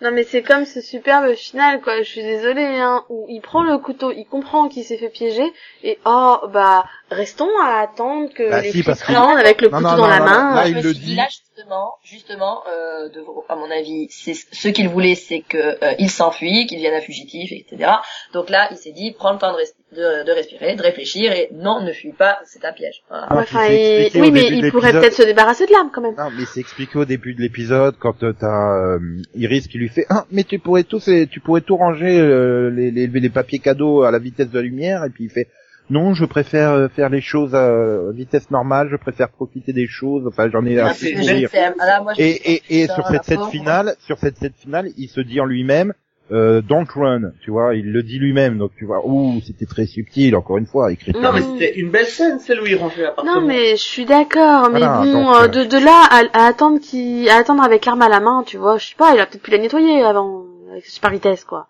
Non 0.00 0.12
mais 0.12 0.22
c'est 0.22 0.42
comme 0.42 0.64
ce 0.64 0.80
superbe 0.80 1.34
final 1.34 1.80
quoi, 1.80 1.98
je 1.98 2.08
suis 2.08 2.22
désolée 2.22 2.62
hein, 2.64 3.04
où 3.08 3.26
il 3.28 3.40
prend 3.40 3.64
le 3.64 3.78
couteau, 3.78 4.12
il 4.12 4.26
comprend 4.26 4.68
qu'il 4.68 4.84
s'est 4.84 4.96
fait 4.96 5.08
piéger 5.08 5.52
et 5.82 5.98
oh 6.04 6.38
bah 6.52 6.86
restons 7.10 7.50
à 7.62 7.80
attendre 7.80 8.32
que 8.32 8.50
bah, 8.50 8.62
les 8.62 8.70
si, 8.70 8.82
flics 8.82 9.02
rentrent 9.04 9.38
avec 9.38 9.60
le 9.60 9.68
couteau 9.68 9.96
dans 9.96 10.06
la 10.06 10.20
main. 10.20 10.54
Là, 10.54 10.68
il 10.68 10.80
le 10.80 10.94
dit. 10.94 11.14
Là 11.14 11.26
justement, 11.28 11.94
justement, 12.04 12.62
euh, 12.68 13.08
de, 13.08 13.24
à 13.48 13.56
mon 13.56 13.70
avis, 13.70 14.06
c'est 14.10 14.34
ce 14.34 14.68
qu'il 14.68 14.88
voulait, 14.88 15.14
c'est 15.14 15.40
que 15.40 15.58
euh, 15.58 15.94
il 15.98 16.10
s'enfuit, 16.10 16.66
qu'il 16.66 16.78
devienne 16.78 16.94
un 16.94 17.00
fugitif, 17.00 17.50
etc. 17.52 17.90
Donc 18.32 18.48
là, 18.50 18.68
il 18.70 18.76
s'est 18.76 18.92
dit, 18.92 19.12
prends 19.12 19.32
le 19.32 19.38
temps 19.38 19.52
de, 19.52 20.24
de, 20.24 20.32
respirer, 20.32 20.76
de 20.76 20.82
réfléchir 20.82 21.32
et 21.32 21.48
non, 21.52 21.82
ne 21.82 21.92
fuis 21.92 22.12
pas, 22.12 22.38
c'est 22.44 22.64
un 22.64 22.72
piège. 22.72 23.02
enfin, 23.10 23.66
oui, 23.68 24.30
mais 24.30 24.46
il 24.46 24.70
pourrait 24.70 24.92
peut-être 24.92 25.14
se 25.14 25.22
débarrasser 25.22 25.66
de 25.66 25.72
l'arme 25.72 25.90
quand 25.92 26.02
même. 26.02 26.14
Non, 26.16 26.30
mais 26.30 26.44
c'est 26.44 26.60
expliqué 26.60 26.98
au 26.98 27.04
début 27.04 27.34
de 27.34 27.40
l'épisode 27.40 27.96
quand 27.98 28.22
euh, 28.22 28.32
t'as 28.38 28.76
euh, 28.76 28.98
Iris 29.34 29.66
qui 29.66 29.78
lui 29.78 29.88
fait, 29.88 30.06
ah, 30.10 30.26
mais 30.30 30.44
tu 30.44 30.58
pourrais 30.58 30.84
tout, 30.84 31.00
tu 31.00 31.40
pourrais 31.40 31.62
tout 31.62 31.76
ranger 31.76 32.20
euh, 32.20 32.70
les, 32.70 32.90
les, 32.90 33.06
les 33.06 33.30
papiers 33.30 33.58
cadeaux 33.58 34.02
à 34.02 34.10
la 34.10 34.18
vitesse 34.18 34.50
de 34.50 34.56
la 34.56 34.62
lumière 34.62 35.04
et 35.04 35.10
puis 35.10 35.24
il 35.24 35.30
fait 35.30 35.48
non, 35.90 36.14
je 36.14 36.24
préfère 36.24 36.70
euh, 36.70 36.88
faire 36.88 37.08
les 37.08 37.20
choses 37.20 37.54
à 37.54 38.12
vitesse 38.12 38.50
normale, 38.50 38.88
je 38.90 38.96
préfère 38.96 39.30
profiter 39.30 39.72
des 39.72 39.86
choses, 39.86 40.26
enfin 40.26 40.50
j'en 40.50 40.64
ai 40.66 40.78
assez 40.78 41.14
ah, 41.16 42.02
Et, 42.18 42.52
et, 42.54 42.82
et 42.82 42.86
sur 42.88 43.06
cette 43.06 43.24
scène 43.24 43.44
finale, 43.50 43.94
sur 44.00 44.18
cette 44.18 44.36
scène 44.36 44.52
finale, 44.56 44.90
il 44.96 45.08
se 45.08 45.20
dit 45.20 45.40
en 45.40 45.46
lui-même, 45.46 45.94
euh, 46.30 46.60
don't 46.60 46.86
run, 46.94 47.32
tu 47.40 47.50
vois, 47.50 47.74
il 47.74 47.90
le 47.90 48.02
dit 48.02 48.18
lui-même, 48.18 48.58
donc 48.58 48.72
tu 48.76 48.84
vois, 48.84 49.00
ouh, 49.06 49.40
c'était 49.46 49.64
très 49.64 49.86
subtil, 49.86 50.36
encore 50.36 50.58
une 50.58 50.66
fois, 50.66 50.92
écrit. 50.92 51.12
Non, 51.12 51.32
mais 51.32 51.40
c'était 51.40 51.78
une 51.78 51.90
belle 51.90 52.06
scène, 52.06 52.38
celle 52.38 52.60
où 52.60 52.66
il 52.66 52.76
rangeait 52.76 53.02
l'appartement. 53.02 53.40
Non, 53.40 53.46
mais 53.46 53.76
je 53.76 53.82
suis 53.82 54.04
d'accord, 54.04 54.68
mais 54.70 54.80
bon, 54.80 55.34
euh, 55.34 55.48
de, 55.48 55.64
de 55.64 55.78
là 55.78 56.28
à, 56.34 56.46
attendre 56.46 56.80
qui, 56.80 57.28
à 57.30 57.36
attendre 57.36 57.62
avec 57.62 57.86
arme 57.86 58.02
à 58.02 58.10
la 58.10 58.20
main, 58.20 58.42
tu 58.44 58.58
vois, 58.58 58.76
je 58.76 58.88
sais 58.88 58.94
pas, 58.94 59.14
il 59.14 59.20
a 59.20 59.26
peut-être 59.26 59.42
pu 59.42 59.50
la 59.50 59.58
nettoyer 59.58 60.02
avant, 60.02 60.44
avec 60.70 60.84
super 60.84 61.10
vitesse, 61.10 61.44
quoi. 61.44 61.68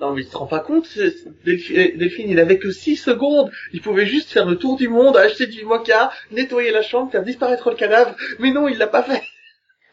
Non 0.00 0.12
mais 0.12 0.24
tu 0.24 0.30
te 0.30 0.36
rends 0.36 0.46
pas 0.46 0.60
compte, 0.60 0.86
Delphine, 1.44 2.30
il 2.30 2.40
avait 2.40 2.58
que 2.58 2.70
6 2.70 2.96
secondes. 2.96 3.50
Il 3.72 3.82
pouvait 3.82 4.06
juste 4.06 4.30
faire 4.30 4.46
le 4.46 4.56
tour 4.56 4.76
du 4.76 4.88
monde, 4.88 5.16
acheter 5.16 5.46
du 5.46 5.64
mocha, 5.64 6.10
nettoyer 6.30 6.70
la 6.70 6.82
chambre, 6.82 7.12
faire 7.12 7.22
disparaître 7.22 7.70
le 7.70 7.76
cadavre. 7.76 8.14
Mais 8.38 8.50
non, 8.50 8.66
il 8.68 8.78
l'a 8.78 8.86
pas 8.86 9.02
fait. 9.02 9.22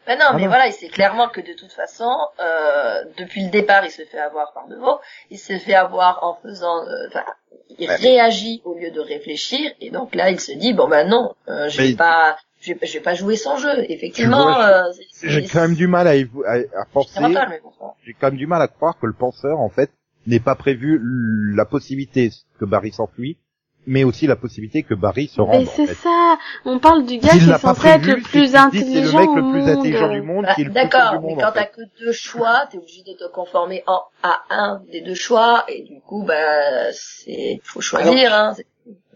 Ben 0.08 0.18
non, 0.18 0.38
mais 0.38 0.46
voilà, 0.46 0.66
il 0.68 0.72
sait 0.72 0.88
clairement 0.88 1.28
que 1.28 1.42
de 1.42 1.52
toute 1.52 1.72
façon, 1.72 2.10
euh, 2.40 3.04
depuis 3.18 3.44
le 3.44 3.50
départ, 3.50 3.84
il 3.84 3.90
se 3.90 4.06
fait 4.06 4.18
avoir 4.18 4.54
par 4.54 4.66
devant. 4.66 5.00
Il 5.30 5.38
se 5.38 5.58
fait 5.58 5.74
avoir 5.74 6.24
en 6.24 6.38
faisant, 6.42 6.86
euh, 6.86 7.08
enfin, 7.08 7.24
il 7.78 7.90
réagit 7.90 8.62
au 8.64 8.72
lieu 8.72 8.90
de 8.90 9.00
réfléchir. 9.00 9.70
Et 9.82 9.90
donc 9.90 10.14
là, 10.14 10.30
il 10.30 10.40
se 10.40 10.52
dit 10.52 10.72
bon 10.72 10.88
ben 10.88 11.06
non, 11.06 11.34
euh, 11.48 11.68
je 11.68 11.82
vais 11.82 11.92
pas, 11.94 12.38
je 12.68 12.74
vais, 12.74 12.86
je 12.86 12.92
vais, 12.94 13.00
pas 13.00 13.14
jouer 13.14 13.36
sans 13.36 13.56
jeu. 13.56 13.84
Effectivement, 13.88 14.60
euh, 14.60 14.84
j'ai 15.22 15.46
quand 15.46 15.62
même 15.62 15.74
du 15.74 15.86
mal 15.86 16.06
à, 16.06 16.12
à, 16.12 16.84
penser. 16.92 17.20
J'ai 18.04 18.14
quand 18.14 18.28
même 18.28 18.36
du 18.36 18.46
mal 18.46 18.62
à 18.62 18.68
croire 18.68 18.98
que 18.98 19.06
le 19.06 19.12
penseur, 19.12 19.58
en 19.58 19.68
fait, 19.68 19.90
n'ait 20.26 20.40
pas 20.40 20.54
prévu 20.54 21.00
la 21.54 21.64
possibilité 21.64 22.30
que 22.58 22.64
Barry 22.64 22.92
s'enfuit 22.92 23.38
mais 23.88 24.04
aussi 24.04 24.26
la 24.26 24.36
possibilité 24.36 24.82
que 24.82 24.94
Barry 24.94 25.28
se 25.28 25.40
rende. 25.40 25.60
Mais 25.60 25.66
c'est 25.66 25.94
ça, 25.94 26.38
on 26.66 26.78
parle 26.78 27.06
du 27.06 27.18
gars 27.18 27.30
qui 27.30 27.38
est 27.38 27.58
censé 27.58 27.88
être 27.88 28.06
le 28.06 28.20
plus 28.20 28.54
intelligent. 28.54 29.18
C'est 29.18 29.24
le 29.24 29.26
mec 29.26 29.30
le 29.34 29.50
plus 29.50 29.72
intelligent 29.72 30.12
du 30.12 30.22
monde, 30.22 30.46
qui 30.54 30.60
est 30.60 30.64
le 30.64 30.70
bah, 30.70 30.84
D'accord, 30.84 31.22
mais 31.22 31.34
quand 31.34 31.52
t'as 31.52 31.64
que 31.64 31.80
deux 31.98 32.12
choix, 32.12 32.66
t'es 32.70 32.76
obligé 32.76 33.02
de 33.02 33.14
te 33.14 33.28
conformer 33.32 33.82
en, 33.86 34.02
à 34.22 34.42
un 34.50 34.82
des 34.92 35.00
deux 35.00 35.14
choix, 35.14 35.64
et 35.68 35.82
du 35.82 36.00
coup, 36.00 36.22
bah, 36.22 36.92
c'est, 36.92 37.60
faut 37.64 37.80
choisir, 37.80 38.32
hein. 38.34 38.54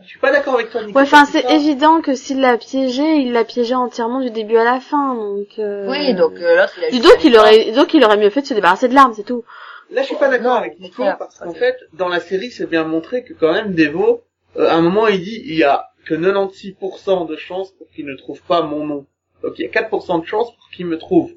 Je 0.03 0.09
suis 0.09 0.19
pas 0.19 0.33
d'accord 0.33 0.55
avec 0.55 0.71
toi, 0.71 0.83
Nicolas. 0.83 1.05
Ouais, 1.05 1.09
enfin, 1.09 1.25
c'est 1.25 1.51
évident 1.51 2.01
que 2.01 2.15
s'il 2.15 2.41
l'a 2.41 2.59
piégé, 2.59 3.17
il 3.17 3.33
l'a 3.33 3.45
piégé 3.45 3.75
entièrement 3.75 4.21
du 4.21 4.31
début 4.31 4.57
à 4.57 4.65
la 4.65 4.81
fin, 4.81 5.15
donc. 5.15 5.47
Euh... 5.59 5.89
Oui, 5.89 6.15
donc 6.15 6.35
euh, 6.35 6.57
là, 6.57 6.69
il 6.91 7.01
a. 7.01 7.09
Donc 7.09 7.25
il 7.25 7.37
aurait, 7.37 7.73
donc 7.73 7.95
il 7.95 8.05
aurait 8.05 8.17
mieux 8.17 8.31
fait 8.31 8.43
de 8.43 8.47
se 8.47 8.55
débarrasser 8.55 8.89
de 8.89 8.95
l'arme, 8.95 9.13
c'est 9.15 9.23
tout. 9.23 9.45
Là, 9.91 10.03
je 10.03 10.07
suis 10.07 10.17
pas 10.17 10.29
d'accord 10.29 10.57
avec 10.57 10.81
Nico 10.81 11.05
parce 11.19 11.39
qu'en 11.39 11.53
fait, 11.53 11.77
dans 11.93 12.09
la 12.09 12.21
série, 12.21 12.51
c'est 12.51 12.67
bien 12.67 12.85
montré 12.85 13.25
que 13.25 13.35
quand 13.35 13.53
même 13.53 13.75
Devo, 13.75 14.23
euh, 14.57 14.69
à 14.69 14.75
un 14.75 14.81
moment, 14.81 15.07
il 15.07 15.23
dit 15.23 15.43
il 15.45 15.55
y 15.55 15.65
a 15.65 15.91
que 16.05 16.15
96% 16.15 17.29
de 17.29 17.37
chances 17.37 17.73
pour 17.73 17.89
qu'il 17.91 18.07
ne 18.07 18.17
trouve 18.17 18.43
pas 18.43 18.63
mon 18.63 18.85
nom. 18.85 19.07
Donc 19.43 19.59
il 19.59 19.63
y 19.63 19.69
a 19.69 19.71
4% 19.71 20.23
de 20.23 20.27
chances 20.27 20.55
pour 20.57 20.71
qu'il 20.71 20.87
me 20.87 20.99
trouve. 20.99 21.33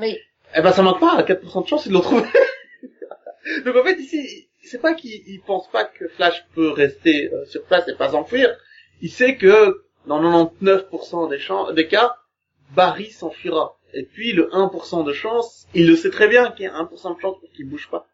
Oui. 0.00 0.18
Eh 0.56 0.62
ben 0.62 0.72
ça 0.72 0.82
manque 0.82 1.00
pas, 1.00 1.22
4% 1.22 1.62
de 1.62 1.68
chances 1.68 1.86
il 1.86 1.92
le 1.92 2.00
trouve. 2.00 2.22
Donc 3.64 3.76
en 3.76 3.84
fait 3.84 3.98
ici, 3.98 4.47
c'est 4.68 4.80
pas 4.80 4.94
qu'il 4.94 5.40
pense 5.46 5.70
pas 5.70 5.84
que 5.84 6.08
Flash 6.08 6.44
peut 6.54 6.70
rester 6.70 7.32
euh, 7.32 7.44
sur 7.46 7.64
place 7.64 7.88
et 7.88 7.94
pas 7.94 8.10
s'enfuir. 8.10 8.54
Il 9.00 9.10
sait 9.10 9.36
que 9.36 9.84
dans 10.06 10.20
99% 10.22 11.30
des, 11.30 11.74
des 11.74 11.88
cas, 11.88 12.16
Barry 12.74 13.10
s'enfuira. 13.10 13.78
Et 13.94 14.04
puis 14.04 14.32
le 14.32 14.48
1% 14.50 15.04
de 15.04 15.12
chance, 15.12 15.66
il 15.74 15.86
le 15.88 15.96
sait 15.96 16.10
très 16.10 16.28
bien 16.28 16.50
qu'il 16.52 16.66
y 16.66 16.68
a 16.68 16.72
1% 16.72 17.16
de 17.16 17.20
chance 17.20 17.36
pour 17.40 17.50
qu'il 17.54 17.68
bouge 17.68 17.88
pas. 17.90 18.06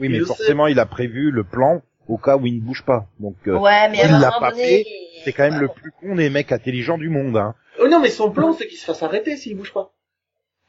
Oui, 0.00 0.08
mais 0.08 0.20
forcément, 0.20 0.66
il 0.66 0.80
a 0.80 0.86
prévu 0.86 1.30
le 1.30 1.44
plan 1.44 1.82
au 2.08 2.18
cas 2.18 2.36
où 2.36 2.46
il 2.46 2.56
ne 2.56 2.60
bouge 2.60 2.84
pas. 2.84 3.06
Donc, 3.20 3.36
euh, 3.46 3.56
ouais, 3.56 3.88
mais 3.90 3.98
il 4.04 4.20
l'a 4.20 4.32
pas 4.40 4.52
fait. 4.52 4.84
C'est 5.24 5.32
quand 5.32 5.48
même 5.48 5.60
le 5.60 5.68
plus 5.68 5.92
con 5.92 6.16
des 6.16 6.30
mecs 6.30 6.52
intelligents 6.52 6.98
du 6.98 7.08
monde. 7.08 7.36
Hein. 7.36 7.54
Oh 7.80 7.88
non, 7.88 8.00
mais 8.00 8.10
son 8.10 8.30
plan, 8.30 8.52
c'est 8.52 8.66
qu'il 8.66 8.78
se 8.78 8.84
fasse 8.84 9.02
arrêter 9.02 9.36
s'il 9.36 9.56
bouge 9.56 9.72
pas. 9.72 9.93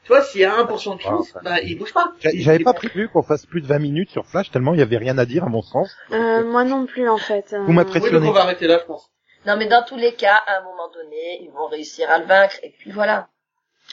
Tu 0.05 0.09
vois, 0.09 0.21
s'il 0.21 0.41
y 0.41 0.45
a 0.45 0.63
1% 0.63 0.97
de 0.97 1.01
chance, 1.01 1.33
bah, 1.43 1.59
il 1.61 1.79
bouge 1.79 1.91
pas. 1.91 2.13
J'avais 2.19 2.63
pas 2.63 2.73
prévu 2.73 3.09
qu'on 3.09 3.23
fasse 3.23 3.47
plus 3.47 3.61
de 3.61 3.65
20 3.65 3.79
minutes 3.79 4.11
sur 4.11 4.25
Flash, 4.27 4.51
tellement 4.51 4.75
il 4.75 4.79
y 4.79 4.83
avait 4.83 4.97
rien 4.97 5.17
à 5.17 5.25
dire 5.25 5.43
à 5.43 5.49
mon 5.49 5.63
sens. 5.63 5.95
Euh, 6.11 6.45
moi 6.45 6.63
non 6.63 6.85
plus, 6.85 7.09
en 7.09 7.17
fait. 7.17 7.55
Vous 7.65 7.73
m'impressionnez. 7.73 8.19
Oui, 8.19 8.27
on 8.29 8.31
va 8.31 8.41
arrêter 8.41 8.67
là, 8.67 8.77
je 8.79 8.85
pense. 8.85 9.09
Non, 9.47 9.57
mais 9.57 9.65
dans 9.65 9.83
tous 9.83 9.97
les 9.97 10.13
cas, 10.13 10.39
à 10.47 10.59
un 10.59 10.63
moment 10.63 10.89
donné, 10.93 11.41
ils 11.41 11.51
vont 11.51 11.65
réussir 11.67 12.09
à 12.11 12.19
le 12.19 12.25
vaincre, 12.25 12.55
et 12.61 12.73
puis 12.77 12.91
voilà. 12.91 13.29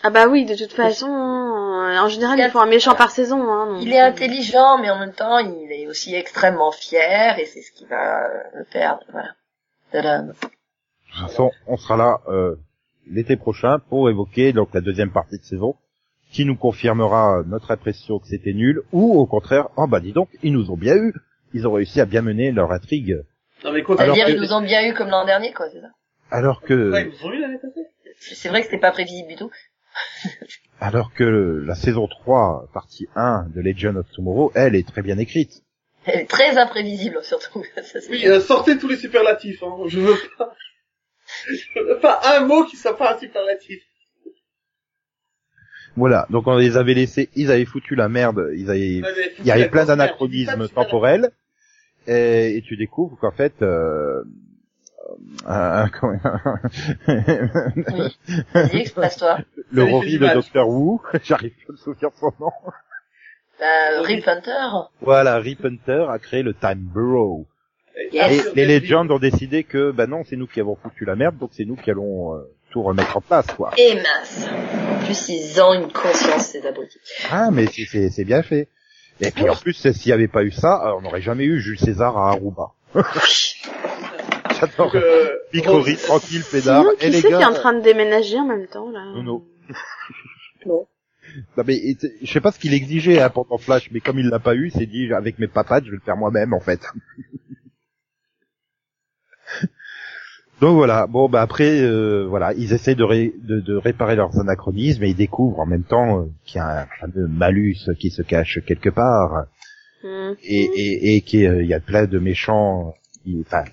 Ah 0.03 0.11
bah 0.11 0.27
oui, 0.27 0.45
de 0.45 0.55
toute 0.55 0.73
façon, 0.73 1.09
euh, 1.09 1.99
en 1.99 2.09
général, 2.09 2.39
il 2.39 2.51
faut 2.51 2.61
un 2.61 2.67
méchant 2.67 2.95
par 2.95 3.11
saison. 3.11 3.51
Hein, 3.51 3.79
il 3.81 3.93
est 3.93 4.01
euh. 4.01 4.07
intelligent, 4.07 4.79
mais 4.79 4.91
en 4.91 4.99
même 4.99 5.13
temps, 5.13 5.39
il 5.39 5.71
est 5.71 5.87
aussi 5.87 6.15
extrêmement 6.15 6.73
fier, 6.73 7.39
et 7.39 7.47
c'est 7.47 7.63
ce 7.63 7.73
qui 7.73 7.87
va 7.87 8.29
le 8.55 8.65
perdre. 8.65 9.05
Voilà. 9.11 9.35
De 9.93 10.33
toute 10.33 11.21
façon, 11.21 11.51
on 11.67 11.77
sera 11.77 11.97
là 11.97 12.21
euh, 12.29 12.57
l'été 13.07 13.37
prochain 13.37 13.79
pour 13.79 14.09
évoquer 14.09 14.53
donc 14.53 14.71
la 14.73 14.81
deuxième 14.81 15.13
partie 15.13 15.39
de 15.39 15.45
saison, 15.45 15.77
qui 16.33 16.45
nous 16.45 16.57
confirmera 16.57 17.43
notre 17.47 17.71
impression 17.71 18.19
que 18.19 18.27
c'était 18.27 18.55
nul, 18.55 18.83
ou 18.91 19.19
au 19.19 19.27
contraire, 19.27 19.69
oh 19.77 19.87
bah 19.87 20.01
dis 20.01 20.13
donc, 20.13 20.29
ils 20.43 20.53
nous 20.53 20.71
ont 20.71 20.77
bien 20.77 20.97
eu, 20.97 21.13
ils 21.53 21.67
ont 21.69 21.73
réussi 21.73 22.01
à 22.01 22.07
bien 22.07 22.23
mener 22.23 22.51
leur 22.51 22.73
intrigue. 22.73 23.23
Non 23.65 23.73
mais 23.73 23.83
quoi, 23.83 23.97
dire 23.97 24.29
ils 24.29 24.41
nous 24.41 24.53
ont 24.53 24.63
bien 24.63 24.89
eu 24.89 24.95
comme 24.95 25.09
l'an 25.09 25.25
dernier, 25.25 25.53
quoi, 25.53 25.67
c'est 25.71 25.81
ça 25.81 25.91
Alors 26.31 26.63
que... 26.63 26.91
Ouais, 26.91 27.03
ils 27.03 27.11
nous 27.11 27.27
ont 27.27 27.33
eu 27.33 27.41
l'année 27.41 27.59
passée 27.59 27.87
c'est 28.23 28.49
vrai 28.49 28.61
que 28.61 28.67
c'était 28.67 28.79
pas 28.79 28.93
prévisible 28.93 29.29
du 29.29 29.37
tout. 29.37 29.51
Alors 30.81 31.13
que 31.13 31.25
la 31.25 31.75
saison 31.75 32.07
3, 32.09 32.69
partie 32.73 33.09
1 33.15 33.49
de 33.55 33.61
Legend 33.61 33.97
of 33.97 34.11
Tomorrow, 34.13 34.53
elle 34.55 34.75
est 34.75 34.87
très 34.87 35.03
bien 35.03 35.19
écrite. 35.19 35.63
Elle 36.05 36.21
est 36.21 36.31
très 36.31 36.59
imprévisible, 36.59 37.23
surtout. 37.23 37.65
oui, 38.11 38.27
euh, 38.27 38.41
sortez 38.41 38.79
tous 38.79 38.89
les 38.89 38.97
superlatifs, 38.97 39.63
hein. 39.63 39.77
Je 39.87 40.01
veux 40.01 40.17
pas, 40.39 40.55
je 41.49 41.81
veux 41.81 41.99
pas 42.01 42.21
un 42.37 42.41
mot 42.41 42.65
qui 42.65 42.77
soit 42.77 42.97
pas 42.97 43.15
un 43.15 43.19
superlatif. 43.19 43.83
Voilà, 45.97 46.27
donc 46.31 46.47
on 46.47 46.57
les 46.57 46.77
avait 46.77 46.95
laissés, 46.95 47.29
ils 47.35 47.51
avaient 47.51 47.67
foutu 47.67 47.95
la 47.95 48.09
merde, 48.09 48.51
ils 48.57 48.71
avaient, 48.71 49.03
il 49.39 49.45
y 49.45 49.51
avait 49.51 49.69
plein 49.69 49.85
d'anachronismes 49.85 50.69
temporels, 50.69 51.31
et, 52.07 52.57
et, 52.57 52.63
tu 52.63 52.77
découvres 52.77 53.19
qu'en 53.19 53.31
fait, 53.31 53.55
euh, 53.63 54.25
euh, 55.49 55.87
oui. 56.03 56.17
expresse-toi. 58.73 59.39
Le 59.71 59.85
Rory 59.85 60.19
de 60.19 60.33
Doctor 60.33 60.69
Who, 60.69 61.01
j'arrive 61.25 61.53
pas 61.53 61.69
à 61.69 61.73
me 61.73 61.77
souvenir 61.77 62.11
son 62.19 62.33
nom. 62.41 62.51
Bah, 63.61 64.03
Rip 64.03 64.27
Hunter. 64.27 64.89
Voilà, 65.01 65.39
Rip 65.39 65.65
Hunter 65.65 66.07
a 66.09 66.19
créé 66.19 66.43
le 66.43 66.55
Time 66.55 66.89
Bureau. 66.93 67.47
Et 68.13 68.41
les 68.55 68.81
Legends 68.81 69.09
ont 69.11 69.19
décidé 69.19 69.65
que, 69.65 69.91
bah 69.91 70.07
non, 70.07 70.23
c'est 70.25 70.37
nous 70.37 70.47
qui 70.47 70.61
avons 70.61 70.77
foutu 70.77 71.05
la 71.05 71.15
merde, 71.15 71.37
donc 71.39 71.51
c'est 71.53 71.65
nous 71.65 71.77
qui 71.77 71.91
allons 71.91 72.35
euh, 72.35 72.43
tout 72.73 72.83
remettre 72.83 73.17
en 73.17 73.21
place, 73.21 73.47
quoi. 73.57 73.71
Et 73.77 73.95
mince. 73.95 74.49
En 74.91 75.05
plus, 75.05 75.29
ils 75.29 75.61
ont 75.61 75.75
une 75.75 75.93
conscience, 75.93 76.47
ces 76.47 76.67
abrutis. 76.67 76.99
Ah, 77.31 77.51
mais 77.53 77.67
c'est 77.67 78.25
bien 78.25 78.43
fait. 78.43 78.69
Et 79.21 79.31
puis 79.31 79.49
en 79.49 79.55
plus, 79.55 79.75
s'il 79.75 80.11
n'y 80.11 80.13
avait 80.13 80.29
pas 80.29 80.43
eu 80.43 80.51
ça, 80.51 80.95
on 80.97 81.03
n'aurait 81.03 81.21
jamais 81.21 81.45
eu 81.45 81.61
Jules 81.61 81.79
César 81.79 82.17
à 82.17 82.31
Aruba. 82.31 82.73
J'adore. 84.61 84.95
Euh, 84.95 85.39
tranquille, 86.07 86.43
pédard. 86.51 86.83
Sinon, 86.83 86.97
qui 86.99 87.07
et 87.07 87.13
c'est 87.13 87.29
qui 87.29 87.35
est 87.35 87.45
en 87.45 87.53
train 87.53 87.75
de 87.75 87.81
déménager 87.81 88.39
en 88.39 88.47
même 88.47 88.67
temps, 88.67 88.91
là? 88.91 89.05
Non, 89.15 89.23
non. 89.23 89.45
non. 90.67 90.87
Non 91.57 91.65
mais 91.67 91.81
je 92.21 92.31
sais 92.31 92.41
pas 92.41 92.53
ce 92.53 92.59
qu'il 92.59 92.75
exigeait 92.75 93.21
hein, 93.21 93.31
pendant 93.31 93.57
Flash, 93.57 93.91
mais 93.91 94.01
comme 94.01 94.19
il 94.19 94.29
l'a 94.29 94.39
pas 94.39 94.55
eu, 94.55 94.71
c'est 94.71 94.87
dit 94.87 95.13
avec 95.15 95.39
mes 95.39 95.47
papates, 95.47 95.85
je 95.85 95.91
vais 95.91 95.97
le 95.97 96.03
faire 96.03 96.17
moi-même 96.17 96.53
en 96.53 96.61
fait. 96.61 96.81
Donc 100.63 100.77
voilà, 100.77 101.09
bon 101.09 101.29
bah 101.29 101.43
après 101.43 101.81
euh, 101.81 102.25
voilà, 102.29 102.53
ils 102.55 102.73
essaient 102.73 102.95
de, 102.95 103.05
de, 103.05 103.59
de, 103.59 103.75
réparer 103.75 104.15
leurs 104.15 104.39
anachronismes 104.39 105.03
et 105.03 105.09
ils 105.09 105.17
découvrent 105.17 105.59
en 105.59 105.67
même 105.67 105.83
temps 105.83 106.21
euh, 106.21 106.27
qu'il 106.45 106.59
y 106.59 106.61
a 106.61 106.83
un 106.83 106.87
fameux 107.01 107.27
malus 107.27 107.79
qui 107.99 108.11
se 108.11 108.23
cache 108.23 108.61
quelque 108.65 108.89
part 108.89 109.47
mmh. 110.05 110.35
et, 110.45 110.63
et, 110.63 111.17
et 111.17 111.21
qu'il 111.23 111.47
euh, 111.47 111.65
y 111.65 111.75
a 111.75 111.81
plein 111.81 112.07
de 112.07 112.17
méchants, 112.21 112.95
enfin 113.41 113.65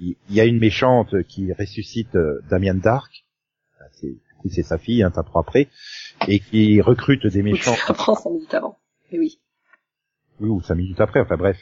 il 0.00 0.14
y 0.30 0.40
a 0.40 0.44
une 0.44 0.60
méchante 0.60 1.20
qui 1.24 1.52
ressuscite 1.52 2.14
euh, 2.14 2.40
Damien 2.48 2.74
Dark, 2.74 3.24
c'est 4.48 4.62
sa 4.62 4.78
fille, 4.78 5.02
un 5.02 5.10
tas 5.10 5.24
après, 5.34 5.68
et 6.28 6.38
qui 6.38 6.80
recrute 6.80 7.26
des 7.26 7.42
méchants. 7.42 7.74
Ça 7.74 7.92
prend 7.92 8.14
cinq 8.14 8.30
minutes 8.30 8.54
avant, 8.54 8.78
mais 9.10 9.18
oui. 9.18 9.40
Oui, 10.38 10.48
ou 10.48 10.60
cinq 10.60 10.76
minutes 10.76 11.00
après, 11.00 11.18
enfin 11.18 11.36
bref. 11.36 11.58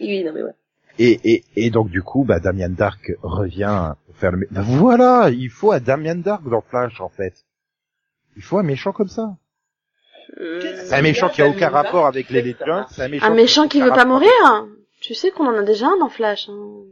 Oui, 0.00 0.06
oui, 0.08 0.24
non 0.24 0.32
mais 0.32 0.42
ouais. 0.42 0.54
Et, 0.98 1.20
et, 1.24 1.44
et 1.56 1.70
donc 1.70 1.90
du 1.90 2.02
coup, 2.02 2.24
bah, 2.24 2.40
Damien 2.40 2.68
Dark 2.68 3.12
revient 3.22 3.94
faire 4.14 4.32
le... 4.32 4.46
Bah, 4.50 4.62
voilà, 4.64 5.30
il 5.30 5.50
faut 5.50 5.72
un 5.72 5.80
Damien 5.80 6.16
Dark 6.16 6.48
dans 6.48 6.60
Flash 6.60 7.00
en 7.00 7.08
fait. 7.08 7.34
Il 8.36 8.42
faut 8.42 8.58
un 8.58 8.62
méchant 8.62 8.92
comme 8.92 9.08
ça. 9.08 9.36
Euh, 10.40 10.60
c'est 10.84 10.94
un 10.94 11.02
méchant 11.02 11.28
qui 11.28 11.42
a 11.42 11.48
aucun 11.48 11.68
rapport 11.68 12.06
avec 12.06 12.30
les 12.30 12.42
Legends. 12.42 12.86
Un 12.98 13.08
méchant, 13.08 13.26
un 13.26 13.34
méchant 13.34 13.68
qui, 13.68 13.80
veut 13.80 13.90
pas 13.90 14.04
mourir. 14.04 14.30
Tu 15.00 15.14
sais 15.14 15.30
qu'on 15.30 15.46
en 15.46 15.56
a 15.58 15.62
déjà 15.62 15.88
un 15.88 15.98
dans 15.98 16.08
Flash. 16.08 16.48
Hein. 16.48 16.84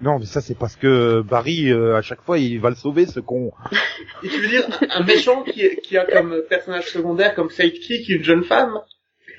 Non, 0.00 0.18
mais 0.18 0.26
ça 0.26 0.42
c'est 0.42 0.54
parce 0.54 0.76
que 0.76 1.22
Barry, 1.22 1.70
euh, 1.72 1.96
à 1.96 2.02
chaque 2.02 2.20
fois, 2.20 2.38
il 2.38 2.60
va 2.60 2.68
le 2.68 2.76
sauver, 2.76 3.06
ce 3.06 3.18
con. 3.18 3.52
Et 4.22 4.28
tu 4.28 4.40
veux 4.40 4.48
dire 4.48 4.68
un 4.90 5.02
méchant 5.04 5.42
qui, 5.42 5.68
qui 5.82 5.96
a 5.96 6.04
comme 6.04 6.42
personnage 6.48 6.90
secondaire, 6.90 7.34
comme 7.34 7.50
sidekick, 7.50 8.08
une 8.10 8.22
jeune 8.22 8.44
femme? 8.44 8.78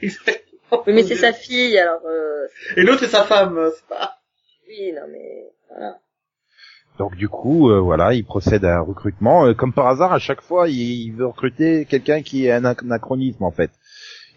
Oui, 0.87 0.93
mais 0.93 1.03
c'est 1.03 1.15
sa 1.15 1.33
fille, 1.33 1.77
alors... 1.77 2.01
Euh... 2.05 2.47
Et 2.75 2.81
l'autre 2.81 2.99
c'est 3.01 3.07
sa 3.07 3.23
femme, 3.23 3.59
c'est 3.75 3.87
pas... 3.87 4.17
Oui, 4.67 4.91
non 4.93 5.07
mais... 5.11 5.45
Voilà. 5.69 5.97
Donc 6.99 7.15
du 7.15 7.29
coup, 7.29 7.69
euh, 7.69 7.79
voilà, 7.79 8.13
il 8.13 8.25
procède 8.25 8.65
à 8.65 8.77
un 8.77 8.81
recrutement. 8.81 9.45
Euh, 9.45 9.53
comme 9.53 9.73
par 9.73 9.87
hasard, 9.87 10.13
à 10.13 10.19
chaque 10.19 10.41
fois, 10.41 10.67
il, 10.67 11.11
veut 11.11 11.27
recruter 11.27 11.85
quelqu'un 11.85 12.21
qui 12.23 12.45
est 12.45 12.51
un 12.51 12.65
anachronisme 12.65 13.43
en 13.43 13.51
fait. 13.51 13.71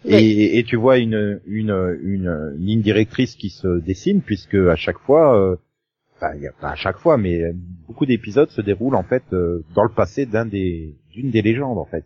Et, 0.05 0.57
et, 0.57 0.63
tu 0.63 0.77
vois 0.77 0.97
une, 0.97 1.41
une, 1.45 1.99
une, 2.01 2.55
ligne 2.57 2.81
directrice 2.81 3.35
qui 3.35 3.49
se 3.49 3.79
dessine, 3.79 4.21
puisque 4.21 4.55
à 4.55 4.75
chaque 4.75 4.97
fois 4.97 5.57
enfin, 6.21 6.35
y 6.35 6.47
a 6.47 6.51
pas 6.51 6.71
à 6.71 6.75
chaque 6.75 6.97
fois, 6.97 7.17
mais 7.17 7.41
euh, 7.41 7.53
beaucoup 7.87 8.05
d'épisodes 8.05 8.49
se 8.49 8.61
déroulent 8.61 8.95
en 8.95 9.03
fait 9.03 9.23
euh, 9.33 9.63
dans 9.75 9.83
le 9.83 9.93
passé 9.93 10.25
d'un 10.25 10.45
des 10.45 10.95
d'une 11.11 11.31
des 11.31 11.41
légendes 11.41 11.77
en 11.77 11.85
fait. 11.85 12.05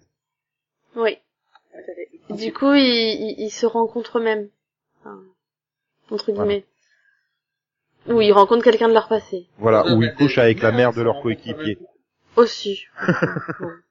Oui. 0.95 1.17
Du 2.29 2.53
coup, 2.53 2.73
ils, 2.73 3.35
ils, 3.37 3.51
se 3.51 3.65
rencontrent 3.65 4.19
même. 4.19 4.49
entre 6.09 6.31
guillemets. 6.31 6.65
Ou 8.07 8.21
ils 8.21 8.31
rencontrent 8.31 8.63
quelqu'un 8.63 8.87
de 8.87 8.93
leur 8.93 9.07
passé. 9.07 9.47
Voilà, 9.57 9.85
ou 9.93 10.03
ils 10.03 10.13
couchent 10.13 10.37
avec 10.37 10.61
la 10.61 10.71
mère 10.71 10.93
de 10.93 11.01
leur 11.01 11.21
coéquipier. 11.21 11.77
Aussi. 12.35 12.85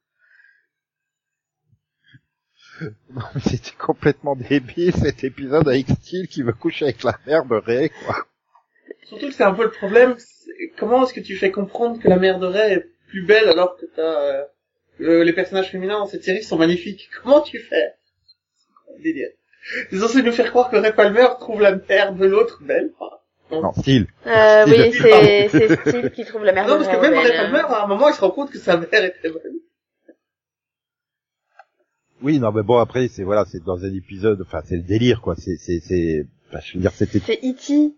Non, 2.81 3.23
mais 3.35 3.41
c'était 3.41 3.77
complètement 3.79 4.35
débile 4.35 4.93
cet 4.93 5.23
épisode 5.23 5.69
avec 5.69 5.89
Steel 5.89 6.27
qui 6.27 6.43
veut 6.43 6.53
coucher 6.53 6.87
avec 6.87 7.05
la 7.05 7.17
mère 7.27 7.45
de 7.45 7.55
Ray, 7.55 7.91
quoi. 8.05 8.17
Surtout 9.05 9.29
que 9.29 9.33
c'est 9.33 9.45
un 9.45 9.55
peu 9.55 9.65
le 9.65 9.71
problème, 9.71 10.17
comment 10.77 11.05
est-ce 11.05 11.15
que 11.15 11.21
tu 11.21 11.37
fais 11.37 11.51
comprendre 11.51 12.01
que 12.01 12.09
la 12.09 12.17
mère 12.17 12.39
de 12.39 12.47
Ray 12.47 12.73
est 12.73 12.91
plus 13.09 13.25
belle 13.25 13.49
alors 13.49 13.77
que 13.77 13.87
t'as, 13.95 14.49
euh, 15.01 15.25
les 15.25 15.33
personnages 15.33 15.71
féminins 15.71 16.01
dans 16.01 16.07
cette 16.07 16.25
série 16.25 16.43
sont 16.43 16.59
magnifiques? 16.59 17.09
Comment 17.23 17.43
tu 17.43 17.59
fais? 17.59 17.95
Délire. 19.03 19.29
Ils 19.93 20.03
ont 20.03 20.07
essayé 20.07 20.23
de 20.23 20.27
nous 20.29 20.33
faire 20.33 20.51
croire 20.51 20.71
que 20.71 20.77
Ray 20.77 20.93
Palmer 20.93 21.27
trouve 21.41 21.61
la 21.61 21.77
mère 21.77 22.15
de 22.15 22.27
l'autre 22.27 22.63
belle. 22.63 22.93
non, 23.51 23.73
Steel. 23.73 24.07
Euh, 24.27 24.65
oui, 24.67 24.93
c'est, 24.93 25.49
c'est 25.49 25.81
Steel 25.81 26.11
qui 26.11 26.25
trouve 26.25 26.45
la 26.45 26.53
mère 26.53 26.67
non, 26.69 26.79
de 26.79 26.85
Ray 26.85 26.95
Non, 26.95 27.01
parce 27.01 27.09
que 27.09 27.11
même 27.11 27.19
Ray 27.19 27.37
Palmer, 27.37 27.75
à 27.75 27.85
un 27.85 27.87
moment, 27.87 28.09
il 28.09 28.15
se 28.15 28.21
rend 28.21 28.31
compte 28.31 28.51
que 28.51 28.59
sa 28.59 28.77
mère 28.77 29.05
était 29.05 29.31
belle. 29.31 29.53
Oui, 32.23 32.39
non, 32.39 32.53
mais 32.53 32.63
bon, 32.63 32.79
après, 32.79 33.09
c'est, 33.09 33.23
voilà, 33.23 33.45
c'est 33.45 33.63
dans 33.63 33.85
un 33.85 33.93
épisode, 33.93 34.41
enfin, 34.41 34.63
c'est 34.65 34.77
le 34.77 34.83
délire, 34.83 35.21
quoi, 35.21 35.35
c'est, 35.37 35.57
c'est, 35.59 35.81
c'est, 35.81 36.27
je 36.53 36.75
veux 36.75 36.81
dire, 36.81 36.93
c'était... 36.93 37.19
C'est 37.19 37.41
E.T. 37.45 37.95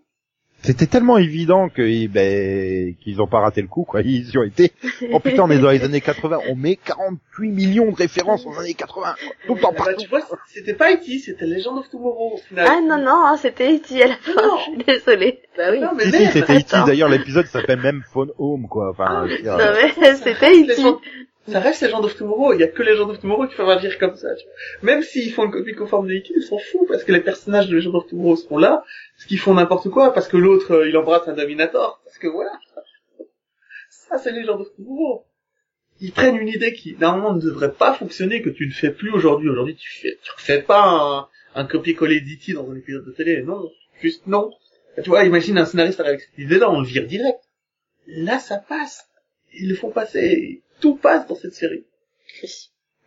C'était 0.67 0.87
tellement 0.87 1.17
évident 1.17 1.69
que, 1.69 2.07
ben, 2.07 2.93
qu'ils 2.99 3.21
ont 3.21 3.27
pas 3.27 3.39
raté 3.39 3.61
le 3.61 3.69
coup, 3.69 3.85
quoi, 3.85 4.01
ils 4.05 4.29
y 4.31 4.37
ont 4.37 4.43
été. 4.43 4.73
Oh 5.13 5.21
putain, 5.21 5.43
on 5.43 5.49
est 5.49 5.59
dans 5.59 5.71
les 5.71 5.81
années 5.81 6.01
80, 6.01 6.39
on 6.49 6.55
met 6.55 6.75
48 6.75 7.51
millions 7.51 7.89
de 7.89 7.95
références 7.95 8.45
aux 8.45 8.59
années 8.59 8.73
80, 8.73 9.15
tout 9.45 9.55
le 9.55 9.61
temps 9.61 9.71
bah, 9.71 9.93
tu 9.97 10.09
vois, 10.09 10.19
c'était 10.45 10.73
pas 10.73 10.91
E.T., 10.91 11.19
c'était 11.19 11.45
Legend 11.45 11.77
of 11.77 11.89
Tomorrow, 11.89 12.33
au 12.33 12.37
final. 12.49 12.67
Ah 12.69 12.81
non, 12.81 12.97
non, 12.97 13.25
hein, 13.25 13.37
c'était 13.37 13.75
E.T. 13.75 14.03
à 14.03 14.07
la 14.07 14.15
fin, 14.17 14.33
non. 14.33 14.57
je 14.57 14.63
suis 14.63 14.83
désolée. 14.83 15.39
Bah 15.57 15.71
oui. 15.71 15.79
Non, 15.79 15.91
mais 15.95 16.03
si, 16.03 16.17
si, 16.17 16.31
c'était 16.33 16.57
E.T., 16.57 16.75
d'ailleurs, 16.85 17.07
l'épisode 17.07 17.45
s'appelle 17.45 17.79
même 17.79 18.03
Phone 18.11 18.31
Home, 18.37 18.67
quoi, 18.67 18.89
enfin... 18.89 19.05
Ah, 19.07 19.25
non, 19.25 19.57
mais 19.73 20.15
c'était 20.15 20.33
E.T 20.33 20.99
ça 21.47 21.59
reste 21.59 21.81
Legend 21.81 22.03
of 22.03 22.15
Tomorrow, 22.15 22.53
il 22.53 22.59
y 22.59 22.63
a 22.63 22.67
que 22.67 22.83
Legend 22.83 23.09
of 23.09 23.19
Tomorrow 23.19 23.47
qui 23.47 23.55
peuvent 23.55 23.69
agir 23.69 23.97
comme 23.99 24.15
ça, 24.15 24.35
tu 24.35 24.45
vois. 24.45 24.93
Même 24.93 25.01
s'ils 25.01 25.31
font 25.31 25.45
une 25.45 25.51
copie 25.51 25.73
conforme 25.73 26.07
de 26.07 26.15
E.T., 26.15 26.33
ils 26.35 26.43
s'en 26.43 26.57
foutent, 26.57 26.89
parce 26.89 27.03
que 27.03 27.11
les 27.11 27.21
personnages 27.21 27.69
de 27.69 27.75
Legend 27.75 27.95
of 27.95 28.07
Tomorrow 28.07 28.35
seront 28.35 28.57
là, 28.57 28.83
parce 29.17 29.27
qu'ils 29.27 29.39
font 29.39 29.55
n'importe 29.55 29.89
quoi, 29.89 30.13
parce 30.13 30.27
que 30.27 30.37
l'autre, 30.37 30.73
euh, 30.73 30.89
il 30.89 30.95
embrasse 30.95 31.27
un 31.27 31.33
Dominator, 31.33 31.99
parce 32.03 32.19
que 32.19 32.27
voilà. 32.27 32.51
Ça, 33.89 34.19
c'est 34.19 34.31
Legend 34.31 34.61
of 34.61 34.67
Tomorrow. 34.75 35.25
Ils 35.99 36.11
prennent 36.11 36.37
une 36.37 36.47
idée 36.47 36.73
qui, 36.73 36.95
normalement, 36.99 37.33
ne 37.33 37.41
devrait 37.41 37.73
pas 37.73 37.95
fonctionner, 37.95 38.43
que 38.43 38.51
tu 38.51 38.67
ne 38.67 38.71
fais 38.71 38.91
plus 38.91 39.11
aujourd'hui. 39.11 39.49
Aujourd'hui, 39.49 39.75
tu 39.75 39.89
fais, 39.89 40.19
tu 40.23 40.31
refais 40.31 40.61
pas 40.61 40.83
un, 40.85 41.27
un 41.55 41.65
copier-coller 41.65 42.21
d'E.T. 42.21 42.53
dans 42.53 42.69
un 42.69 42.75
épisode 42.75 43.05
de 43.05 43.11
télé, 43.11 43.41
non. 43.41 43.71
Juste 43.99 44.27
non. 44.27 44.51
Tu 45.03 45.09
vois, 45.09 45.25
imagine 45.25 45.57
un 45.57 45.65
scénariste 45.65 45.99
avec 45.99 46.21
cette 46.21 46.37
idée-là, 46.37 46.69
on 46.69 46.81
le 46.81 46.85
vire 46.85 47.07
direct. 47.07 47.39
Là, 48.05 48.37
ça 48.37 48.57
passe. 48.57 49.07
Ils 49.53 49.69
le 49.69 49.75
font 49.75 49.89
passer 49.89 50.61
tout 50.79 50.95
passe 50.95 51.27
dans 51.27 51.35
cette 51.35 51.55
série. 51.55 51.85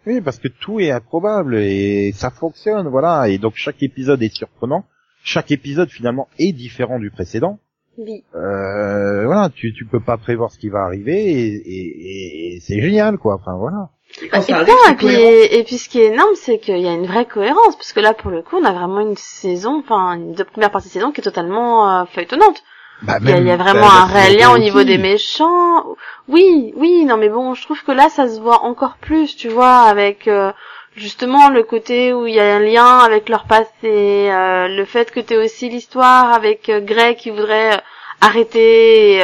Oui, 0.06 0.20
parce 0.20 0.38
que 0.40 0.48
tout 0.48 0.80
est 0.80 0.90
improbable 0.90 1.56
et 1.56 2.12
ça 2.12 2.30
fonctionne, 2.30 2.88
voilà. 2.88 3.28
Et 3.28 3.38
donc 3.38 3.54
chaque 3.54 3.82
épisode 3.82 4.22
est 4.22 4.34
surprenant. 4.34 4.84
Chaque 5.22 5.50
épisode 5.50 5.90
finalement 5.90 6.28
est 6.38 6.52
différent 6.52 6.98
du 6.98 7.10
précédent. 7.10 7.58
Oui. 7.98 8.24
Euh, 8.34 9.26
voilà, 9.26 9.50
tu 9.54 9.74
tu 9.74 9.84
peux 9.84 10.00
pas 10.00 10.16
prévoir 10.16 10.50
ce 10.50 10.58
qui 10.58 10.68
va 10.68 10.80
arriver 10.80 11.30
et, 11.30 11.54
et, 11.54 12.54
et 12.54 12.60
c'est 12.60 12.80
génial 12.80 13.18
quoi. 13.18 13.34
Enfin 13.34 13.56
voilà. 13.56 13.90
Et, 14.22 14.26
et, 14.26 14.94
puis, 14.96 15.08
et, 15.08 15.64
puis 15.64 15.78
ce 15.78 15.88
qui 15.88 16.00
est 16.00 16.12
énorme, 16.12 16.34
c'est 16.34 16.58
qu'il 16.58 16.78
y 16.78 16.88
a 16.88 16.92
une 16.92 17.06
vraie 17.06 17.26
cohérence, 17.26 17.76
parce 17.76 17.92
que 17.92 18.00
là 18.00 18.12
pour 18.12 18.30
le 18.30 18.42
coup, 18.42 18.56
on 18.56 18.64
a 18.64 18.72
vraiment 18.72 19.00
une 19.00 19.16
saison, 19.16 19.78
enfin 19.78 20.14
une 20.14 20.32
de 20.32 20.42
première 20.42 20.70
partie 20.70 20.88
de 20.88 20.92
saison 20.92 21.12
qui 21.12 21.20
est 21.20 21.24
totalement 21.24 22.00
euh, 22.00 22.04
feuilletonnante. 22.06 22.62
Bah, 23.02 23.18
il, 23.22 23.28
y 23.28 23.50
a, 23.50 23.56
vraiment 23.56 23.90
un 23.90 24.04
réel 24.04 24.38
lien 24.38 24.52
au 24.52 24.58
niveau 24.58 24.82
des 24.82 24.98
méchants. 24.98 25.96
Oui, 26.28 26.74
oui, 26.76 27.06
non 27.06 27.16
mais 27.16 27.30
bon, 27.30 27.54
je 27.54 27.62
trouve 27.62 27.82
que 27.82 27.92
là 27.92 28.08
ça 28.10 28.28
se 28.28 28.40
voit 28.40 28.62
encore 28.62 28.98
plus, 29.00 29.36
tu 29.36 29.48
vois, 29.48 29.82
avec 29.82 30.28
euh, 30.28 30.52
justement 30.96 31.50
le 31.50 31.62
côté 31.62 32.12
où 32.12 32.26
il 32.26 32.34
y 32.34 32.40
a 32.40 32.56
un 32.56 32.60
lien 32.60 32.98
avec 32.98 33.28
leur 33.28 33.44
passé, 33.44 33.68
euh, 33.84 34.68
le 34.68 34.84
fait 34.84 35.10
que 35.10 35.20
tu 35.20 35.36
aussi 35.36 35.68
l'histoire 35.68 36.32
avec 36.32 36.68
euh, 36.68 36.80
Greg 36.80 37.16
qui 37.16 37.30
voudrait 37.30 37.74
euh, 37.74 37.80
arrêter 38.20 39.22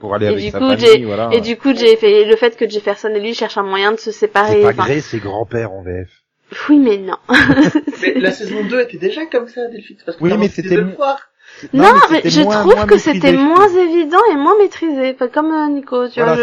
pour 0.00 0.14
aller 0.14 0.26
et 0.26 0.28
avec 0.30 0.44
du 0.44 0.50
sa 0.50 0.58
coup, 0.58 0.68
famille, 0.68 1.04
voilà. 1.04 1.30
Et 1.32 1.40
du 1.40 1.56
coup, 1.56 1.74
j'ai 1.74 1.96
fait 1.96 2.24
le 2.24 2.36
fait 2.36 2.56
que 2.56 2.68
Jefferson 2.68 3.08
et 3.14 3.20
lui 3.20 3.34
cherchent 3.34 3.58
un 3.58 3.62
moyen 3.62 3.92
de 3.92 3.98
se 3.98 4.10
séparer. 4.10 4.60
C'est 4.60 4.74
pas 4.74 4.84
Greg, 4.84 5.00
c'est 5.00 5.18
grand-père 5.18 5.72
en 5.72 5.82
VF. 5.82 6.08
Oui, 6.68 6.78
mais 6.78 6.98
non. 6.98 7.16
mais 8.02 8.14
la 8.20 8.32
saison 8.32 8.64
2 8.64 8.80
était 8.82 8.98
déjà 8.98 9.26
comme 9.26 9.48
ça, 9.48 9.66
Delphine, 9.68 9.96
parce 10.04 10.18
que 10.18 10.22
oui, 10.22 10.32
mais 10.38 10.48
c'était 10.48 10.76
non, 11.72 11.92
mais, 12.10 12.22
je 12.24 12.42
trouve 12.42 12.86
que 12.86 12.98
c'était 12.98 13.32
moins 13.32 13.68
évident 13.68 14.18
et 14.30 14.36
moins 14.36 14.56
maîtrisé, 14.58 15.12
pas 15.12 15.28
comme 15.28 15.52
euh, 15.52 15.68
Nico, 15.68 16.08
tu 16.08 16.20
vois. 16.20 16.36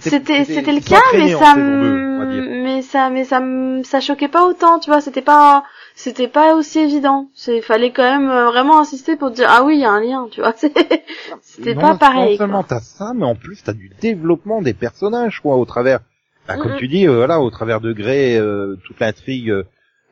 C'était 0.00 0.44
c'était 0.44 0.72
le 0.72 0.80
cas, 0.80 1.00
mais 1.12 1.34
ça 1.34 1.54
mais 1.54 2.82
ça 2.82 3.10
mais 3.10 3.24
ça 3.24 3.42
ça 3.82 4.00
choquait 4.00 4.28
pas 4.28 4.46
autant, 4.46 4.78
tu 4.78 4.90
vois. 4.90 5.00
C'était 5.00 5.22
pas 5.22 5.64
c'était 5.94 6.28
pas 6.28 6.54
aussi 6.54 6.80
évident. 6.80 7.28
C'est 7.34 7.60
fallait 7.60 7.92
quand 7.92 8.02
même 8.02 8.30
euh, 8.30 8.46
vraiment 8.46 8.80
insister 8.80 9.16
pour 9.16 9.30
dire 9.30 9.48
ah 9.48 9.64
oui 9.64 9.76
il 9.76 9.80
y 9.80 9.84
a 9.84 9.90
un 9.90 10.00
lien, 10.00 10.26
tu 10.30 10.40
vois. 10.40 10.54
C'était 11.42 11.74
pas 11.74 11.94
pareil. 11.96 12.32
Non 12.32 12.38
seulement 12.38 12.62
t'as 12.62 12.80
ça, 12.80 13.12
mais 13.14 13.24
en 13.24 13.34
plus 13.34 13.62
t'as 13.62 13.74
du 13.74 13.90
développement 14.00 14.62
des 14.62 14.74
personnages, 14.74 15.40
quoi, 15.40 15.56
au 15.56 15.64
travers. 15.64 16.00
Bah, 16.46 16.56
comme 16.58 16.76
tu 16.76 16.88
dis, 16.88 17.08
euh, 17.08 17.16
voilà, 17.16 17.40
au 17.40 17.50
travers 17.50 17.80
de 17.80 17.92
Grey, 17.92 18.38
toute 18.84 19.00
l'intrigue 19.00 19.52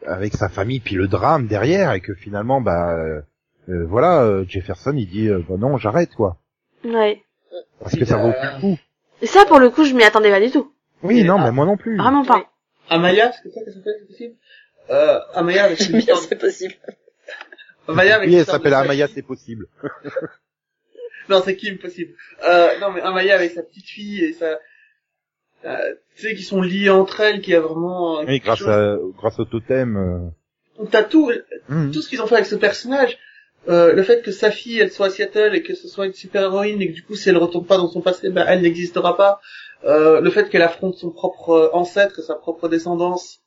avec 0.07 0.35
sa 0.35 0.49
famille, 0.49 0.81
puis 0.81 0.97
le 0.97 1.07
drame 1.07 1.47
derrière, 1.47 1.93
et 1.93 2.01
que 2.01 2.15
finalement, 2.15 2.61
bah 2.61 2.97
euh, 3.69 3.87
voilà, 3.87 4.23
euh, 4.23 4.45
Jefferson 4.47 4.95
il 4.97 5.09
dit 5.09 5.29
euh, 5.29 5.43
bah 5.49 5.57
non 5.59 5.77
j'arrête 5.77 6.15
quoi. 6.15 6.39
Ouais. 6.85 7.23
Parce 7.81 7.97
que 7.97 8.05
ça 8.05 8.17
vaut 8.17 8.33
plus 8.33 8.49
le 8.55 8.61
coup. 8.61 8.79
Et 9.21 9.27
ça 9.27 9.45
pour 9.47 9.59
le 9.59 9.71
coup 9.71 9.85
je 9.85 9.95
m'y 9.95 10.03
attendais 10.03 10.31
pas 10.31 10.41
du 10.41 10.51
tout. 10.51 10.73
Oui 11.03 11.25
non 11.25 11.39
mais 11.39 11.53
moi 11.53 11.67
non 11.67 11.77
plus. 11.77 11.97
Vraiment 11.97 12.25
pas. 12.25 12.47
Amaya, 12.91 13.33
c'est 13.33 13.51
ça 13.51 13.61
qu'elle 13.65 13.73
s'appelle 13.73 13.95
c'est 14.01 14.07
possible 14.07 14.35
euh, 14.91 15.21
Amaya 15.35 15.65
avec 15.65 15.81
une 15.89 15.97
histoire... 15.97 16.19
c'est 16.19 16.39
possible. 16.39 16.75
Amaya 17.89 18.17
avec 18.17 18.29
oui, 18.29 18.37
elle 18.37 18.45
s'appelle 18.45 18.75
Amaya, 18.75 19.09
c'est 19.09 19.23
possible. 19.23 19.67
non, 21.29 21.43
c'est 21.45 21.57
Kim 21.57 21.79
possible. 21.79 22.15
Euh, 22.45 22.79
non, 22.81 22.93
mais 22.93 23.01
Amaya 23.01 23.35
avec 23.35 23.53
sa 23.53 23.63
petite 23.63 23.87
fille 23.87 24.25
et 24.25 24.33
sa, 24.33 24.59
euh, 25.65 25.95
tu 26.17 26.23
sais, 26.23 26.35
qui 26.35 26.43
sont 26.43 26.63
liées 26.63 26.91
entre 26.91 27.21
elles, 27.21 27.41
qui 27.41 27.55
a 27.55 27.61
vraiment. 27.61 28.23
oui, 28.23 28.39
grâce 28.41 28.63
à, 28.63 28.97
grâce 29.17 29.39
au 29.39 29.45
totem. 29.45 29.97
Euh... 29.97 30.87
T'as 30.91 31.05
tout, 31.05 31.31
mmh. 31.69 31.91
tout 31.91 32.03
ce 32.03 32.09
qu'ils 32.09 32.23
ont 32.23 32.27
fait 32.27 32.37
avec 32.37 32.47
ce 32.47 32.57
personnage. 32.57 33.19
Euh, 33.69 33.93
le 33.93 34.03
fait 34.03 34.23
que 34.23 34.33
sa 34.33 34.51
fille 34.51 34.81
elle 34.81 34.91
soit 34.91 35.07
à 35.07 35.11
Seattle 35.11 35.55
et 35.55 35.63
que 35.63 35.75
ce 35.75 35.87
soit 35.87 36.07
une 36.07 36.15
super 36.15 36.43
héroïne 36.43 36.83
et 36.83 36.89
que 36.89 36.95
du 36.95 37.05
coup 37.05 37.15
si 37.15 37.29
elle 37.29 37.37
retourne 37.37 37.65
pas 37.65 37.77
dans 37.77 37.89
son 37.89 38.01
passé 38.01 38.29
ben 38.29 38.45
elle 38.49 38.63
n'existera 38.63 39.17
pas. 39.17 39.41
Euh, 39.85 40.21
le 40.21 40.31
fait 40.31 40.49
qu'elle 40.49 40.63
affronte 40.63 40.97
son 40.97 41.11
propre 41.11 41.51
euh, 41.51 41.69
ancêtre 41.73 42.19
et 42.19 42.23
sa 42.23 42.35
propre 42.35 42.69
descendance 42.69 43.41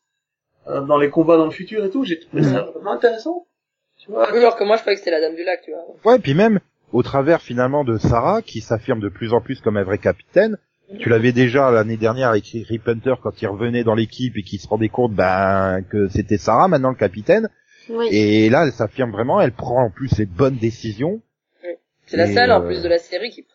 euh, 0.67 0.81
dans 0.81 0.97
les 0.97 1.09
combats 1.09 1.35
dans 1.35 1.45
le 1.45 1.51
futur 1.51 1.83
et 1.83 1.89
tout 1.89 2.05
j'ai 2.05 2.19
trouvé 2.19 2.43
ça 2.43 2.63
mhm. 2.63 2.71
vraiment 2.71 2.93
intéressant. 2.93 3.45
Tu 3.97 4.09
vois. 4.09 4.29
Alors 4.29 4.55
que 4.55 4.63
moi 4.63 4.77
je 4.77 4.81
croyais 4.81 4.95
que 4.95 5.03
c'était 5.03 5.11
la 5.11 5.19
dame 5.19 5.35
du 5.35 5.43
lac 5.43 5.61
tu 5.65 5.71
vois. 5.71 6.13
Ouais 6.13 6.19
puis 6.19 6.33
même 6.33 6.61
au 6.93 7.03
travers 7.03 7.41
finalement 7.41 7.83
de 7.83 7.97
Sarah 7.97 8.41
qui 8.41 8.61
s'affirme 8.61 9.01
de 9.01 9.09
plus 9.09 9.33
en 9.33 9.41
plus 9.41 9.59
comme 9.59 9.75
un 9.75 9.83
vrai 9.83 9.97
capitaine 9.97 10.57
tu 10.99 11.09
l'avais 11.09 11.31
déjà 11.31 11.71
l'année 11.71 11.97
dernière 11.97 12.29
avec 12.29 12.45
Rip 12.45 12.87
Hunter 12.87 13.15
quand 13.21 13.41
il 13.41 13.47
revenait 13.47 13.83
dans 13.83 13.95
l'équipe 13.95 14.37
et 14.37 14.43
qu'il 14.43 14.59
se 14.59 14.67
rendait 14.67 14.87
compte 14.87 15.13
ben 15.13 15.81
que 15.89 16.07
c'était 16.07 16.37
Sarah 16.37 16.67
maintenant 16.69 16.89
le 16.89 16.95
capitaine 16.95 17.49
et 18.11 18.49
là, 18.49 18.65
elle 18.65 18.71
s'affirme 18.71 19.11
vraiment, 19.11 19.41
elle 19.41 19.51
prend 19.51 19.83
en 19.85 19.89
plus 19.89 20.17
les 20.17 20.25
bonnes 20.25 20.57
décisions. 20.57 21.21
C'est 22.07 22.17
la 22.17 22.31
seule, 22.31 22.51
en 22.51 22.61
euh, 22.61 22.67
plus 22.67 22.83
de 22.83 22.87
la 22.87 22.99
série, 22.99 23.31
qui, 23.31 23.45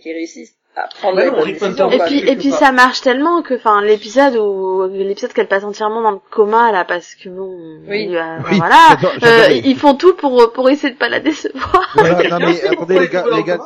qui 0.00 0.12
réussit 0.12 0.48
à 0.76 0.88
prendre 0.88 1.18
les 1.18 1.30
bonnes 1.30 1.52
décisions. 1.52 1.90
Et 1.90 1.98
puis, 1.98 2.18
et 2.20 2.36
puis 2.36 2.52
ça 2.52 2.70
marche 2.70 3.00
tellement 3.00 3.42
que, 3.42 3.54
enfin, 3.54 3.82
l'épisode 3.82 4.36
où, 4.36 4.86
l'épisode 4.88 5.32
qu'elle 5.32 5.48
passe 5.48 5.64
entièrement 5.64 6.02
dans 6.02 6.12
le 6.12 6.20
coma, 6.30 6.70
là, 6.70 6.84
parce 6.84 7.14
que 7.14 7.28
bon, 7.28 7.80
oui. 7.88 8.14
Euh, 8.16 8.38
voilà, 8.52 8.96
euh, 9.22 9.60
ils 9.64 9.76
font 9.76 9.94
tout 9.94 10.14
pour, 10.14 10.52
pour 10.52 10.70
essayer 10.70 10.92
de 10.92 10.98
pas 10.98 11.08
la 11.08 11.20
décevoir. 11.20 11.92
Voilà, 11.94 12.28
non 12.38 12.38
mais 12.38 12.64
attendez 12.64 13.00
les 13.00 13.08
gars, 13.08 13.24
les 13.34 13.42
gars, 13.42 13.58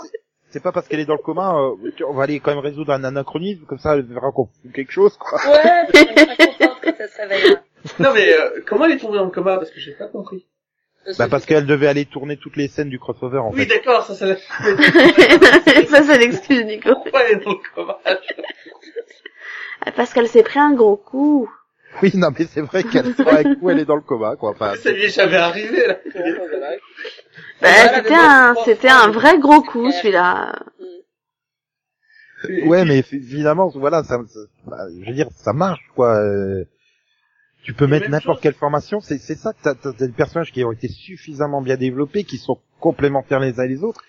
c'est 0.50 0.62
pas 0.62 0.72
parce 0.72 0.88
qu'elle 0.88 1.00
est 1.00 1.06
dans 1.06 1.14
le 1.14 1.22
coma, 1.22 1.54
euh, 1.54 2.04
on 2.08 2.14
va 2.14 2.24
aller 2.24 2.40
quand 2.40 2.50
même 2.50 2.64
résoudre 2.64 2.92
un 2.92 3.04
anachronisme, 3.04 3.64
comme 3.66 3.78
ça 3.78 3.94
elle 3.94 4.02
verra 4.02 4.32
qu'on 4.32 4.46
fout 4.46 4.72
quelque 4.74 4.92
chose, 4.92 5.16
quoi. 5.16 5.38
Ouais, 5.46 5.86
que 6.82 6.96
ça 6.96 7.08
se 7.08 7.20
réveille. 7.20 7.56
Non 7.98 8.12
mais 8.12 8.32
euh, 8.32 8.60
comment 8.66 8.86
elle 8.86 8.92
est 8.92 8.98
tombée 8.98 9.18
dans 9.18 9.24
le 9.24 9.30
coma? 9.30 9.56
Parce 9.56 9.70
que 9.70 9.80
j'ai 9.80 9.92
pas 9.92 10.08
compris. 10.08 10.46
Bah 11.18 11.28
parce 11.28 11.46
qu'elle 11.46 11.66
devait 11.66 11.86
aller 11.86 12.04
tourner 12.04 12.36
toutes 12.36 12.56
les 12.56 12.68
scènes 12.68 12.90
du 12.90 12.98
crossover 12.98 13.38
en 13.38 13.50
oui, 13.50 13.56
fait. 13.56 13.62
Oui 13.62 13.68
d'accord, 13.68 14.04
ça 14.04 14.14
c'est 14.14 14.36
ça 15.86 16.02
c'est 16.02 16.18
l'excuse 16.18 16.64
Nico. 16.64 16.92
Pourquoi 16.94 17.24
elle 17.24 17.38
est 17.38 17.44
dans 17.44 17.52
le 17.52 17.74
coma? 17.74 17.98
Parce 19.96 20.12
qu'elle 20.12 20.28
s'est 20.28 20.42
pris 20.42 20.58
un 20.58 20.74
gros 20.74 20.96
coup. 20.96 21.50
Oui 22.02 22.12
non 22.14 22.28
mais 22.38 22.44
c'est 22.44 22.60
vrai 22.60 22.84
qu'elle 22.84 23.14
soit 23.14 23.38
un 23.38 23.54
coup 23.54 23.70
elle 23.70 23.78
est 23.78 23.86
dans 23.86 23.96
le 23.96 24.02
coma 24.02 24.36
quoi. 24.36 24.50
Enfin, 24.50 24.74
ça 24.76 24.92
lui 24.92 25.04
est 25.04 25.08
jamais 25.08 25.36
arrivé 25.36 25.86
là. 25.86 25.98
bah, 27.62 27.68
c'était 27.94 28.14
un 28.14 28.54
c'était 28.64 28.88
un 28.90 29.08
vrai 29.10 29.38
gros 29.38 29.62
coup 29.62 29.90
celui-là. 29.90 30.54
Ouais 32.66 32.84
mais 32.84 32.98
évidemment 33.12 33.68
voilà 33.74 34.04
ça, 34.04 34.18
ça 34.28 34.40
bah, 34.66 34.84
je 35.00 35.06
veux 35.06 35.14
dire 35.14 35.28
ça 35.34 35.54
marche 35.54 35.80
quoi. 35.94 36.14
Euh, 36.16 36.64
tu 37.62 37.74
peux 37.74 37.86
mettre 37.86 38.08
n'importe 38.08 38.40
quelle 38.42 38.54
formation, 38.54 39.00
c'est 39.00 39.18
c'est 39.18 39.34
ça, 39.34 39.52
t'as 39.62 39.74
as 39.84 39.92
des 39.92 40.08
personnages 40.08 40.52
qui 40.52 40.64
ont 40.64 40.72
été 40.72 40.88
suffisamment 40.88 41.60
bien 41.60 41.76
développés, 41.76 42.24
qui 42.24 42.38
sont 42.38 42.58
complémentaires 42.80 43.40
les 43.40 43.60
uns 43.60 43.66
les 43.66 43.84
autres, 43.84 44.02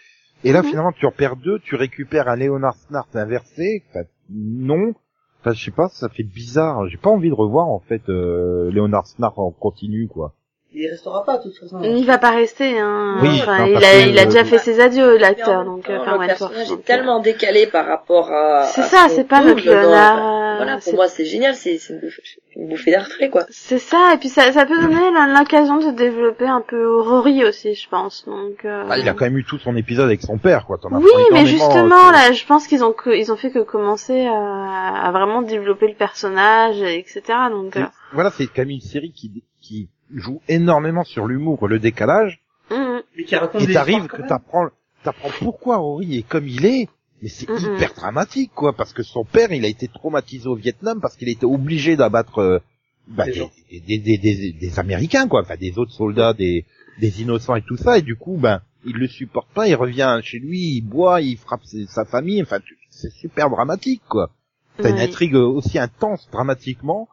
et 0.43 0.51
là 0.51 0.61
mhm. 0.61 0.69
finalement 0.69 0.91
tu 0.91 1.05
en 1.05 1.11
perds 1.11 1.35
deux, 1.35 1.59
tu 1.59 1.75
récupères 1.75 2.27
un 2.27 2.35
Leonard 2.35 2.75
Snart 2.75 3.07
inversé, 3.13 3.83
enfin, 3.89 4.05
non, 4.29 4.93
enfin 5.41 5.53
je 5.53 5.63
sais 5.63 5.71
pas, 5.71 5.89
ça 5.89 6.09
fait 6.09 6.23
bizarre, 6.23 6.87
j'ai 6.87 6.97
pas 6.97 7.09
envie 7.09 7.29
de 7.29 7.35
revoir 7.35 7.67
en 7.67 7.79
fait 7.79 8.07
euh, 8.09 8.71
Leonard 8.71 9.07
Snart 9.07 9.37
en 9.37 9.51
continu 9.51 10.07
quoi 10.07 10.33
il 10.73 10.87
restera 10.87 11.25
pas 11.25 11.37
de 11.37 11.43
toute 11.43 11.57
façon. 11.57 11.81
Il 11.83 12.05
va 12.05 12.17
pas 12.17 12.31
rester 12.31 12.79
hein. 12.79 13.17
Oui, 13.21 13.41
enfin, 13.41 13.65
il 13.65 13.83
a 13.83 13.99
il 14.07 14.17
a 14.17 14.25
déjà 14.25 14.45
fait 14.45 14.57
ses 14.57 14.79
adieux 14.79 15.17
l'acteur 15.17 15.65
donc 15.65 15.89
euh, 15.89 15.97
enfin, 15.99 16.17
le 16.17 16.27
personnage 16.27 16.71
est 16.71 16.85
tellement 16.85 17.19
décalé 17.19 17.67
par 17.67 17.85
rapport 17.85 18.31
à 18.31 18.63
C'est 18.67 18.83
ça, 18.83 19.07
c'est 19.09 19.27
pas 19.27 19.43
notre 19.43 19.65
Léonard. 19.65 20.40
Voilà, 20.63 20.79
pour 20.79 20.95
moi 20.95 21.07
c'est 21.07 21.25
génial, 21.25 21.55
c'est 21.55 21.77
une 21.89 21.99
bouffée, 21.99 22.21
une 22.55 22.69
bouffée 22.69 22.91
d'air 22.91 23.07
frais 23.07 23.29
quoi. 23.29 23.45
C'est 23.49 23.79
ça 23.79 24.13
et 24.13 24.17
puis 24.17 24.29
ça 24.29 24.51
ça 24.51 24.65
peut 24.65 24.79
donner 24.79 25.11
l'occasion 25.37 25.77
de 25.77 25.95
développer 25.95 26.47
un 26.47 26.61
peu 26.61 26.99
Rory 27.01 27.43
aussi, 27.45 27.75
je 27.75 27.89
pense. 27.89 28.25
Donc 28.25 28.65
euh... 28.65 28.85
ah, 28.89 28.97
il 28.97 29.07
a 29.07 29.13
quand 29.13 29.25
même 29.25 29.37
eu 29.37 29.43
tout 29.43 29.59
son 29.59 29.75
épisode 29.75 30.05
avec 30.05 30.21
son 30.21 30.37
père 30.37 30.65
quoi, 30.65 30.79
Oui, 30.91 31.09
mais 31.31 31.45
justement 31.45 32.09
euh, 32.09 32.11
là, 32.11 32.31
je 32.31 32.45
pense 32.45 32.67
qu'ils 32.67 32.83
ont 32.83 32.93
que, 32.93 33.09
ils 33.09 33.31
ont 33.31 33.37
fait 33.37 33.51
que 33.51 33.59
commencer 33.59 34.25
à, 34.25 35.07
à 35.07 35.11
vraiment 35.11 35.41
développer 35.41 35.87
le 35.87 35.95
personnage 35.95 36.81
etc. 36.81 37.21
Donc 37.49 37.77
euh, 37.77 37.85
voilà, 38.13 38.31
c'est 38.31 38.47
quand 38.47 38.59
même 38.59 38.69
une 38.69 38.81
série 38.81 39.11
qui 39.11 39.43
qui 39.61 39.89
joue 40.13 40.41
énormément 40.47 41.03
sur 41.03 41.27
l'humour, 41.27 41.67
le 41.67 41.79
décalage. 41.79 42.41
Mmh. 42.69 42.99
et 43.17 43.73
t'arrives 43.73 44.07
que 44.07 44.21
t'apprends, 44.21 44.69
t'apprends 45.03 45.29
pourquoi 45.39 45.77
Rory 45.77 46.19
est 46.19 46.27
comme 46.27 46.47
il 46.47 46.65
est. 46.65 46.87
Mais 47.21 47.29
c'est 47.29 47.47
hyper 47.49 47.93
dramatique, 47.93 48.51
quoi, 48.55 48.73
parce 48.73 48.93
que 48.93 49.03
son 49.03 49.23
père, 49.23 49.51
il 49.51 49.63
a 49.63 49.67
été 49.67 49.87
traumatisé 49.87 50.47
au 50.47 50.55
Vietnam 50.55 50.99
parce 51.01 51.15
qu'il 51.15 51.29
était 51.29 51.45
obligé 51.45 51.95
d'abattre 51.95 52.39
euh, 52.39 52.59
bah, 53.07 53.25
des, 53.25 53.99
des, 53.99 54.17
des, 54.17 54.53
des, 54.53 54.79
Américains, 54.79 55.27
quoi, 55.27 55.41
enfin 55.41 55.57
des 55.57 55.77
autres 55.77 55.91
soldats, 55.91 56.33
des, 56.33 56.65
des 56.99 57.21
innocents 57.21 57.55
et 57.55 57.61
tout 57.61 57.77
ça, 57.77 57.97
et 57.97 58.01
du 58.01 58.15
coup, 58.15 58.37
ben, 58.37 58.61
il 58.85 58.95
le 58.95 59.07
supporte 59.07 59.49
pas, 59.53 59.67
il 59.67 59.75
revient 59.75 60.19
chez 60.23 60.39
lui, 60.39 60.77
il 60.77 60.81
boit, 60.81 61.21
il 61.21 61.37
frappe 61.37 61.63
sa 61.87 62.05
famille, 62.05 62.41
enfin, 62.41 62.59
c'est 62.89 63.11
super 63.11 63.49
dramatique, 63.49 64.01
quoi. 64.07 64.31
T'as 64.77 64.89
une 64.89 64.99
intrigue 64.99 65.35
aussi 65.35 65.77
intense 65.77 66.27
dramatiquement, 66.31 67.07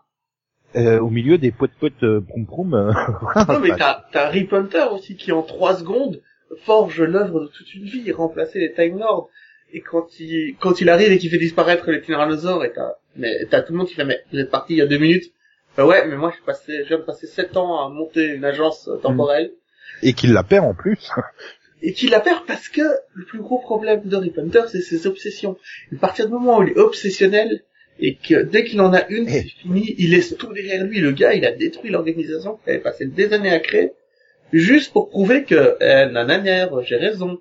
euh, 0.76 1.00
au 1.00 1.10
milieu 1.10 1.38
des 1.38 1.50
potes 1.50 1.72
potes 1.80 2.02
euh, 2.02 2.20
proum 2.20 2.46
proum. 2.46 2.74
Euh, 2.74 2.92
non 3.48 3.60
mais 3.60 3.76
t'as 3.76 4.04
t'as 4.12 4.28
Rip 4.28 4.52
Hunter 4.52 4.86
aussi 4.92 5.16
qui 5.16 5.32
en 5.32 5.42
trois 5.42 5.76
secondes 5.76 6.20
forge 6.64 7.00
l'œuvre 7.00 7.40
de 7.40 7.46
toute 7.46 7.74
une 7.74 7.84
vie, 7.84 8.12
remplacer 8.12 8.58
les 8.58 8.74
Time 8.74 8.98
Lords. 8.98 9.28
Et 9.72 9.80
quand 9.80 10.18
il 10.18 10.56
quand 10.60 10.80
il 10.80 10.88
arrive 10.88 11.12
et 11.12 11.18
qu'il 11.18 11.30
fait 11.30 11.38
disparaître 11.38 11.90
les 11.90 12.00
tyrannosaures 12.00 12.64
et 12.64 12.72
t'as 12.72 12.94
mais 13.16 13.44
t'as 13.50 13.62
tout 13.62 13.72
le 13.72 13.78
monde 13.78 13.88
qui 13.88 13.94
fait 13.94 14.04
mais 14.04 14.20
vous 14.32 14.38
êtes 14.38 14.50
parti 14.50 14.74
il 14.74 14.78
y 14.78 14.82
a 14.82 14.86
deux 14.86 14.98
minutes. 14.98 15.32
Bah 15.76 15.86
ouais 15.86 16.06
mais 16.06 16.16
moi 16.16 16.32
je 16.36 16.42
passé 16.44 16.82
je 16.84 16.88
viens 16.88 16.98
de 16.98 17.02
passer 17.04 17.26
sept 17.26 17.56
ans 17.56 17.84
à 17.84 17.88
monter 17.90 18.34
une 18.34 18.44
agence 18.44 18.88
temporelle. 19.02 19.52
Et 20.02 20.12
qu'il 20.14 20.32
la 20.32 20.42
perd 20.42 20.64
en 20.64 20.74
plus. 20.74 21.10
et 21.82 21.92
qu'il 21.92 22.10
la 22.10 22.20
perd 22.20 22.46
parce 22.46 22.68
que 22.68 22.82
le 23.14 23.24
plus 23.24 23.40
gros 23.40 23.58
problème 23.58 24.02
de 24.04 24.16
Rip 24.16 24.38
Hunter 24.38 24.62
c'est 24.68 24.80
ses 24.80 25.06
obsessions. 25.06 25.58
Et 25.92 25.96
à 25.96 25.98
partir 25.98 26.26
du 26.26 26.32
moment 26.32 26.58
où 26.58 26.62
il 26.62 26.70
est 26.70 26.78
obsessionnel, 26.78 27.62
et 28.00 28.16
que 28.16 28.42
dès 28.42 28.64
qu'il 28.64 28.80
en 28.80 28.92
a 28.92 29.06
une, 29.08 29.28
eh. 29.28 29.42
c'est 29.42 29.48
fini, 29.48 29.94
il 29.98 30.10
laisse 30.10 30.36
tout 30.36 30.52
derrière 30.52 30.84
lui. 30.84 31.00
Le 31.00 31.12
gars, 31.12 31.34
il 31.34 31.44
a 31.44 31.52
détruit 31.52 31.90
l'organisation 31.90 32.56
qu'il 32.56 32.72
avait 32.72 32.82
passé 32.82 33.06
des 33.06 33.32
années 33.32 33.50
à 33.50 33.58
créer, 33.58 33.92
juste 34.52 34.92
pour 34.92 35.08
prouver 35.08 35.44
que, 35.44 35.76
eh, 35.80 36.10
nananière, 36.12 36.70
j'ai 36.82 36.96
raison. 36.96 37.40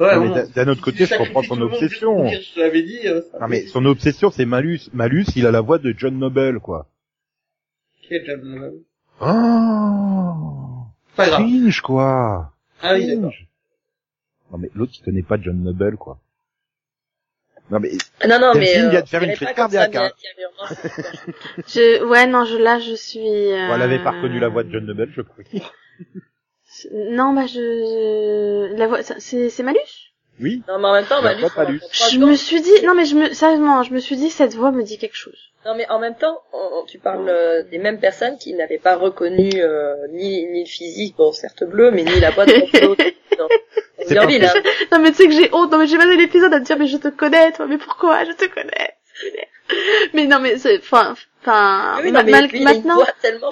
Ouais, 0.00 0.48
d'un 0.54 0.68
autre 0.68 0.82
côté, 0.82 1.06
je 1.06 1.16
comprends 1.16 1.42
son 1.42 1.60
obsession. 1.60 2.26
Je 2.26 2.60
l'avais 2.60 2.82
dit. 2.82 3.06
Euh, 3.06 3.22
non, 3.40 3.46
mais 3.48 3.66
son 3.66 3.84
obsession, 3.84 4.30
c'est 4.30 4.44
Malus. 4.44 4.80
Malus, 4.92 5.26
il 5.36 5.46
a 5.46 5.52
la 5.52 5.60
voix 5.60 5.78
de 5.78 5.94
John 5.96 6.18
Noble, 6.18 6.58
quoi. 6.60 6.88
Qui 8.02 8.14
est 8.14 8.24
John 8.26 8.42
Noble 8.42 8.78
Oh 9.20 10.86
Pas 11.14 11.28
Cringe, 11.28 11.80
quoi. 11.80 12.52
Ah 12.82 12.94
oui, 12.94 13.16
Non, 13.16 13.30
mais 14.58 14.68
l'autre, 14.74 14.92
il 14.98 15.04
connaît 15.04 15.22
pas 15.22 15.40
John 15.40 15.62
Noble, 15.62 15.96
quoi. 15.96 16.18
Non 17.70 17.80
mais 17.80 17.92
non 18.28 18.38
non 18.38 18.52
mais 18.54 18.76
euh, 18.78 18.90
vient 18.90 19.00
de 19.00 19.08
faire 19.08 19.22
une 19.22 19.32
crise 19.32 19.48
cardiaque. 19.56 19.96
Hein. 19.96 20.10
je 21.66 22.04
ouais 22.04 22.26
non 22.26 22.44
je 22.44 22.58
là 22.58 22.78
je 22.78 22.94
suis. 22.94 23.20
Euh... 23.20 23.74
elle 23.74 23.80
avait 23.80 24.04
pas 24.04 24.10
reconnu 24.10 24.38
la 24.38 24.48
voix 24.48 24.64
de 24.64 24.70
John 24.70 24.84
Noble 24.84 25.10
je 25.16 25.22
crois. 25.22 25.44
Non 26.92 27.32
bah 27.32 27.46
je 27.46 28.74
la 28.74 28.86
voix 28.86 29.02
c'est 29.02 29.50
c'est 29.50 29.62
Malus? 29.62 30.12
Oui. 30.40 30.62
Non 30.68 30.78
mais 30.78 30.88
en 30.88 30.92
même 30.94 31.06
temps 31.06 31.22
Malus. 31.22 31.46
Je 32.10 32.18
me 32.18 32.34
suis 32.34 32.60
dit 32.60 32.82
non 32.84 32.94
mais 32.94 33.04
je 33.04 33.14
me 33.14 33.32
sérieusement 33.32 33.82
je 33.82 33.92
me 33.92 34.00
suis 34.00 34.16
dit 34.16 34.30
cette 34.30 34.54
voix 34.54 34.72
me 34.72 34.82
dit 34.82 34.98
quelque 34.98 35.16
chose. 35.16 35.38
Non 35.64 35.74
mais 35.74 35.88
en 35.88 35.98
même 35.98 36.16
temps 36.16 36.42
tu 36.86 36.98
parles 36.98 37.28
euh, 37.28 37.62
des 37.62 37.78
mêmes 37.78 38.00
personnes 38.00 38.36
qui 38.36 38.52
n'avaient 38.54 38.78
pas 38.78 38.96
reconnu 38.96 39.50
euh, 39.56 39.94
ni 40.12 40.44
ni 40.46 40.64
le 40.64 40.68
physique 40.68 41.16
bon 41.16 41.32
certes 41.32 41.64
bleu 41.64 41.90
mais 41.90 42.04
ni 42.04 42.20
la 42.20 42.30
voix 42.30 42.46
de 42.46 42.52
non. 44.92 45.00
Mais 45.00 45.10
tu 45.10 45.16
sais 45.16 45.26
que 45.26 45.32
j'ai 45.32 45.50
honte, 45.52 45.72
non 45.72 45.78
mais 45.78 45.86
j'ai 45.86 45.96
passé 45.96 46.16
l'épisode 46.16 46.52
à 46.52 46.60
te 46.60 46.64
dire 46.64 46.78
mais 46.78 46.86
je 46.86 46.96
te 46.96 47.08
connais 47.08 47.52
toi, 47.52 47.66
mais 47.66 47.78
pourquoi? 47.78 48.24
Je 48.24 48.32
te 48.32 48.46
connais. 48.46 48.94
Mais 50.12 50.26
non 50.26 50.40
mais 50.40 50.58
c'est, 50.58 50.78
enfin, 50.78 51.14
enfin, 51.44 52.00
maintenant, 52.02 52.98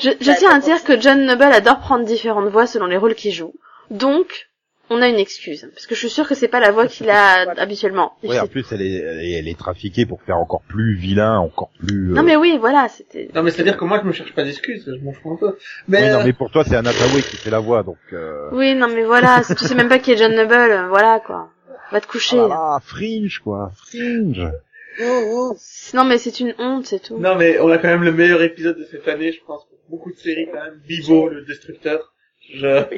je, 0.00 0.10
je 0.20 0.38
tiens 0.38 0.50
à 0.50 0.58
dire 0.58 0.82
que 0.84 1.00
John 1.00 1.24
Noble 1.24 1.44
adore 1.44 1.80
prendre 1.80 2.04
différentes 2.04 2.48
voix 2.48 2.66
selon 2.66 2.86
les 2.86 2.96
rôles 2.96 3.14
qu'il 3.14 3.32
joue. 3.32 3.54
Donc, 3.90 4.48
on 4.92 5.02
a 5.02 5.08
une 5.08 5.18
excuse 5.18 5.68
parce 5.74 5.86
que 5.86 5.94
je 5.94 6.00
suis 6.00 6.10
sûre 6.10 6.28
que 6.28 6.34
c'est 6.34 6.48
pas 6.48 6.60
la 6.60 6.70
voix 6.70 6.86
qu'il 6.86 7.08
a 7.10 7.50
habituellement. 7.58 8.12
Oui, 8.22 8.38
en 8.38 8.46
plus 8.46 8.64
elle 8.72 8.82
est, 8.82 9.38
elle 9.38 9.48
est 9.48 9.58
trafiquée 9.58 10.06
pour 10.06 10.22
faire 10.22 10.36
encore 10.36 10.62
plus 10.68 10.94
vilain, 10.94 11.38
encore 11.38 11.70
plus. 11.78 12.10
Non 12.10 12.22
mais 12.22 12.36
oui, 12.36 12.58
voilà, 12.60 12.88
c'était. 12.88 13.28
Non 13.34 13.42
mais 13.42 13.50
c'est 13.50 13.62
à 13.62 13.64
dire 13.64 13.76
que 13.76 13.84
moi 13.84 14.00
je 14.02 14.06
me 14.06 14.12
cherche 14.12 14.34
pas 14.34 14.44
d'excuses, 14.44 14.84
je 14.86 15.04
m'en 15.04 15.12
fous 15.12 15.32
un 15.32 15.36
peu. 15.36 15.56
Mais 15.88 16.02
oui, 16.02 16.08
non 16.10 16.20
euh, 16.20 16.24
mais 16.24 16.32
pour 16.32 16.50
toi 16.50 16.64
c'est 16.64 16.76
Anataway 16.76 17.22
qui 17.22 17.36
fait 17.36 17.50
la 17.50 17.60
voix 17.60 17.82
donc. 17.82 17.98
Euh... 18.12 18.50
Oui, 18.52 18.74
non 18.74 18.88
mais 18.88 19.04
voilà, 19.04 19.42
tu 19.46 19.64
sais 19.64 19.74
même 19.74 19.88
pas 19.88 19.98
qui 19.98 20.12
est 20.12 20.16
John 20.16 20.34
Noble, 20.34 20.52
euh, 20.52 20.88
voilà 20.88 21.20
quoi. 21.20 21.48
Va 21.90 22.00
te 22.00 22.06
coucher. 22.06 22.38
Ah, 22.38 22.78
fringe 22.82 23.40
quoi, 23.42 23.72
fringe. 23.74 24.46
Non 25.00 26.04
mais 26.04 26.18
c'est 26.18 26.40
une 26.40 26.54
honte, 26.58 26.86
c'est 26.86 27.00
tout. 27.00 27.18
Non 27.18 27.34
mais 27.36 27.58
on 27.60 27.70
a 27.70 27.78
quand 27.78 27.88
même 27.88 28.04
le 28.04 28.12
meilleur 28.12 28.42
épisode 28.42 28.78
de 28.78 28.84
cette 28.84 29.08
année, 29.08 29.32
je 29.32 29.40
pense, 29.44 29.64
pour 29.66 29.78
beaucoup 29.88 30.12
de 30.12 30.18
séries 30.18 30.48
quand 30.52 30.62
même. 30.62 30.80
Bibo, 30.86 31.28
le 31.28 31.42
destructeur. 31.44 32.12
Je... 32.54 32.66
Euh... 32.66 32.84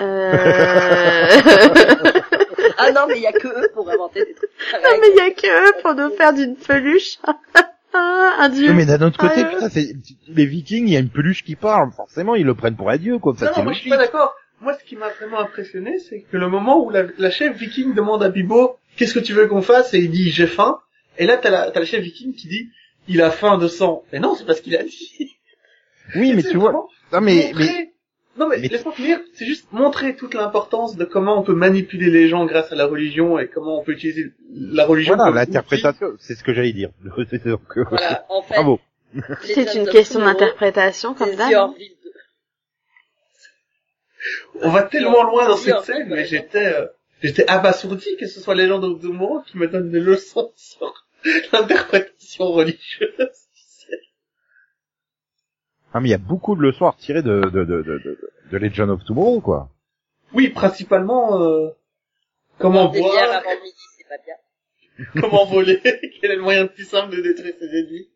ah 2.78 2.92
non, 2.92 3.07
mais 3.09 3.16
il 3.16 3.22
y 3.22 3.26
a 3.26 3.32
que 3.32 3.47
eux 3.49 3.70
pour 3.74 3.88
inventer 3.90 4.24
des 4.24 4.34
trucs. 4.34 4.51
Non, 4.72 4.90
mais 5.01 5.09
il 5.11 5.16
y 5.16 5.20
a 5.20 5.30
que 5.30 5.68
eux 5.68 5.72
pour 5.82 5.95
nous 5.95 6.11
faire 6.16 6.32
d'une 6.32 6.57
peluche. 6.57 7.18
un 7.95 8.49
dieu. 8.49 8.72
mais 8.72 8.86
d'un 8.86 9.01
autre 9.03 9.18
côté, 9.18 9.42
ah. 9.45 9.45
putain, 9.45 9.68
c'est, 9.68 9.95
les 10.28 10.47
vikings, 10.47 10.88
il 10.88 10.92
y 10.92 10.97
a 10.97 11.01
une 11.01 11.11
peluche 11.11 11.45
qui 11.45 11.55
parle. 11.55 11.92
Forcément, 11.92 12.34
ils 12.34 12.45
le 12.45 12.55
prennent 12.55 12.76
pour 12.76 12.90
un 12.90 12.97
dieu, 12.97 13.18
quoi. 13.18 13.34
Ça, 13.36 13.47
non, 13.47 13.53
non, 13.59 13.64
moi, 13.64 13.72
je 13.72 13.80
suis 13.80 13.90
pas 13.90 13.97
d'accord. 13.97 14.34
Moi, 14.61 14.74
ce 14.74 14.84
qui 14.84 14.97
m'a 14.97 15.11
vraiment 15.11 15.40
impressionné, 15.40 15.99
c'est 15.99 16.20
que 16.22 16.36
le 16.36 16.49
moment 16.49 16.84
où 16.84 16.90
la, 16.90 17.05
la 17.18 17.30
chef 17.30 17.57
viking 17.57 17.95
demande 17.95 18.22
à 18.22 18.30
Bibo, 18.30 18.78
qu'est-ce 18.97 19.14
que 19.14 19.20
tu 19.20 19.32
veux 19.32 19.47
qu'on 19.47 19.62
fasse? 19.62 19.95
Et 19.95 19.99
il 19.99 20.11
dit, 20.11 20.30
j'ai 20.30 20.47
faim. 20.47 20.80
Et 21.18 21.26
là, 21.26 21.36
t'as 21.36 21.50
la, 21.50 21.70
t'as 21.70 21.80
la 21.80 21.86
chef 21.86 22.02
viking 22.02 22.34
qui 22.34 22.48
dit, 22.48 22.70
il 23.08 23.22
a 23.22 23.30
faim 23.30 23.58
de 23.58 23.68
sang. 23.68 24.04
Mais 24.12 24.18
non, 24.18 24.34
c'est 24.34 24.46
parce 24.46 24.60
qu'il 24.60 24.76
a 24.76 24.82
dit. 24.82 25.36
Oui, 26.16 26.32
mais 26.34 26.42
tu 26.42 26.56
vois. 26.56 26.72
Non, 27.12 27.20
mais, 27.20 27.52
mais, 27.56 27.92
non 28.36 28.48
mais, 28.48 28.58
laisse-moi 28.58 28.92
finir, 28.92 29.20
c'est 29.34 29.46
juste 29.46 29.72
montrer 29.72 30.16
toute 30.16 30.34
l'importance 30.34 30.96
de 30.96 31.04
comment 31.04 31.38
on 31.38 31.42
peut 31.42 31.54
manipuler 31.54 32.10
les 32.10 32.28
gens 32.28 32.46
grâce 32.46 32.72
à 32.72 32.74
la 32.74 32.86
religion 32.86 33.38
et 33.38 33.48
comment 33.48 33.80
on 33.80 33.84
peut 33.84 33.92
utiliser 33.92 34.32
la 34.50 34.84
religion. 34.86 35.14
Voilà, 35.14 35.30
l'interprétation, 35.44 36.14
c'est 36.18 36.34
ce 36.34 36.42
que 36.42 36.52
j'allais 36.52 36.72
dire. 36.72 36.90
voilà, 37.04 38.26
en 38.28 38.42
fait, 38.42 38.54
Bravo. 38.54 38.80
C'est 39.42 39.74
une 39.76 39.86
question 39.88 40.20
d'interprétation 40.20 41.14
comme 41.14 41.34
ça. 41.36 41.70
On 44.62 44.70
va 44.70 44.82
tellement 44.82 45.22
loin 45.22 45.48
dans 45.48 45.56
cette 45.56 45.82
scène, 45.82 46.08
mais 46.08 46.24
j'étais 46.24 46.74
euh, 46.74 46.86
j'étais 47.22 47.46
abasourdi 47.48 48.16
que 48.18 48.26
ce 48.26 48.40
soit 48.40 48.54
les 48.54 48.66
gens 48.66 48.78
de 48.78 49.08
Moro 49.08 49.42
qui 49.42 49.58
me 49.58 49.68
donnent 49.68 49.90
des 49.90 50.00
leçons 50.00 50.52
sur 50.56 51.03
l'interprétation 51.52 52.52
religieuse. 52.52 53.30
Ah 55.92 56.00
mais 56.00 56.08
il 56.08 56.10
y 56.10 56.14
a 56.14 56.18
beaucoup 56.18 56.56
de 56.56 56.60
leçons 56.60 56.86
à 56.86 56.90
retirer 56.90 57.22
de, 57.22 57.42
de, 57.52 57.64
de, 57.64 57.82
de, 57.82 58.18
de 58.50 58.56
Legend 58.58 58.90
of 58.90 59.04
Tomorrow, 59.04 59.40
quoi. 59.40 59.70
Oui, 60.32 60.48
principalement, 60.48 61.40
euh, 61.40 61.70
comment 62.58 62.88
boire... 62.88 63.30
avant 63.30 63.62
midi, 63.62 63.76
c'est 63.96 64.08
pas 64.08 64.18
bien. 64.18 64.34
comment 65.20 65.44
voler, 65.46 65.80
quel 66.20 66.32
est 66.32 66.36
le 66.36 66.42
moyen 66.42 66.64
le 66.64 66.72
plus 66.72 66.84
simple 66.84 67.14
de 67.16 67.22
détruire 67.22 67.54
ses 67.58 67.66
ennemis? 67.66 68.10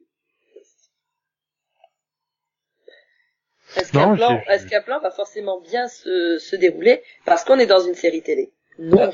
Est-ce 3.76 3.92
qu'un 3.92 4.16
plan, 4.16 4.42
est-ce 4.48 4.66
qu'un 4.66 4.82
plan 4.82 4.98
va 5.00 5.10
forcément 5.10 5.60
bien 5.60 5.88
se, 5.88 6.38
se 6.38 6.56
dérouler 6.56 7.02
parce 7.24 7.44
qu'on 7.44 7.58
est 7.58 7.66
dans 7.66 7.80
une 7.80 7.94
série 7.94 8.22
télé? 8.22 8.52
Non. 8.78 9.12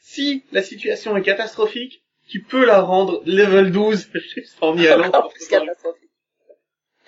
Si 0.00 0.44
la 0.52 0.62
situation 0.62 1.16
est 1.16 1.22
catastrophique, 1.22 2.01
tu 2.32 2.40
peux 2.40 2.64
la 2.64 2.80
rendre 2.80 3.22
level 3.26 3.72
12 3.72 4.08
juste 4.34 4.56
en 4.62 4.74
y 4.78 4.88
allant. 4.88 5.10
plus 5.28 5.48
catastrophique. 5.48 6.08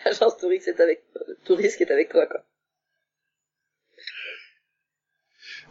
Agence 0.05 0.37
touriste 0.37 0.69
est 0.69 0.79
avec, 0.79 1.03
touriste 1.47 1.81
est 1.81 1.91
avec 1.91 2.11
toi, 2.11 2.27
quoi. 2.27 2.41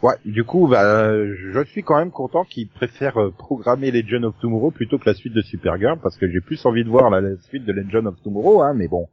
Ouais, 0.02 0.16
du 0.24 0.42
coup, 0.42 0.66
bah, 0.66 1.14
je 1.16 1.64
suis 1.66 1.84
quand 1.84 1.96
même 1.96 2.10
content 2.10 2.44
qu'ils 2.44 2.68
préfèrent 2.68 3.16
euh, 3.16 3.30
programmer 3.30 3.92
Legend 3.92 4.24
of 4.24 4.34
Tomorrow 4.40 4.72
plutôt 4.72 4.98
que 4.98 5.08
la 5.08 5.14
suite 5.14 5.32
de 5.32 5.40
Supergirl, 5.40 6.00
parce 6.02 6.18
que 6.18 6.28
j'ai 6.28 6.40
plus 6.40 6.66
envie 6.66 6.82
de 6.82 6.88
voir 6.90 7.08
la, 7.10 7.36
suite 7.42 7.64
de 7.64 7.72
Legend 7.72 8.08
of 8.08 8.20
Tomorrow, 8.22 8.60
hein, 8.60 8.74
mais 8.74 8.88
bon. 8.88 9.08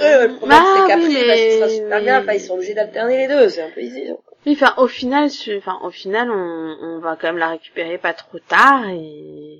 Ouais, 0.00 0.26
le 0.26 0.34
problème, 0.34 0.58
ah, 0.60 0.74
c'est 0.74 0.88
qu'après, 0.88 1.06
oui, 1.06 1.16
mais... 1.26 1.60
bah, 1.60 1.68
super 1.68 2.00
bien, 2.00 2.20
enfin, 2.20 2.32
ils 2.32 2.40
sont 2.40 2.54
obligés 2.54 2.74
d'alterner 2.74 3.16
les 3.18 3.28
deux, 3.28 3.48
c'est 3.48 3.62
un 3.62 3.70
peu 3.74 3.82
easy. 3.82 4.10
Oui, 4.46 4.58
enfin, 4.60 4.72
au 4.78 4.86
final, 4.86 5.28
enfin, 5.58 5.78
au 5.82 5.90
final, 5.90 6.30
on, 6.30 6.76
on 6.82 6.98
va 7.00 7.16
quand 7.16 7.28
même 7.28 7.38
la 7.38 7.48
récupérer 7.48 7.98
pas 7.98 8.14
trop 8.14 8.38
tard 8.38 8.88
et, 8.88 9.58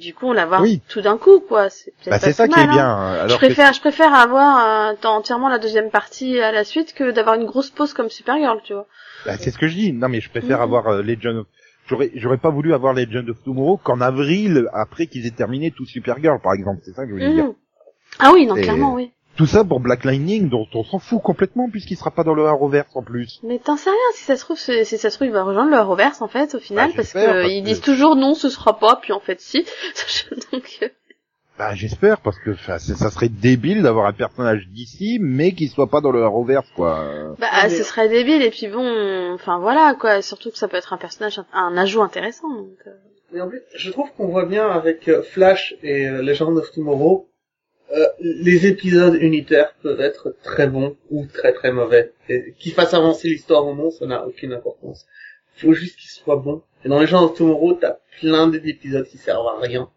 du 0.00 0.14
coup, 0.14 0.28
on 0.28 0.32
la 0.32 0.46
voit 0.46 0.62
tout 0.88 1.02
d'un 1.02 1.18
coup, 1.18 1.40
quoi. 1.40 1.68
C'est 1.68 1.92
bah, 2.06 2.18
ça 2.18 2.48
qui 2.48 2.58
est 2.58 2.66
bien. 2.66 2.88
Hein. 2.88 3.12
Alors 3.12 3.28
je 3.28 3.36
préfère, 3.36 3.74
je 3.74 3.80
préfère 3.80 4.14
avoir 4.14 4.94
euh, 4.94 5.06
entièrement 5.06 5.50
la 5.50 5.58
deuxième 5.58 5.90
partie 5.90 6.40
à 6.40 6.50
la 6.50 6.64
suite 6.64 6.94
que 6.94 7.10
d'avoir 7.10 7.34
une 7.34 7.44
grosse 7.44 7.68
pause 7.68 7.92
comme 7.92 8.08
Supergirl, 8.08 8.60
tu 8.64 8.72
vois. 8.72 8.86
Bah, 9.26 9.36
c'est 9.38 9.50
ce 9.50 9.58
que 9.58 9.68
je 9.68 9.74
dis. 9.74 9.92
Non, 9.92 10.08
mais 10.08 10.20
je 10.20 10.30
préfère 10.30 10.60
mm. 10.60 10.62
avoir 10.62 10.88
euh, 10.88 11.02
Legend 11.02 11.40
of... 11.40 11.46
J'aurais, 11.86 12.10
j'aurais 12.14 12.38
pas 12.38 12.48
voulu 12.48 12.72
avoir 12.72 12.94
Legend 12.94 13.28
of 13.28 13.42
Tomorrow 13.44 13.76
qu'en 13.76 14.00
avril, 14.00 14.66
après 14.72 15.06
qu'ils 15.08 15.26
aient 15.26 15.30
terminé 15.30 15.72
tout 15.72 15.84
Supergirl, 15.84 16.40
par 16.42 16.54
exemple. 16.54 16.80
C'est 16.84 16.92
ça 16.92 17.02
que 17.02 17.08
je 17.08 17.12
voulais 17.12 17.34
dire. 17.34 17.44
Mm. 17.44 17.54
Ah 18.18 18.30
oui, 18.32 18.46
non, 18.46 18.54
clairement, 18.54 18.94
oui. 18.94 19.12
Tout 19.36 19.46
ça 19.46 19.64
pour 19.64 19.80
Black 19.80 20.04
Lightning, 20.04 20.50
dont 20.50 20.66
on 20.74 20.84
s'en 20.84 20.98
fout 20.98 21.22
complètement 21.22 21.70
puisqu'il 21.70 21.96
sera 21.96 22.10
pas 22.10 22.22
dans 22.22 22.34
le 22.34 22.46
Arrowverse 22.46 22.94
en 22.94 23.02
plus. 23.02 23.40
Mais 23.42 23.58
t'en 23.58 23.76
sais 23.76 23.90
rien, 23.90 23.98
si 24.14 24.24
ça 24.24 24.36
se 24.36 24.42
trouve, 24.42 24.58
si 24.58 24.84
ça 24.84 25.10
se 25.10 25.16
trouve, 25.16 25.28
il 25.28 25.32
va 25.32 25.42
rejoindre 25.42 25.70
le 25.70 25.76
Arrowverse 25.76 26.20
en 26.20 26.28
fait, 26.28 26.54
au 26.54 26.58
final, 26.58 26.90
bah, 26.90 26.96
parce 26.96 27.12
que 27.12 27.48
ils 27.48 27.62
disent 27.62 27.80
toujours 27.80 28.14
non, 28.16 28.34
ce 28.34 28.50
sera 28.50 28.78
pas, 28.78 28.96
puis 29.00 29.12
en 29.12 29.20
fait 29.20 29.40
si. 29.40 29.64
Donc, 30.52 30.78
euh, 30.82 30.88
bah 31.58 31.74
j'espère 31.74 32.20
parce 32.20 32.38
que 32.38 32.54
ça 32.56 32.78
serait 32.78 33.28
débile 33.28 33.82
d'avoir 33.82 34.06
un 34.06 34.12
personnage 34.12 34.66
d'ici 34.68 35.18
mais 35.20 35.52
qui 35.52 35.68
soit 35.68 35.88
pas 35.88 36.00
dans 36.00 36.10
le 36.10 36.22
Arrowverse 36.22 36.68
quoi. 36.74 37.34
Bah 37.38 37.68
ce 37.68 37.82
serait 37.84 38.08
débile 38.08 38.42
et 38.42 38.50
puis 38.50 38.68
bon, 38.68 39.32
enfin 39.34 39.58
voilà 39.58 39.94
quoi, 39.98 40.20
surtout 40.22 40.50
que 40.50 40.58
ça 40.58 40.68
peut 40.68 40.76
être 40.76 40.92
un 40.92 40.98
personnage, 40.98 41.40
un 41.52 41.76
ajout 41.76 42.02
intéressant. 42.02 42.48
Donc, 42.48 42.78
euh. 42.86 42.90
Mais 43.32 43.40
en 43.40 43.48
plus, 43.48 43.62
je 43.74 43.90
trouve 43.90 44.10
qu'on 44.14 44.28
voit 44.28 44.44
bien 44.44 44.68
avec 44.68 45.08
euh, 45.08 45.22
Flash 45.22 45.74
et 45.82 46.06
Legend 46.06 46.58
of 46.58 46.70
Tomorrow 46.70 47.28
euh, 47.94 48.06
les 48.20 48.66
épisodes 48.66 49.14
unitaires 49.20 49.74
peuvent 49.82 50.00
être 50.00 50.34
très 50.42 50.66
bons 50.66 50.96
ou 51.10 51.26
très 51.26 51.52
très 51.52 51.72
mauvais. 51.72 52.12
Et 52.28 52.54
qu'ils 52.58 52.72
fassent 52.72 52.94
avancer 52.94 53.28
l'histoire 53.28 53.66
ou 53.66 53.74
non, 53.74 53.90
ça 53.90 54.06
n'a 54.06 54.26
aucune 54.26 54.52
importance. 54.52 55.06
Il 55.56 55.66
faut 55.66 55.72
juste 55.74 55.98
qu'ils 55.98 56.10
soient 56.10 56.36
bons. 56.36 56.62
Et 56.84 56.88
dans 56.88 57.00
les 57.00 57.06
gens 57.06 57.28
de 57.28 57.34
Tomorrow, 57.34 57.74
t'as 57.74 57.98
plein 58.20 58.48
d'épisodes 58.48 59.06
qui 59.06 59.18
servent 59.18 59.46
à 59.46 59.58
rien, 59.60 59.90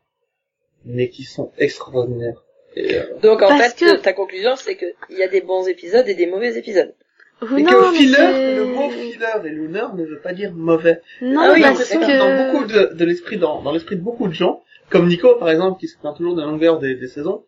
mais 0.84 1.10
qui 1.10 1.24
sont 1.24 1.52
extraordinaires. 1.58 2.44
Et, 2.76 2.98
euh, 2.98 3.04
Donc 3.24 3.42
en 3.42 3.58
fait, 3.58 4.02
ta 4.02 4.12
conclusion, 4.12 4.56
c'est 4.58 4.76
qu'il 4.76 5.18
y 5.18 5.24
a 5.24 5.30
des 5.30 5.42
bons 5.42 5.66
épisodes 5.68 6.08
et 6.08 6.16
des 6.16 6.28
mauvais 6.28 6.58
épisodes. 6.58 6.94
et 7.42 7.64
que 7.64 7.92
filler, 7.94 8.56
le 8.56 8.66
mot 8.66 8.90
filler 8.90 9.26
et 9.46 9.50
lunar 9.50 9.96
ne 9.96 10.04
veut 10.04 10.20
pas 10.20 10.34
dire 10.34 10.52
mauvais. 10.54 11.00
Non, 11.22 11.42
ah 11.46 11.52
oui, 11.54 11.62
parce 11.62 11.90
que... 11.90 12.20
dans 12.20 12.52
beaucoup 12.52 12.66
de, 12.66 12.94
de 12.94 13.06
l'esprit, 13.06 13.38
dans, 13.38 13.62
dans 13.62 13.72
l'esprit 13.72 13.96
de 13.96 14.02
beaucoup 14.02 14.28
de 14.28 14.34
gens, 14.34 14.64
comme 14.90 15.08
Nico 15.08 15.36
par 15.36 15.50
exemple, 15.50 15.80
qui 15.80 15.88
se 15.88 15.98
plaint 15.98 16.16
toujours 16.16 16.36
de 16.36 16.42
la 16.42 16.48
longueur 16.48 16.80
des, 16.80 16.96
des 16.96 17.08
saisons, 17.08 17.46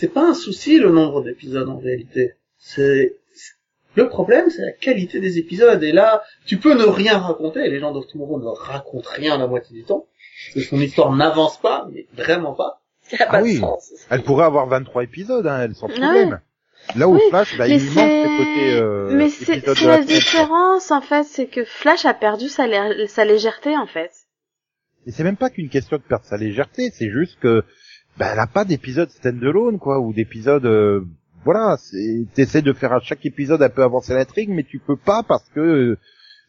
c'est 0.00 0.08
pas 0.08 0.30
un 0.30 0.34
souci 0.34 0.78
le 0.78 0.90
nombre 0.90 1.22
d'épisodes 1.22 1.68
en 1.68 1.76
réalité. 1.76 2.32
C'est 2.56 3.16
le 3.96 4.08
problème, 4.08 4.48
c'est 4.48 4.62
la 4.62 4.72
qualité 4.72 5.20
des 5.20 5.36
épisodes. 5.36 5.82
Et 5.82 5.92
là, 5.92 6.22
tu 6.46 6.56
peux 6.56 6.72
ne 6.72 6.84
rien 6.84 7.18
raconter. 7.18 7.68
Les 7.68 7.80
gens 7.80 7.94
of 7.94 8.06
Tomorrow 8.06 8.40
ne 8.40 8.46
racontent 8.46 9.10
rien 9.14 9.36
la 9.36 9.46
moitié 9.46 9.76
du 9.76 9.84
temps. 9.84 10.06
Parce 10.54 10.64
que 10.64 10.70
son 10.70 10.80
histoire 10.80 11.12
n'avance 11.12 11.60
pas, 11.60 11.86
mais 11.92 12.06
vraiment 12.14 12.54
pas. 12.54 12.80
Ah 13.18 13.42
oui, 13.42 13.60
elle 14.08 14.22
pourrait 14.22 14.44
avoir 14.46 14.68
23 14.68 15.02
épisodes, 15.02 15.46
hein, 15.46 15.62
elle 15.62 15.74
sans 15.74 15.88
ah 15.88 15.98
problème. 15.98 16.40
Là 16.94 17.08
où 17.08 17.18
Flash, 17.28 17.58
bah, 17.58 17.66
il 17.66 17.82
manque 17.90 18.08
ses 18.08 18.38
côtés. 18.38 18.74
Euh, 18.76 19.10
mais 19.12 19.28
c'est 19.28 19.66
la, 19.66 19.98
la 19.98 20.04
différence 20.04 20.92
en 20.92 21.00
fait, 21.00 21.24
c'est 21.24 21.46
que 21.46 21.64
Flash 21.64 22.06
a 22.06 22.14
perdu 22.14 22.48
sa, 22.48 22.64
sa 23.08 23.24
légèreté 23.24 23.76
en 23.76 23.86
fait. 23.86 24.12
Et 25.06 25.10
c'est 25.10 25.24
même 25.24 25.36
pas 25.36 25.50
qu'une 25.50 25.68
question 25.68 25.96
de 25.96 26.02
perdre 26.02 26.24
sa 26.24 26.36
légèreté, 26.36 26.90
c'est 26.92 27.10
juste 27.10 27.38
que 27.40 27.64
ben, 28.18 28.28
elle 28.32 28.38
a 28.38 28.46
pas 28.46 28.64
d'épisode 28.64 29.10
stand-alone, 29.10 29.78
quoi, 29.78 29.98
ou 30.00 30.12
d'épisode, 30.12 30.66
euh, 30.66 31.00
voilà, 31.44 31.76
t'essaies 32.34 32.62
de 32.62 32.72
faire 32.72 32.92
à 32.92 33.00
chaque 33.00 33.24
épisode 33.24 33.62
un 33.62 33.68
peu 33.68 33.82
avancer 33.82 34.14
l'intrigue, 34.14 34.50
mais 34.50 34.64
tu 34.64 34.78
peux 34.78 34.96
pas 34.96 35.22
parce 35.22 35.48
que 35.50 35.60
euh, 35.60 35.98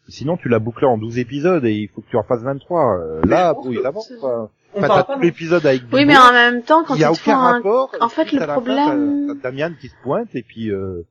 sinon 0.08 0.36
tu 0.36 0.48
l'as 0.48 0.58
bouclé 0.58 0.86
en 0.86 0.98
12 0.98 1.18
épisodes 1.18 1.64
et 1.64 1.72
il 1.72 1.88
faut 1.88 2.02
que 2.02 2.10
tu 2.10 2.16
en 2.16 2.24
fasses 2.24 2.42
23. 2.42 2.98
Euh, 2.98 3.20
là, 3.24 3.54
oui, 3.64 3.78
il 3.80 3.86
avance, 3.86 4.12
quoi. 4.20 4.50
Enfin, 4.74 4.88
t'as 4.88 5.14
tout 5.14 5.20
l'épisode 5.20 5.66
avec 5.66 5.82
Oui, 5.92 6.04
mais 6.04 6.16
en 6.16 6.32
même 6.32 6.62
temps, 6.62 6.82
quand 6.84 6.94
il 6.94 7.00
y 7.00 7.04
a 7.04 7.12
aucun 7.12 7.36
rapport. 7.36 7.94
En 8.00 8.08
fait, 8.08 8.32
le 8.32 8.46
problème. 8.46 9.38
T'as 9.42 9.50
Damian 9.50 9.72
qui 9.78 9.88
se 9.88 9.94
pointe 10.02 10.34
et 10.34 10.42
puis 10.42 10.70
euh... 10.70 11.06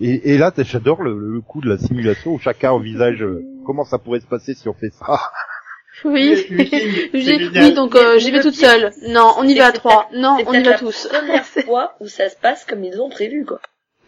et, 0.00 0.34
et 0.34 0.38
là, 0.38 0.52
j'adore 0.56 1.02
le, 1.02 1.18
le 1.18 1.40
coup 1.40 1.60
de 1.60 1.68
la 1.68 1.78
simulation 1.78 2.32
où 2.34 2.38
chacun 2.38 2.70
envisage 2.70 3.24
comment 3.64 3.84
ça 3.84 3.98
pourrait 3.98 4.20
se 4.20 4.26
passer 4.26 4.54
si 4.54 4.68
on 4.68 4.74
fait 4.74 4.90
ça. 4.90 5.20
Oui, 6.04 6.46
oui 7.14 7.74
donc 7.74 7.94
euh, 7.94 8.18
j'y 8.18 8.30
vais 8.30 8.40
toute 8.40 8.54
seule. 8.54 8.90
Non, 9.02 9.34
on 9.38 9.44
y 9.44 9.54
va 9.54 9.66
à 9.66 9.72
trois. 9.72 10.08
Non, 10.12 10.38
on 10.46 10.52
y 10.52 10.62
va 10.62 10.74
tous. 10.78 10.92
C'est 10.92 11.12
la 11.12 11.18
première 11.18 11.46
fois 11.64 11.96
où 12.00 12.08
ça 12.08 12.28
se 12.28 12.36
passe 12.36 12.64
comme 12.64 12.84
ils 12.84 13.00
ont 13.00 13.10
prévu, 13.10 13.44
quoi. 13.44 13.60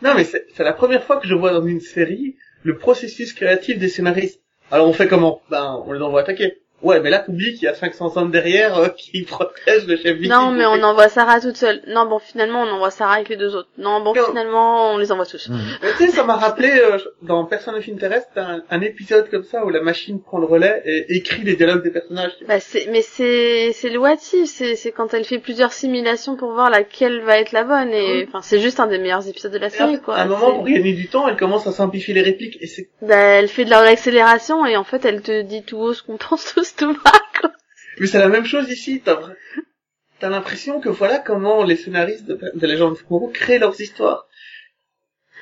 Non, 0.02 0.14
mais 0.16 0.24
c'est 0.24 0.58
la 0.58 0.72
première 0.72 1.04
fois 1.04 1.18
que 1.18 1.28
je 1.28 1.34
vois 1.34 1.52
dans 1.52 1.64
une 1.64 1.80
série 1.80 2.36
le 2.62 2.76
processus 2.76 3.32
créatif 3.32 3.78
des 3.78 3.88
scénaristes. 3.88 4.40
Alors 4.70 4.88
on 4.88 4.92
fait 4.92 5.08
comment? 5.08 5.42
Ben, 5.50 5.82
on 5.86 5.92
les 5.92 6.00
envoie 6.00 6.20
attaquer. 6.20 6.61
Ouais, 6.82 7.00
mais 7.00 7.10
là, 7.10 7.20
t'oublies 7.20 7.54
qu'il 7.54 7.64
y 7.64 7.68
a 7.68 7.74
500 7.74 8.16
hommes 8.16 8.30
derrière 8.30 8.76
euh, 8.76 8.88
qui 8.88 9.22
protègent 9.28 9.86
le 9.86 9.96
chef 9.96 10.18
Non, 10.20 10.50
mais 10.50 10.66
on 10.66 10.82
envoie 10.82 11.08
Sarah 11.08 11.40
toute 11.40 11.56
seule. 11.56 11.80
Non, 11.86 12.06
bon, 12.06 12.18
finalement, 12.18 12.62
on 12.62 12.70
envoie 12.70 12.90
Sarah 12.90 13.14
avec 13.14 13.28
les 13.28 13.36
deux 13.36 13.54
autres. 13.54 13.68
Non, 13.78 14.00
bon, 14.02 14.14
finalement, 14.14 14.92
on 14.92 14.98
les 14.98 15.12
envoie 15.12 15.26
tous. 15.26 15.48
Mmh. 15.48 15.58
tu 15.98 16.06
sais, 16.06 16.10
ça 16.10 16.24
m'a 16.24 16.36
rappelé, 16.36 16.70
euh, 16.70 16.98
dans 17.22 17.44
Person 17.44 17.74
of 17.74 17.88
Interest, 17.88 18.28
un, 18.36 18.62
un, 18.68 18.80
épisode 18.80 19.30
comme 19.30 19.44
ça 19.44 19.64
où 19.64 19.70
la 19.70 19.80
machine 19.80 20.20
prend 20.20 20.38
le 20.38 20.46
relais 20.46 20.82
et 20.84 21.16
écrit 21.16 21.42
les 21.42 21.54
dialogues 21.54 21.84
des 21.84 21.90
personnages. 21.90 22.32
Bah, 22.48 22.58
c'est, 22.58 22.88
mais 22.90 23.02
c'est, 23.02 23.72
c'est 23.72 23.96
what 23.96 24.16
c'est, 24.18 24.46
c'est 24.46 24.92
quand 24.92 25.14
elle 25.14 25.24
fait 25.24 25.38
plusieurs 25.38 25.72
simulations 25.72 26.36
pour 26.36 26.52
voir 26.52 26.70
laquelle 26.70 27.20
va 27.20 27.38
être 27.38 27.52
la 27.52 27.64
bonne 27.64 27.92
et, 27.92 28.26
enfin, 28.26 28.40
c'est 28.42 28.58
juste 28.58 28.80
un 28.80 28.88
des 28.88 28.98
meilleurs 28.98 29.26
épisodes 29.28 29.52
de 29.52 29.58
la 29.58 29.70
série, 29.70 30.00
quoi. 30.00 30.16
À 30.16 30.22
un 30.22 30.26
moment, 30.26 30.52
pour 30.54 30.64
gagner 30.64 30.92
du 30.92 31.08
temps, 31.08 31.28
elle 31.28 31.36
commence 31.36 31.66
à 31.66 31.72
simplifier 31.72 32.14
les 32.14 32.22
répliques 32.22 32.58
et 32.60 32.66
c'est... 32.66 32.88
Bah, 33.02 33.16
elle 33.16 33.48
fait 33.48 33.64
de 33.64 33.70
l'accélération 33.70 34.66
et 34.66 34.76
en 34.76 34.84
fait, 34.84 35.04
elle 35.04 35.22
te 35.22 35.42
dit 35.42 35.62
tout 35.62 35.78
haut 35.78 35.94
ce 35.94 36.02
qu'on 36.02 36.16
pense 36.16 36.52
tous 36.52 36.71
quoi. 36.76 37.52
Mais 37.98 38.06
c'est 38.06 38.18
la 38.18 38.28
même 38.28 38.46
chose 38.46 38.70
ici. 38.70 39.02
T'as 39.04 39.18
as, 40.22 40.28
l'impression 40.28 40.80
que 40.80 40.88
voilà 40.88 41.18
comment 41.18 41.64
les 41.64 41.76
scénaristes 41.76 42.26
de, 42.26 42.38
de 42.54 42.66
Legend 42.66 42.92
of 42.92 43.04
Tomorrow 43.04 43.28
créent 43.28 43.58
leurs 43.58 43.80
histoires. 43.80 44.26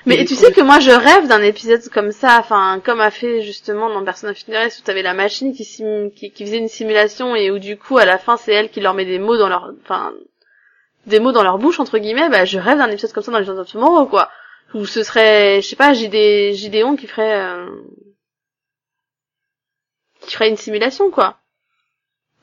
Mais 0.06 0.24
tu 0.24 0.34
sais 0.34 0.50
que 0.52 0.62
moi 0.62 0.80
je 0.80 0.90
rêve 0.90 1.28
d'un 1.28 1.42
épisode 1.42 1.86
comme 1.90 2.10
ça, 2.10 2.38
enfin 2.38 2.80
comme 2.82 3.00
a 3.00 3.10
fait 3.10 3.42
justement 3.42 3.90
dans 3.90 4.02
Person 4.02 4.30
of 4.30 4.38
Interest 4.48 4.80
où 4.80 4.82
t'avais 4.82 5.02
la 5.02 5.12
machine 5.12 5.52
qui, 5.52 5.66
qui, 6.16 6.30
qui 6.30 6.44
faisait 6.44 6.56
une 6.56 6.68
simulation 6.68 7.36
et 7.36 7.50
où 7.50 7.58
du 7.58 7.76
coup 7.76 7.98
à 7.98 8.06
la 8.06 8.16
fin 8.16 8.38
c'est 8.38 8.52
elle 8.52 8.70
qui 8.70 8.80
leur 8.80 8.94
met 8.94 9.04
des 9.04 9.18
mots 9.18 9.36
dans 9.36 9.48
leur, 9.48 9.74
enfin 9.82 10.14
des 11.06 11.20
mots 11.20 11.32
dans 11.32 11.42
leur 11.42 11.58
bouche 11.58 11.80
entre 11.80 11.98
guillemets. 11.98 12.30
Bah 12.30 12.46
je 12.46 12.58
rêve 12.58 12.78
d'un 12.78 12.90
épisode 12.90 13.12
comme 13.12 13.22
ça 13.22 13.32
dans 13.32 13.40
Legend 13.40 13.58
of 13.58 13.70
Tomorrow 13.70 14.06
quoi, 14.06 14.30
où 14.72 14.86
ce 14.86 15.02
serait, 15.02 15.60
je 15.60 15.68
sais 15.68 15.76
pas, 15.76 15.92
Gideon 15.92 16.96
qui 16.96 17.06
ferait 17.06 17.40
euh, 17.40 17.66
qui 20.30 20.36
ferait 20.36 20.48
une 20.48 20.56
simulation 20.56 21.10
quoi. 21.10 21.38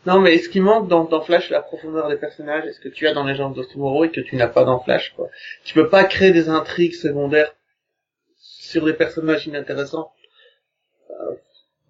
Non, 0.05 0.19
mais 0.19 0.35
est-ce 0.35 0.49
qu'il 0.49 0.61
manque 0.61 0.89
dans, 0.89 1.05
dans 1.05 1.21
Flash 1.21 1.49
la 1.49 1.61
profondeur 1.61 2.09
des 2.09 2.17
personnages? 2.17 2.65
Est-ce 2.65 2.81
que 2.81 2.89
tu 2.89 3.07
as 3.07 3.13
dans 3.13 3.23
Legends 3.23 3.53
of 3.57 3.67
Tomorrow 3.69 4.05
et 4.05 4.11
que 4.11 4.21
tu 4.21 4.35
n'as 4.35 4.47
pas 4.47 4.65
dans 4.65 4.79
Flash 4.79 5.13
quoi? 5.15 5.29
Tu 5.63 5.73
peux 5.73 5.88
pas 5.88 6.03
créer 6.03 6.31
des 6.31 6.49
intrigues 6.49 6.93
secondaires 6.93 7.53
sur 8.38 8.83
des 8.83 8.93
personnages 8.93 9.47
inintéressants. 9.47 10.11
Euh, 11.09 11.35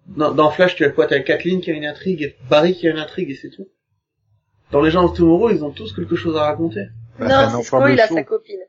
dans, 0.06 0.32
dans, 0.32 0.50
Flash, 0.50 0.76
tu 0.76 0.84
as 0.84 0.90
quoi? 0.90 1.06
Tu 1.06 1.14
as 1.14 1.20
Kathleen 1.20 1.60
qui 1.60 1.70
a 1.70 1.74
une 1.74 1.84
intrigue, 1.84 2.22
et 2.22 2.36
Barry 2.48 2.74
qui 2.74 2.86
a 2.86 2.90
une 2.90 2.98
intrigue 2.98 3.30
et 3.30 3.34
c'est 3.34 3.50
tout. 3.50 3.68
Dans 4.70 4.80
Legends 4.80 5.04
of 5.04 5.16
Tomorrow, 5.16 5.50
ils 5.50 5.64
ont 5.64 5.70
tous 5.70 5.92
quelque 5.92 6.14
chose 6.14 6.36
à 6.36 6.44
raconter. 6.44 6.86
Bah, 7.18 7.50
non, 7.50 7.62
c'est 7.62 7.92
il 7.92 8.00
a 8.00 8.06
sa 8.06 8.22
copine. 8.22 8.60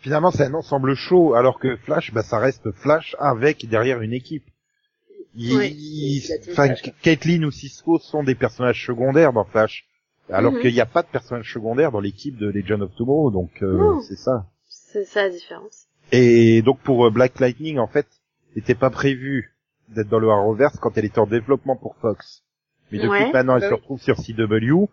Finalement, 0.00 0.30
c'est 0.30 0.44
un 0.44 0.54
ensemble 0.54 0.94
chaud, 0.94 1.34
alors 1.34 1.58
que 1.58 1.76
Flash, 1.76 2.12
bah, 2.12 2.22
ça 2.22 2.38
reste 2.38 2.70
Flash 2.72 3.16
avec 3.18 3.68
derrière 3.68 4.00
une 4.00 4.12
équipe. 4.12 4.44
Enfin, 6.50 6.74
Caitlyn 7.02 7.42
ou 7.44 7.50
Cisco 7.50 7.98
sont 7.98 8.22
des 8.22 8.34
personnages 8.34 8.84
secondaires 8.84 9.32
dans 9.32 9.44
Flash, 9.44 9.86
alors 10.30 10.52
mhm. 10.52 10.60
qu'il 10.60 10.74
n'y 10.74 10.80
a 10.80 10.86
pas 10.86 11.02
de 11.02 11.08
personnages 11.08 11.52
secondaires 11.52 11.90
dans 11.90 12.00
l'équipe 12.00 12.36
de 12.36 12.48
Legend 12.48 12.82
of 12.82 12.94
Tomorrow, 12.94 13.30
donc 13.30 13.50
euh, 13.62 13.98
c'est 14.06 14.16
ça. 14.16 14.46
C'est 14.66 15.04
ça 15.04 15.22
la 15.22 15.30
différence. 15.30 15.86
Et 16.10 16.60
donc 16.62 16.80
pour 16.80 17.06
euh, 17.06 17.10
Black 17.10 17.40
Lightning, 17.40 17.78
en 17.78 17.86
fait, 17.86 18.06
n'était 18.54 18.74
pas 18.74 18.90
prévu 18.90 19.56
d'être 19.88 20.08
dans 20.08 20.18
le 20.18 20.28
Arrowverse 20.28 20.76
quand 20.78 20.96
elle 20.98 21.06
était 21.06 21.18
en 21.18 21.26
développement 21.26 21.76
pour 21.76 21.96
Fox. 21.96 22.42
Mais 22.90 22.98
depuis 22.98 23.32
maintenant, 23.32 23.56
elle 23.56 23.62
bah 23.62 23.68
se 23.70 23.74
retrouve 23.74 24.00
sur 24.00 24.16
CW. 24.16 24.84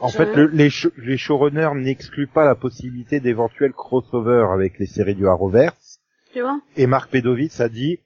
En 0.00 0.08
fait, 0.08 0.34
les, 0.34 0.70
les 0.96 1.16
showrunners 1.16 1.74
n'excluent 1.74 2.26
pas 2.26 2.44
la 2.44 2.54
possibilité 2.54 3.20
d'éventuels 3.20 3.72
crossover 3.72 4.46
avec 4.52 4.78
les 4.78 4.86
séries 4.86 5.14
du 5.14 5.28
Arrowverse. 5.28 6.00
Tu 6.32 6.40
vois 6.40 6.60
Et 6.76 6.86
Mark 6.86 7.10
Pedovitz 7.10 7.60
a 7.60 7.68
dit, 7.68 8.00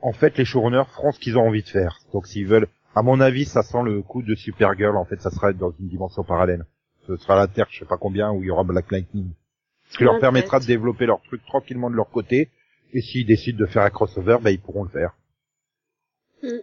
en 0.00 0.12
fait, 0.12 0.36
les 0.38 0.44
showrunners 0.44 0.88
feront 0.94 1.12
ce 1.12 1.18
qu'ils 1.18 1.36
ont 1.36 1.46
envie 1.46 1.62
de 1.62 1.68
faire. 1.68 1.98
Donc 2.12 2.26
s'ils 2.26 2.46
veulent, 2.46 2.68
à 2.94 3.02
mon 3.02 3.20
avis, 3.20 3.44
ça 3.44 3.62
sent 3.62 3.82
le 3.84 4.02
coup 4.02 4.22
de 4.22 4.34
Supergirl. 4.34 4.96
En 4.96 5.04
fait, 5.04 5.20
ça 5.20 5.30
sera 5.30 5.52
dans 5.52 5.72
une 5.78 5.88
dimension 5.88 6.24
parallèle. 6.24 6.64
Ce 7.06 7.16
sera 7.16 7.36
la 7.36 7.46
Terre, 7.46 7.66
je 7.70 7.78
sais 7.78 7.84
pas 7.84 7.96
combien, 7.96 8.30
où 8.32 8.42
il 8.42 8.46
y 8.46 8.50
aura 8.50 8.64
Black 8.64 8.90
Lightning. 8.90 9.30
Ce 9.90 9.96
qui 9.96 10.04
leur 10.04 10.18
permettra 10.18 10.60
de 10.60 10.66
développer 10.66 11.06
leur 11.06 11.22
truc 11.22 11.44
tranquillement 11.46 11.90
de 11.90 11.96
leur 11.96 12.10
côté. 12.10 12.50
Et 12.92 13.00
s'ils 13.00 13.26
décident 13.26 13.58
de 13.58 13.66
faire 13.66 13.82
un 13.82 13.90
crossover, 13.90 14.38
ben 14.42 14.50
ils 14.50 14.60
pourront 14.60 14.82
le 14.82 14.90
faire. 14.90 15.14
Mm. 16.42 16.60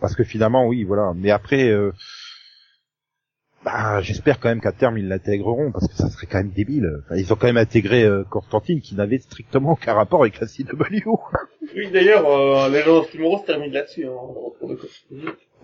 Parce 0.00 0.14
que 0.14 0.24
finalement, 0.24 0.66
oui, 0.66 0.84
voilà. 0.84 1.12
Mais 1.14 1.30
après, 1.30 1.70
euh... 1.70 1.92
Bah, 3.64 4.00
j'espère 4.00 4.38
quand 4.38 4.48
même 4.48 4.60
qu'à 4.60 4.70
terme 4.70 4.96
ils 4.96 5.08
l'intégreront 5.08 5.72
parce 5.72 5.88
que 5.88 5.94
ça 5.94 6.08
serait 6.08 6.26
quand 6.26 6.38
même 6.38 6.50
débile. 6.50 6.88
ils 7.16 7.32
ont 7.32 7.36
quand 7.36 7.48
même 7.48 7.56
intégré 7.56 8.04
euh, 8.04 8.22
Constantine 8.30 8.80
qui 8.80 8.94
n'avait 8.94 9.18
strictement 9.18 9.72
aucun 9.72 9.94
rapport 9.94 10.20
avec 10.20 10.38
la 10.38 10.46
CW. 10.46 11.10
oui, 11.74 11.90
d'ailleurs, 11.90 12.28
euh, 12.28 12.68
les 12.68 12.82
gens 12.82 13.02
Tomorrow 13.02 13.38
se 13.38 13.46
terminent 13.46 13.72
là-dessus. 13.72 14.06
Hein, 14.06 14.68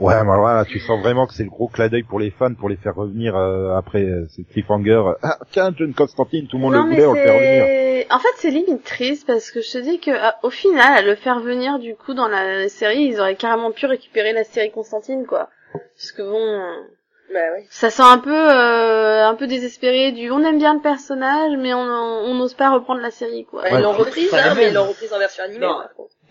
ouais, 0.01 0.14
mais 0.24 0.36
voilà, 0.36 0.64
tu 0.64 0.80
sens 0.80 1.01
vraiment 1.01 1.26
que 1.26 1.34
c'est 1.34 1.45
le 1.45 1.51
gros 1.51 1.68
clin 1.68 1.88
d'œil 1.88 2.03
pour 2.03 2.18
les 2.18 2.30
fans 2.30 2.55
pour 2.55 2.68
les 2.68 2.76
faire 2.76 2.97
revenir 2.97 3.36
euh, 3.36 3.76
après 3.76 4.03
euh, 4.03 4.26
cliffhanger. 4.51 5.12
Ah, 5.22 5.38
tiens, 5.53 5.72
John 5.76 5.95
Constantine, 5.95 6.49
tout 6.49 6.57
le 6.57 6.62
monde 6.62 6.74
le 6.74 6.80
voulait, 6.80 7.07
on 7.07 7.12
le 7.12 7.20
fait 7.20 7.30
revenir. 7.30 8.07
En 8.11 8.18
fait, 8.18 8.34
c'est 8.38 8.51
limite 8.51 8.82
triste 8.82 9.26
parce 9.28 9.51
que 9.53 9.61
je 9.61 9.70
te 9.70 9.78
dis 9.78 10.01
que 10.01 10.11
au 10.45 10.51
final, 10.51 10.99
à 10.99 11.03
le 11.03 11.14
faire 11.14 11.38
venir 11.38 11.78
du 11.78 11.95
coup 11.95 12.14
dans 12.14 12.26
la 12.28 12.68
série, 12.68 13.05
ils 13.05 13.20
auraient 13.20 13.36
carrément 13.36 13.70
pu 13.70 13.86
récupérer 13.86 14.32
la 14.32 14.43
série 14.43 14.72
Constantine, 14.72 15.24
quoi. 15.24 15.49
Parce 15.72 16.11
que 16.11 16.22
bon. 16.22 16.88
Bah 17.33 17.41
oui. 17.57 17.64
Ça 17.70 17.91
sent 17.91 18.03
un 18.05 18.18
peu 18.18 18.30
euh, 18.30 19.26
un 19.26 19.35
peu 19.35 19.47
désespéré 19.47 20.12
du 20.12 20.30
on 20.30 20.45
aime 20.45 20.59
bien 20.59 20.74
le 20.74 20.80
personnage 20.80 21.53
mais 21.59 21.72
on 21.72 22.35
n'ose 22.35 22.55
pas 22.55 22.70
reprendre 22.70 23.01
la 23.01 23.11
série 23.11 23.45
quoi. 23.45 23.68
ils 23.70 23.80
l'ont 23.80 23.93
reprise 23.93 24.33
hein, 24.35 24.55
mais 24.57 24.68
ils 24.68 24.74
l'ont 24.74 24.87
reprise 24.87 25.12
en 25.12 25.18
version 25.18 25.45
animée. 25.45 25.61
Non. 25.61 25.78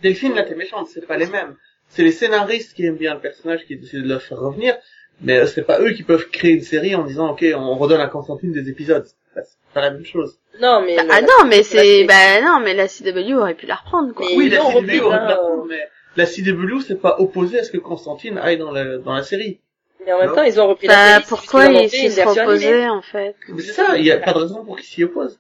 Delphine 0.02 0.36
là 0.36 0.44
t'es 0.44 0.56
méchante, 0.56 0.88
c'est 0.88 1.06
pas 1.06 1.18
les 1.18 1.28
mêmes. 1.28 1.56
C'est 1.90 2.04
les 2.04 2.12
scénaristes 2.12 2.74
qui 2.74 2.86
aiment 2.86 2.98
bien 2.98 3.16
le 3.16 3.20
personnage 3.20 3.66
qui 3.66 3.76
décident 3.76 4.04
de 4.04 4.14
le 4.14 4.20
faire 4.20 4.40
revenir, 4.40 4.78
mais 5.22 5.46
c'est 5.48 5.64
pas 5.64 5.80
eux 5.82 5.92
qui 5.92 6.04
peuvent 6.04 6.30
créer 6.30 6.52
une 6.52 6.62
série 6.62 6.96
en 6.96 7.04
disant 7.04 7.32
ok 7.32 7.46
on 7.56 7.76
redonne 7.76 8.02
à 8.02 8.08
Constantine 8.08 8.52
des 8.52 8.70
épisodes. 8.70 9.06
C'est 9.34 9.74
pas 9.74 9.82
la 9.82 9.92
même 9.92 10.06
chose. 10.06 10.38
Non 10.60 10.82
mais 10.86 10.98
ah 10.98 11.22
non 11.22 11.48
mais 11.48 11.64
c'est 11.64 12.04
bah 12.04 12.42
non 12.44 12.60
mais 12.60 12.74
la 12.74 12.88
CW 12.88 13.34
aurait 13.36 13.56
pu 13.56 13.66
la 13.66 13.76
reprendre 13.76 14.14
quoi. 14.14 14.28
oui 14.36 14.50
la 14.50 14.60
CW 14.60 14.66
aurait 14.66 14.82
pu 14.82 15.00
la 15.00 15.06
hein. 15.06 15.36
reprendre 15.36 15.66
mais 15.68 15.90
la 16.18 16.26
CW 16.26 16.82
c'est 16.86 17.02
pas 17.02 17.16
opposé 17.20 17.60
à 17.60 17.64
ce 17.64 17.72
que 17.72 17.78
Constantine 17.78 18.38
aille 18.38 18.58
dans 18.58 18.72
la 18.72 18.98
dans 18.98 19.14
la 19.14 19.24
série. 19.24 19.62
Mais 20.06 20.14
en 20.14 20.20
même 20.20 20.34
temps, 20.34 20.44
ils 20.44 20.60
ont 20.60 20.68
repris 20.68 20.88
bah, 20.88 20.94
la 20.96 21.14
série. 21.16 21.26
Pourquoi 21.30 21.66
ils 21.66 21.90
s'y 21.90 22.12
sont 22.12 22.28
opposés, 22.28 22.88
en 22.88 23.02
fait 23.02 23.36
C'est 23.58 23.74
ça, 23.74 23.98
il 23.98 24.04
n'y 24.04 24.12
a 24.12 24.18
pas 24.18 24.34
de 24.34 24.40
raison 24.40 24.66
pour 24.66 24.78
qu'ils 24.78 24.86
s'y 24.86 25.04
opposent. 25.04 25.40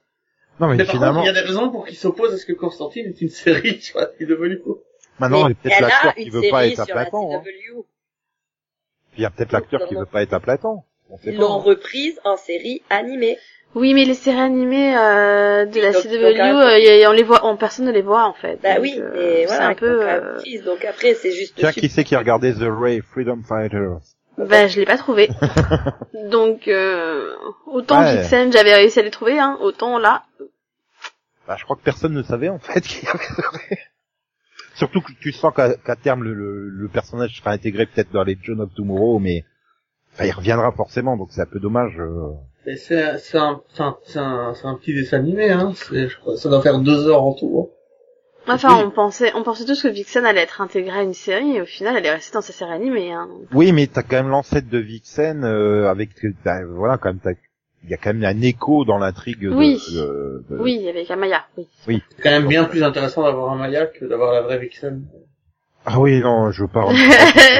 Non, 0.60 0.68
mais, 0.68 0.86
finalement... 0.86 1.24
il 1.24 1.26
y 1.26 1.30
a 1.30 1.34
des 1.34 1.40
raisons 1.40 1.70
pour 1.72 1.88
qu'ils 1.88 1.98
s'opposent 1.98 2.34
à 2.34 2.38
ce 2.38 2.46
que 2.46 2.54
Constantine 2.54 3.08
est 3.08 3.22
une 3.22 3.30
série, 3.30 3.80
tu 3.80 3.94
vois, 3.94 4.06
qui 4.06 4.24
est 4.24 4.28
devenue 4.28 4.62
Maintenant, 5.20 5.48
il 5.48 5.52
y 5.52 5.54
a 5.54 5.56
peut-être 5.56 5.82
l'acteur 5.82 6.16
qui 6.16 6.30
veut 6.30 6.50
pas 6.50 6.68
être 6.68 6.80
à 6.80 6.86
Platon. 6.86 7.36
Hein. 7.36 7.44
Il 9.18 9.24
y 9.24 9.26
a 9.26 9.30
peut-être 9.30 9.52
l'acteur 9.52 9.88
qui 9.88 9.96
veut 9.96 10.06
pas 10.06 10.22
être 10.22 10.34
à 10.34 10.40
Platon. 10.40 10.84
Ils 11.26 11.38
l'ont 11.38 11.60
reprise 11.60 12.20
en 12.24 12.38
série 12.38 12.82
animée. 12.90 13.38
Oui, 13.74 13.94
mais 13.94 14.04
les 14.04 14.16
séries 14.16 14.40
animées 14.40 14.96
euh, 14.98 15.66
de 15.66 15.80
la 15.80 15.94
CW, 15.94 16.06
euh, 16.06 17.10
on 17.10 17.14
les 17.14 17.24
voit, 17.24 17.42
personne 17.58 17.86
ne 17.86 17.92
les 17.92 18.02
voit 18.02 18.26
en 18.26 18.34
fait. 18.34 18.60
Bah 18.62 18.76
oui, 18.82 18.96
euh, 18.98 19.44
voilà, 19.48 19.48
c'est 19.48 19.64
un 19.64 19.76
peu. 19.76 20.10
Euh... 20.10 20.38
Donc 20.66 20.84
après, 20.84 21.14
c'est 21.14 21.32
juste. 21.32 21.56
Tiens, 21.56 21.72
qui 21.72 21.88
c'est 21.88 22.04
qui 22.04 22.16
a 22.16 22.20
regardé 22.20 22.54
The 22.54 22.68
Ray 22.68 23.02
Freedom 23.02 23.42
Fighters? 23.48 24.00
Bah, 24.38 24.68
je 24.68 24.80
l'ai 24.80 24.86
pas 24.86 24.98
trouvé. 24.98 25.30
Donc, 26.30 26.68
euh, 26.68 27.36
autant 27.66 28.02
ouais. 28.02 28.24
J'avais 28.52 28.74
réussi 28.74 29.00
à 29.00 29.04
les 29.04 29.12
trouver, 29.12 29.40
hein, 29.40 29.58
autant 29.62 30.00
là. 30.00 30.24
Bah, 31.48 31.56
je 31.58 31.64
crois 31.64 31.76
que 31.76 31.84
personne 31.84 32.14
ne 32.14 32.24
savait, 32.24 32.50
en 32.50 32.60
fait, 32.60 32.82
qu'il 32.88 33.04
y 33.04 33.08
avait 33.08 33.80
Surtout 34.76 35.02
que 35.02 35.12
tu 35.20 35.32
sens 35.32 35.54
qu'à 35.54 35.96
terme, 35.96 36.24
le, 36.24 36.34
le, 36.34 36.88
personnage 36.88 37.38
sera 37.38 37.52
intégré 37.52 37.86
peut-être 37.86 38.12
dans 38.12 38.24
les 38.24 38.38
John 38.42 38.62
of 38.62 38.74
Tomorrow, 38.74 39.20
mais 39.20 39.44
enfin, 40.14 40.26
il 40.26 40.32
reviendra 40.32 40.72
forcément, 40.72 41.18
donc 41.18 41.28
c'est 41.32 41.42
un 41.42 41.46
peu 41.46 41.60
dommage. 41.60 42.00
Euh... 42.00 42.32
C'est 42.78 43.38
un, 43.38 43.62
un, 43.80 43.98
un, 44.16 44.54
un, 44.64 44.76
petit 44.76 44.94
dessin 44.94 45.18
animé, 45.18 45.52
hein. 45.52 45.74
Je 45.92 46.18
crois, 46.18 46.38
ça 46.38 46.50
doit 46.50 46.62
faire 46.62 46.80
deux 46.80 47.08
heures 47.08 47.24
en 47.24 47.34
tout. 47.34 47.68
Hein. 47.68 47.81
Enfin, 48.48 48.84
on 48.84 48.90
pensait, 48.90 49.32
on 49.36 49.44
pensait 49.44 49.66
tous 49.66 49.84
que 49.84 49.88
Vixen 49.88 50.26
allait 50.26 50.42
être 50.42 50.62
intégrée 50.62 51.00
à 51.00 51.04
une 51.04 51.14
série, 51.14 51.58
et 51.58 51.62
au 51.62 51.66
final, 51.66 51.96
elle 51.98 52.06
est 52.06 52.12
restée 52.12 52.34
dans 52.34 52.42
sa 52.42 52.54
série 52.54 52.72
animée. 52.72 53.12
Hein. 53.12 53.28
Oui, 53.54 53.72
mais 53.72 53.88
t'as 53.88 54.02
quand 54.02 54.18
même 54.18 54.30
l'ancêtre 54.30 54.68
de 54.70 54.80
Vixen 54.80 55.44
euh, 55.44 55.90
avec, 55.90 56.10
ben, 56.44 56.66
voilà, 56.66 56.98
quand 56.98 57.14
même, 57.14 57.36
il 57.84 57.90
y 57.90 57.94
a 57.94 57.98
quand 57.98 58.14
même 58.14 58.24
un 58.24 58.42
écho 58.42 58.84
dans 58.86 58.98
l'intrigue. 58.98 59.48
Oui. 59.52 59.80
De, 59.94 60.44
de, 60.50 60.58
Oui, 60.58 60.88
avec 60.90 61.10
Amaya. 61.12 61.46
Oui. 61.58 61.68
Oui. 61.88 62.04
C'est 62.16 62.24
quand 62.24 62.32
même 62.32 62.48
bien 62.48 62.66
plus 62.66 62.84
intéressant 62.84 63.24
d'avoir 63.24 63.54
Amaya 63.54 63.86
que 63.86 64.06
d'avoir 64.06 64.34
la 64.34 64.42
vraie 64.42 64.60
Vixen. 64.60 65.04
Ah 65.86 66.00
oui, 66.00 66.20
non, 66.20 66.52
je 66.52 66.64
veux 66.64 66.68
pas. 66.74 66.88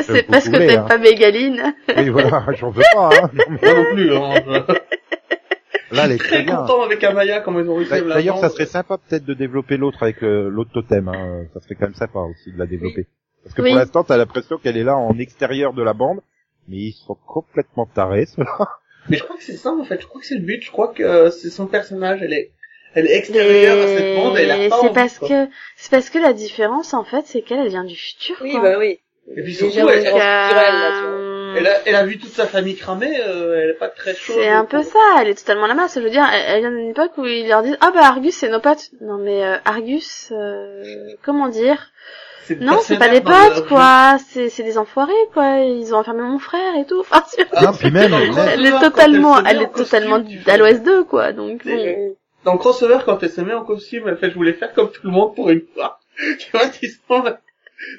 C'est 0.04 0.24
parce 0.24 0.48
que 0.48 0.58
t'aimes 0.58 0.82
hein. 0.82 0.86
pas 0.88 0.98
Mégaline. 0.98 1.74
oui, 1.98 2.10
voilà, 2.10 2.46
j'en 2.56 2.70
veux 2.70 2.84
pas. 2.94 3.10
Hein. 3.14 3.30
Moi 3.50 3.74
non 3.74 3.86
plus. 3.94 4.16
Hein. 4.16 4.66
Là, 5.92 6.06
elle 6.06 6.14
est 6.14 6.18
très, 6.18 6.44
très 6.44 6.46
content 6.46 6.84
avec 6.84 7.04
Amaya 7.04 7.42
comme 7.42 7.60
ils 7.60 7.70
ont 7.70 7.76
réussi 7.76 7.92
D'ailleurs, 8.08 8.38
ça 8.38 8.50
serait 8.50 8.66
sympa 8.66 8.98
peut-être 8.98 9.26
de 9.26 9.34
développer 9.34 9.78
l'autre 9.78 10.04
avec 10.04 10.24
euh, 10.24 10.50
l'autre 10.50 10.72
totem. 10.72 11.08
Hein. 11.10 11.46
Ça 11.54 11.60
serait 11.60 11.76
quand 11.76 11.88
même 11.88 11.96
sympa 11.96 12.20
aussi 12.20 12.52
de 12.52 12.58
la 12.58 12.66
développer. 12.66 13.08
Parce 13.44 13.56
que 13.56 13.62
pour 13.62 13.76
l'instant, 13.76 14.04
t'as 14.04 14.18
l'impression 14.18 14.58
qu'elle 14.58 14.78
est 14.78 14.84
là 14.84 14.96
en 14.96 15.18
extérieur 15.18 15.74
de 15.74 15.82
la 15.82 15.94
bande, 15.94 16.22
mais 16.68 16.78
ils 16.78 16.94
sont 16.94 17.18
complètement 17.26 17.86
tarés, 17.86 18.26
ceux-là. 18.26 18.70
Mais 19.10 19.18
je 19.18 19.24
crois 19.24 19.36
que 19.36 19.44
c'est 19.44 19.58
ça 19.58 19.72
en 19.72 19.84
fait. 19.84 20.00
Je 20.00 20.08
crois 20.08 20.22
que 20.22 20.28
c'est 20.28 20.36
le 20.36 20.46
but. 20.46 20.64
Je 20.64 20.72
crois 20.72 20.90
que 20.90 21.02
euh, 21.02 21.32
c'est 21.32 21.50
son 21.50 21.66
personnage. 21.66 22.22
Elle 22.22 22.34
est, 22.34 22.52
elle 22.94 23.08
est 23.08 23.18
extérieure 23.18 23.84
à 23.84 23.88
cette 23.88 24.16
bande. 24.16 24.38
Et 24.38 24.44
elle 24.44 24.72
C'est 24.82 24.94
parce 24.94 25.18
que, 25.18 25.50
c'est 25.76 25.90
parce 25.90 26.10
que 26.10 26.20
la 26.20 26.34
différence 26.34 26.94
en 26.94 27.04
fait, 27.04 27.24
c'est 27.26 27.42
qu'elle 27.42 27.60
elle 27.60 27.70
vient 27.70 27.84
du 27.84 27.96
futur. 27.96 28.36
Oui, 28.42 28.54
bah 28.62 28.78
oui. 28.78 29.00
Et 29.36 29.42
puis 29.44 29.56
surtout, 29.56 29.90
elle, 29.90 30.06
elle, 30.06 30.14
elle 30.16 31.41
a, 31.68 31.82
elle 31.86 31.96
a 31.96 32.06
vu 32.06 32.18
toute 32.18 32.32
sa 32.32 32.46
famille 32.46 32.76
cramer, 32.76 33.20
euh, 33.20 33.62
elle 33.62 33.70
est 33.72 33.80
pas 33.80 33.90
très 33.90 34.16
chaude. 34.16 34.36
C'est 34.38 34.50
un 34.50 34.66
peu 34.66 34.84
ça, 34.84 35.00
elle 35.20 35.30
est 35.30 35.36
totalement 35.36 35.68
la 35.68 35.74
masse. 35.74 35.96
Je 35.96 36.02
veux 36.02 36.10
dire, 36.10 36.28
elle, 36.32 36.60
vient 36.60 36.72
d'une 36.72 36.90
époque 36.90 37.12
où 37.18 37.26
ils 37.26 37.48
leur 37.48 37.64
disent 37.64 37.78
ah 37.82 37.92
bah 37.94 38.02
Argus 38.04 38.36
c'est 38.36 38.50
nos 38.50 38.60
potes. 38.60 38.92
Non 39.02 39.18
mais 39.18 39.44
euh, 39.46 39.58
Argus, 39.66 40.32
euh, 40.32 40.84
comment 41.24 41.48
dire 41.48 41.92
Non, 42.60 42.80
c'est 42.82 42.98
pas 42.98 43.10
des 43.10 43.22
potes 43.22 43.68
quoi, 43.68 44.18
c'est 44.30 44.50
c'est 44.50 44.64
des 44.64 44.78
enfoirés 44.78 45.14
quoi. 45.34 45.60
Ils 45.60 45.94
ont 45.94 45.98
enfermé 45.98 46.22
mon 46.22 46.40
frère 46.40 46.76
et 46.80 46.86
tout. 46.86 47.04
Enfin, 47.12 47.24
ah, 47.54 47.74
puis 47.78 47.92
même, 47.92 48.14
elle, 48.14 48.66
est 48.66 48.80
totalement, 48.80 49.44
elle 49.44 49.62
est 49.62 49.74
totalement 49.74 50.24
à 50.48 50.58
l'Ouest 50.58 50.84
2 50.84 51.04
quoi. 51.04 51.34
Donc 51.34 51.66
bon. 51.66 52.16
Dans 52.44 52.58
crossover 52.58 53.00
quand 53.06 53.22
elle 53.22 53.30
se 53.30 53.42
met 53.42 53.54
en 53.54 53.64
costume, 53.64 54.08
elle 54.08 54.18
fait 54.18 54.30
je 54.30 54.36
voulais 54.36 54.54
faire 54.54 54.74
comme 54.74 54.92
tout 54.92 55.02
le 55.04 55.12
monde 55.12 55.36
pour 55.36 55.50
une 55.50 55.62
fois. 55.74 56.00
tu 56.40 56.52
vois, 56.52 56.64
ils 56.82 56.90
sont 57.08 57.24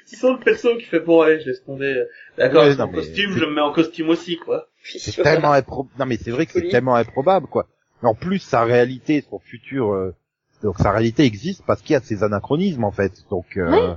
tu 0.08 0.16
sens 0.16 0.38
le 0.38 0.44
perso 0.44 0.76
qui 0.76 0.84
fait 0.84 1.00
bon 1.00 1.20
allez 1.20 1.40
je 1.40 1.46
laisse 1.46 1.64
tomber 1.64 2.04
d'accord 2.38 2.64
en 2.64 2.88
costume 2.88 3.32
je 3.32 3.44
me 3.44 3.54
mets 3.54 3.60
en 3.60 3.72
costume 3.72 4.10
aussi 4.10 4.36
quoi. 4.36 4.68
C'est 4.84 5.22
tellement 5.22 5.52
improbable. 5.52 5.94
Non 5.98 6.06
mais 6.06 6.16
c'est 6.16 6.30
vrai 6.30 6.46
que 6.46 6.52
c'est 6.52 6.68
tellement 6.68 6.94
improbable 6.96 7.46
quoi. 7.46 7.66
Mais 8.02 8.08
en 8.08 8.14
plus 8.14 8.38
sa 8.38 8.64
réalité 8.64 9.24
son 9.28 9.38
futur 9.38 9.92
euh... 9.92 10.14
donc 10.62 10.78
sa 10.78 10.90
réalité 10.90 11.24
existe 11.24 11.62
parce 11.66 11.82
qu'il 11.82 11.94
y 11.94 11.96
a 11.96 12.00
ces 12.00 12.22
anachronismes 12.22 12.84
en 12.84 12.92
fait. 12.92 13.12
Donc 13.30 13.56
euh... 13.56 13.94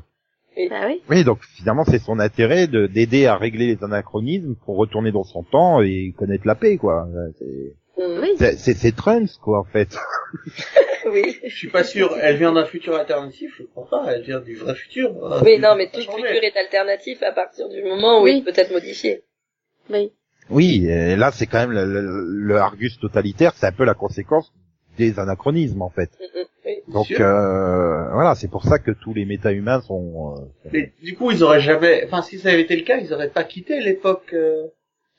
oui. 0.57 0.67
Bah 0.69 0.83
oui. 0.87 1.01
oui 1.09 1.23
donc 1.23 1.43
finalement 1.43 1.83
c'est 1.83 1.99
son 1.99 2.19
intérêt 2.19 2.67
de 2.67 2.87
d'aider 2.87 3.25
à 3.25 3.35
régler 3.35 3.67
les 3.67 3.83
anachronismes 3.83 4.55
pour 4.63 4.77
retourner 4.77 5.11
dans 5.11 5.25
son 5.25 5.43
temps 5.43 5.81
et 5.81 6.13
connaître 6.17 6.47
la 6.47 6.55
paix 6.55 6.77
quoi 6.77 7.07
oui. 7.97 8.35
c'est 8.37 8.57
c'est 8.57 8.95
Trunks 8.95 9.37
quoi 9.41 9.59
en 9.59 9.63
fait 9.63 9.97
oui. 11.05 11.37
Je 11.43 11.55
suis 11.55 11.69
pas 11.69 11.83
sûr. 11.83 12.15
Elle 12.19 12.37
vient 12.37 12.53
d'un 12.53 12.65
futur 12.65 12.95
alternatif, 12.95 13.53
je 13.57 13.63
crois 13.63 13.87
pas. 13.87 14.13
Elle 14.13 14.23
vient 14.23 14.39
du 14.39 14.55
vrai 14.55 14.75
futur. 14.75 15.15
Oui, 15.43 15.59
non, 15.59 15.75
mais 15.75 15.89
tout 15.91 16.01
futur 16.01 16.25
est 16.25 16.57
alternatif 16.57 17.21
à 17.23 17.31
partir 17.31 17.69
du 17.69 17.83
moment 17.83 18.21
où 18.21 18.27
il 18.27 18.43
peut 18.43 18.53
être 18.55 18.71
modifié. 18.71 19.23
Oui. 19.89 20.11
Oui, 20.49 20.85
et 20.87 21.15
là 21.15 21.31
c'est 21.31 21.47
quand 21.47 21.67
même 21.67 21.71
le, 21.71 22.57
Argus 22.57 22.99
totalitaire, 22.99 23.53
c'est 23.55 23.65
un 23.65 23.71
peu 23.71 23.83
la 23.83 23.95
conséquence 23.95 24.53
des 24.97 25.19
anachronismes 25.19 25.81
en 25.81 25.89
fait. 25.89 26.11
Oui, 26.65 26.81
Donc 26.87 27.11
euh, 27.11 28.09
voilà, 28.13 28.35
c'est 28.35 28.47
pour 28.47 28.63
ça 28.63 28.79
que 28.79 28.91
tous 28.91 29.13
les 29.13 29.25
méta-humains 29.25 29.81
sont. 29.81 30.35
Euh, 30.37 30.69
mais 30.71 30.93
du 31.01 31.15
coup, 31.15 31.31
ils 31.31 31.43
auraient 31.43 31.61
jamais. 31.61 32.03
Enfin, 32.05 32.21
si 32.21 32.39
ça 32.39 32.49
avait 32.49 32.61
été 32.61 32.75
le 32.75 32.83
cas, 32.83 32.97
ils 32.97 33.13
auraient 33.13 33.29
pas 33.29 33.43
quitté 33.43 33.79
l'époque, 33.81 34.33
euh, 34.33 34.67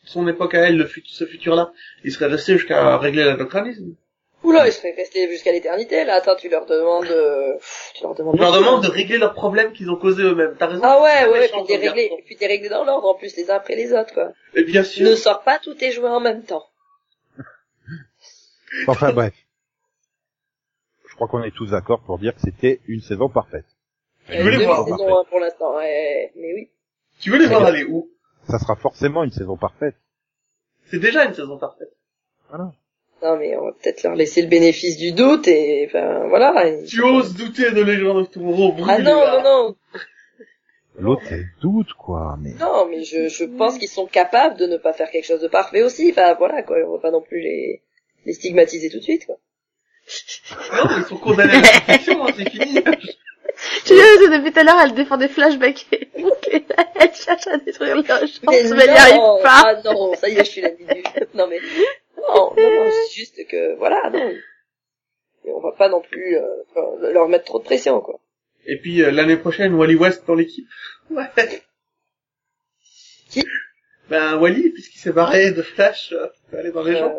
son 0.07 0.27
époque 0.29 0.55
à 0.55 0.69
elle, 0.69 0.79
le 0.79 0.89
ce 1.07 1.27
futur-là. 1.27 1.73
Ils 2.05 2.13
seraient 2.13 2.27
restés 2.27 2.55
jusqu'à 2.55 2.97
régler 2.97 3.25
l'anachronisme. 3.25 3.95
Oula, 4.43 4.69
ils 4.69 4.73
seraient 4.73 4.95
restés 4.97 5.29
jusqu'à 5.29 5.51
l'éternité, 5.51 6.05
là. 6.05 6.15
Attends, 6.15 6.37
tu 6.37 6.49
leur 6.49 6.67
demandes, 6.67 7.07
euh... 7.07 7.57
tu 7.95 8.05
leur 8.05 8.15
demandes. 8.15 8.37
Tu 8.37 8.41
leur 8.41 8.53
demandes 8.53 8.83
de 8.85 8.89
régler 8.89 9.19
leurs 9.19 9.35
problèmes 9.35 9.73
qu'ils 9.73 9.91
ont 9.91 9.97
causés 9.97 10.23
eux-mêmes. 10.23 10.55
T'as 10.59 10.67
raison. 10.67 10.83
Ah 10.85 11.03
ouais, 11.03 11.33
ouais, 11.33 11.49
puis 11.49 11.65
t'es 11.67 11.77
réglé, 11.77 12.13
puis 12.25 12.37
t'es 12.37 12.47
réglé 12.47 12.69
dans 12.69 12.85
l'ordre, 12.85 13.09
en 13.09 13.15
plus, 13.15 13.37
les 13.37 13.51
uns 13.51 13.57
après 13.57 13.75
les 13.75 13.93
autres, 13.93 14.15
quoi. 14.15 14.33
Et 14.55 14.63
bien 14.63 14.85
sûr. 14.85 15.09
Ne 15.09 15.17
sors 15.17 15.43
pas 15.43 15.59
tous 15.59 15.75
tes 15.75 15.91
jouets 15.91 16.09
en 16.09 16.21
même 16.21 16.45
temps. 16.45 16.65
enfin, 18.87 19.13
bref. 19.13 19.35
Je 21.09 21.15
crois 21.17 21.29
qu'on 21.29 21.43
est 21.43 21.55
tous 21.55 21.71
d'accord 21.71 22.03
pour 22.03 22.19
dire 22.19 22.35
que 22.35 22.41
c'était 22.43 22.81
une 22.87 23.01
saison 23.01 23.29
parfaite. 23.29 23.65
Tu 24.31 24.37
veux 24.37 24.51
les 24.51 24.65
voir 24.65 24.85
saison 24.85 25.25
pour 25.29 25.41
l'instant, 25.41 25.77
ouais, 25.77 26.31
mais 26.37 26.53
oui. 26.55 26.71
Tu 27.21 27.31
veux 27.31 27.39
les 27.39 27.47
voir 27.47 27.65
aller 27.65 27.85
où? 27.85 28.11
Ça 28.49 28.59
sera 28.59 28.77
forcément 28.77 29.25
une 29.25 29.31
saison 29.31 29.57
parfaite. 29.57 29.97
C'est 30.91 31.01
déjà 31.01 31.25
une 31.25 31.35
saison 31.35 31.59
parfaite. 31.59 31.93
Voilà. 32.49 32.73
Non, 33.23 33.37
mais 33.39 33.57
on 33.57 33.65
va 33.65 33.73
peut-être 33.73 34.03
leur 34.03 34.15
laisser 34.15 34.43
le 34.43 34.49
bénéfice 34.49 34.99
du 34.99 35.13
doute 35.13 35.49
et, 35.49 35.87
enfin, 35.89 36.29
voilà. 36.29 36.71
Tu 36.87 37.03
oses 37.03 37.35
douter 37.35 37.71
de 37.73 37.83
Legend 37.83 38.19
of 38.19 38.31
Tomorrow, 38.31 38.75
Ah 38.87 38.99
non, 38.99 39.15
non, 39.15 39.43
non. 39.43 39.77
L'autre, 40.99 41.23
elle 41.31 41.47
doute, 41.61 41.93
quoi, 41.95 42.37
mais... 42.41 42.55
Non, 42.55 42.87
mais 42.89 43.05
je, 43.05 43.29
je 43.29 43.45
pense 43.45 43.79
qu'ils 43.79 43.89
sont 43.89 44.07
capables 44.07 44.57
de 44.59 44.67
ne 44.67 44.77
pas 44.77 44.93
faire 44.93 45.11
quelque 45.11 45.27
chose 45.27 45.41
de 45.41 45.49
parfait 45.49 45.83
aussi. 45.83 46.11
Enfin, 46.11 46.35
voilà, 46.35 46.63
quoi. 46.63 46.77
On 46.87 46.93
va 46.93 46.99
pas 47.01 47.11
non 47.11 47.21
plus 47.21 47.41
les, 47.41 47.83
les 48.25 48.33
stigmatiser 48.33 48.91
tout 48.91 48.99
de 48.99 49.03
suite, 49.03 49.27
quoi. 49.27 49.37
non, 50.73 50.97
ils 50.99 51.05
sont 51.05 51.19
condamnés 51.19 51.57
à 51.57 51.61
la 51.61 51.69
hein, 51.69 52.33
c'est 52.37 52.51
fini. 52.51 52.79
Tu 53.85 53.95
vois, 53.95 54.39
depuis 54.39 54.53
tout 54.53 54.59
à 54.61 54.65
l'heure, 54.65 54.81
elle 54.83 54.95
défend 54.95 55.17
des 55.17 55.29
flashbacks 55.29 55.87
et 55.93 56.09
elle 57.01 57.15
cherche 57.15 57.47
à 57.47 57.59
détruire 57.59 57.97
l'agence, 57.97 58.41
mais, 58.43 58.63
mais 58.65 58.85
elle 58.85 58.91
n'y 58.91 58.97
arrive 58.97 59.43
pas. 59.43 59.63
Ah 59.65 59.81
non, 59.85 60.15
ça 60.15 60.29
y 60.29 60.33
est, 60.33 60.45
je 60.45 60.51
suis 60.51 60.61
la 60.61 60.71
minute. 60.71 61.07
Non 61.35 61.47
mais, 61.47 61.61
non, 62.17 62.53
non, 62.57 62.71
non 62.71 62.91
c'est 62.91 63.15
juste 63.15 63.47
que, 63.49 63.77
voilà, 63.77 64.11
non. 64.11 64.31
Et 65.45 65.53
on 65.53 65.61
va 65.61 65.73
pas 65.73 65.89
non 65.89 66.01
plus 66.01 66.37
euh, 66.37 67.13
leur 67.13 67.29
mettre 67.29 67.45
trop 67.45 67.59
de 67.59 67.65
pression, 67.65 68.01
quoi. 68.01 68.21
Et 68.67 68.79
puis, 68.79 69.03
euh, 69.03 69.13
l'année 69.13 69.37
prochaine, 69.37 69.75
Wally 69.75 69.95
West 69.95 70.27
dans 70.27 70.35
l'équipe. 70.35 70.69
Ouais. 71.11 71.27
Qui? 73.31 73.45
Ben, 74.11 74.37
Wally, 74.39 74.71
puisqu'il 74.71 74.99
s'est 74.99 75.13
barré 75.13 75.53
de 75.53 75.63
Flash, 75.63 76.13
euh, 76.13 76.27
aller 76.53 76.73
dans 76.73 76.83
les 76.83 76.97
gens. 76.97 77.15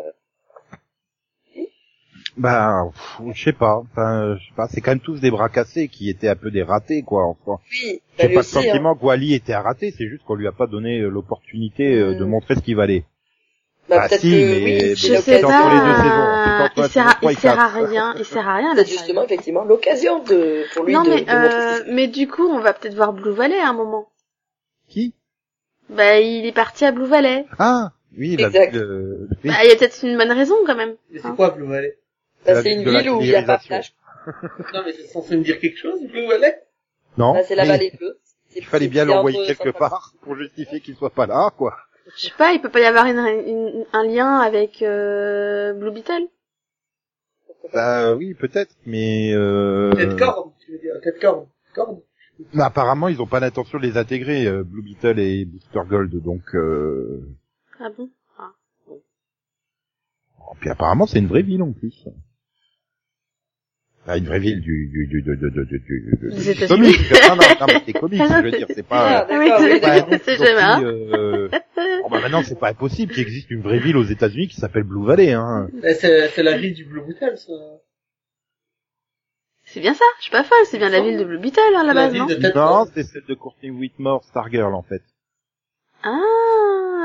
Bah, 2.38 2.88
je 3.34 3.42
sais 3.42 3.52
pas. 3.52 3.82
Enfin, 3.90 4.36
je 4.38 4.46
sais 4.46 4.54
pas. 4.54 4.68
C'est 4.68 4.80
quand 4.80 4.92
même 4.92 5.00
tous 5.00 5.20
des 5.20 5.30
bras 5.30 5.48
cassés 5.48 5.88
qui 5.88 6.08
étaient 6.08 6.28
un 6.28 6.36
peu 6.36 6.50
des 6.50 6.62
ratés, 6.62 7.02
quoi. 7.02 7.24
Enfin, 7.26 7.60
oui. 7.70 8.00
J'ai 8.18 8.28
pas 8.28 8.34
le 8.36 8.42
sentiment 8.42 8.92
hein. 8.92 8.96
que 8.98 9.04
Wally 9.04 9.34
était 9.34 9.54
un 9.54 9.60
raté. 9.62 9.92
C'est 9.96 10.06
juste 10.06 10.24
qu'on 10.24 10.36
lui 10.36 10.46
a 10.46 10.52
pas 10.52 10.66
donné 10.66 11.00
euh, 11.00 11.08
l'opportunité 11.08 11.98
euh, 11.98 12.14
de 12.14 12.24
montrer 12.24 12.54
ce 12.54 12.60
qu'il 12.60 12.76
valait. 12.76 13.04
Bah, 13.88 14.02
ah 14.02 14.08
si, 14.08 14.30
mais, 14.30 14.90
oui, 14.90 14.96
je 14.96 15.14
sais 15.16 15.40
pas. 15.40 15.74
les 15.74 15.80
deux 15.80 15.96
saisons. 15.96 16.28
Il 16.76 16.88
sert, 16.90 17.08
à, 17.08 17.18
il 17.22 17.38
sert 17.38 17.58
à 17.58 17.68
rien. 17.68 18.14
Il 18.18 18.24
sert 18.24 18.46
à 18.46 18.56
rien. 18.56 18.74
C'est 18.76 18.86
justement 18.86 19.24
effectivement 19.24 19.64
l'occasion 19.64 20.22
de 20.22 20.64
pour 20.74 20.84
lui 20.84 20.92
non, 20.92 21.02
de, 21.04 21.10
mais, 21.10 21.22
de 21.22 21.30
euh, 21.30 21.84
mais 21.90 22.06
du 22.06 22.28
coup, 22.28 22.46
on 22.46 22.60
va 22.60 22.72
peut-être 22.74 22.94
voir 22.94 23.12
Blue 23.12 23.32
Valley 23.32 23.58
à 23.58 23.68
un 23.68 23.72
moment. 23.72 24.08
Qui? 24.88 25.14
Bah, 25.88 26.20
il 26.20 26.44
est 26.46 26.52
parti 26.52 26.84
à 26.84 26.92
Blue 26.92 27.06
Valley. 27.06 27.46
Ah, 27.58 27.92
oui, 28.16 28.36
la 28.36 28.48
Exact. 28.48 28.74
ville, 28.74 29.28
Bah, 29.44 29.54
il 29.64 29.70
y 29.70 29.72
a 29.72 29.76
peut-être 29.76 30.04
une 30.04 30.18
bonne 30.18 30.32
raison 30.32 30.56
quand 30.66 30.76
même. 30.76 30.94
Mais 31.10 31.20
c'est 31.20 31.34
quoi 31.34 31.50
Blue 31.50 31.66
Valley? 31.66 31.96
Bah, 32.46 32.62
c'est 32.62 32.72
une 32.72 32.84
ville 32.84 33.10
où 33.10 33.20
il 33.20 33.28
y 33.28 33.36
a 33.36 33.42
pas 33.42 33.58
de 33.58 33.62
Flash. 33.62 33.94
non, 34.74 34.82
mais 34.84 34.92
c'est 34.92 35.06
censé 35.06 35.36
me 35.36 35.42
dire 35.42 35.58
quelque 35.58 35.78
chose, 35.78 36.00
Blue 36.02 36.26
Valley 36.26 36.62
Non. 37.16 37.34
Bah, 37.34 37.42
c'est 37.42 37.54
la 37.54 37.64
vallée 37.64 37.92
bleue. 37.98 38.18
Il 38.56 38.64
fallait 38.64 38.88
bien 38.88 39.04
l'envoyer 39.04 39.46
quelque 39.46 39.76
part 39.76 40.14
pour 40.22 40.36
justifier 40.36 40.80
qu'il 40.80 40.96
soit 40.96 41.10
pas 41.10 41.26
là, 41.26 41.50
quoi. 41.56 41.76
Je 42.16 42.26
sais 42.26 42.34
pas, 42.36 42.52
il 42.52 42.60
peut 42.60 42.70
pas 42.70 42.80
y 42.80 42.84
avoir 42.84 43.06
une, 43.06 43.18
une, 43.18 43.86
un 43.92 44.04
lien 44.04 44.38
avec 44.38 44.82
euh, 44.82 45.74
Blue 45.74 45.90
Beetle? 45.90 46.28
Bah 47.72 48.14
oui, 48.14 48.34
peut-être, 48.34 48.74
mais... 48.86 49.32
Euh... 49.34 49.90
Peut-être 49.90 50.16
Corne, 50.16 50.52
tu 50.64 50.72
veux 50.72 50.78
dire, 50.78 50.94
peut-être 51.02 51.20
Corne. 51.20 51.46
Corne 51.74 52.00
mais 52.54 52.62
apparemment, 52.62 53.08
ils 53.08 53.20
ont 53.20 53.26
pas 53.26 53.40
l'intention 53.40 53.78
de 53.78 53.82
les 53.82 53.96
intégrer, 53.96 54.46
euh, 54.46 54.62
Blue 54.62 54.82
Beetle 54.82 55.18
et 55.18 55.44
Booster 55.44 55.80
Gold, 55.88 56.22
donc... 56.22 56.42
Euh... 56.54 57.20
Ah 57.80 57.90
bon? 57.96 58.10
Ah. 58.38 58.52
Oh, 58.88 60.54
puis 60.60 60.70
apparemment, 60.70 61.06
c'est 61.06 61.18
une 61.18 61.26
vraie 61.26 61.42
ville 61.42 61.62
en 61.62 61.72
plus 61.72 62.06
à 64.08 64.16
une 64.16 64.24
vraie 64.24 64.38
ville 64.38 64.60
du, 64.60 64.88
du, 64.88 65.06
du, 65.06 65.22
de, 65.22 65.34
de, 65.34 65.50
de, 65.50 65.64
du, 65.64 65.78
du. 65.80 66.16
Non, 66.70 66.78
non, 66.78 67.66
mais 67.66 67.82
c'est 67.84 67.92
comique, 67.92 68.22
je 68.22 68.42
veux 68.42 68.50
dire, 68.50 68.66
c'est 68.74 68.82
pas, 68.82 69.26
c'est 69.28 70.38
jamais, 70.38 70.84
euh, 70.84 71.48
oh, 72.04 72.08
bah 72.10 72.20
maintenant, 72.20 72.42
c'est 72.42 72.58
pas 72.58 72.70
impossible 72.70 73.12
qu'il 73.12 73.22
existe 73.22 73.50
une 73.50 73.60
vraie 73.60 73.78
ville 73.78 73.96
aux 73.98 74.04
États-Unis 74.04 74.48
qui 74.48 74.56
s'appelle 74.56 74.84
Blue 74.84 75.04
Valley. 75.04 75.36
C'est, 76.00 76.42
la 76.42 76.56
ville 76.56 76.74
du 76.74 76.84
Blue 76.86 77.02
Beetle, 77.06 77.36
ça. 77.36 77.52
C'est 79.64 79.80
bien 79.80 79.92
ça, 79.92 80.04
je 80.18 80.22
suis 80.22 80.32
pas 80.32 80.44
folle, 80.44 80.64
c'est 80.64 80.78
bien 80.78 80.88
la 80.88 81.02
ville 81.02 81.18
de 81.18 81.24
Blue 81.24 81.38
Beetle, 81.38 81.60
hein, 81.76 81.84
la 81.84 81.92
base, 81.92 82.14
non? 82.14 82.26
Non, 82.54 82.86
c'est 82.94 83.02
celle 83.02 83.24
de 83.28 83.34
Courtney 83.34 83.70
Whitmore, 83.70 84.24
Stargirl, 84.24 84.74
en 84.74 84.82
fait. 84.82 85.02
Ah, 86.02 86.18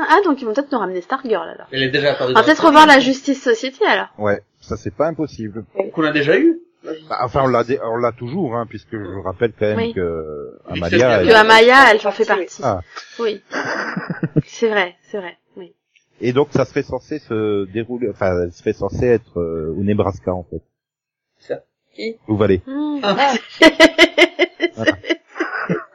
ah 0.08 0.20
donc 0.24 0.40
ils 0.40 0.46
vont 0.46 0.54
peut-être 0.54 0.72
nous 0.72 0.78
ramener 0.78 1.02
Stargirl 1.02 1.46
alors. 1.46 1.66
Elle 1.70 1.82
est 1.82 1.90
déjà 1.90 2.12
apparue. 2.12 2.32
On 2.32 2.34
va 2.34 2.42
peut-être 2.42 2.64
revoir 2.64 2.86
la 2.86 3.00
Justice 3.00 3.42
Society 3.42 3.84
alors. 3.84 4.08
Ouais, 4.16 4.40
ça 4.60 4.78
c'est 4.78 4.94
pas 4.94 5.08
impossible. 5.08 5.66
Qu'on 5.92 6.04
a 6.04 6.12
déjà 6.12 6.38
eu. 6.38 6.60
Bah, 7.08 7.18
enfin, 7.22 7.42
on 7.44 7.46
l'a, 7.48 7.64
dé- 7.64 7.78
on 7.82 7.96
l'a 7.96 8.12
toujours, 8.12 8.54
hein, 8.56 8.66
puisque 8.68 8.92
je 8.92 9.22
rappelle 9.24 9.52
quand 9.58 9.66
même 9.66 9.76
Oui. 9.78 9.94
que 9.94 10.58
Amalia, 10.68 11.20
elle- 11.22 11.28
Que 11.28 11.32
Amaya, 11.34 11.76
elle 11.90 12.06
en 12.06 12.10
fait 12.12 12.24
partie. 12.26 12.60
Ah. 12.62 12.80
Oui. 13.18 13.42
c'est 14.46 14.68
vrai, 14.68 14.94
c'est 15.10 15.18
vrai, 15.18 15.38
oui. 15.56 15.74
et 16.20 16.32
donc 16.34 16.48
ça 16.52 16.64
serait 16.66 16.82
censé 16.82 17.18
se 17.18 17.64
dérouler, 17.72 18.08
enfin, 18.10 18.32
elle 18.42 18.52
serait 18.52 18.72
censée 18.74 19.06
être 19.06 19.40
euh, 19.40 19.74
au 19.78 19.82
Nebraska, 19.82 20.32
en 20.34 20.44
fait. 20.44 20.60
Ça. 21.38 21.62
Qui? 21.94 22.16
Blue 22.28 22.36
Valley. 22.36 22.60
Hmm. 22.66 22.98
Ah. 23.02 23.32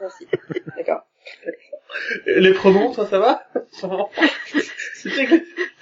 Merci. 0.01 0.27
D'accord. 0.77 1.01
Les 2.25 2.53
pronoms, 2.53 2.93
ça, 2.93 3.05
ça 3.05 3.19
va? 3.19 3.43
C'était 4.95 5.25
que 5.25 5.35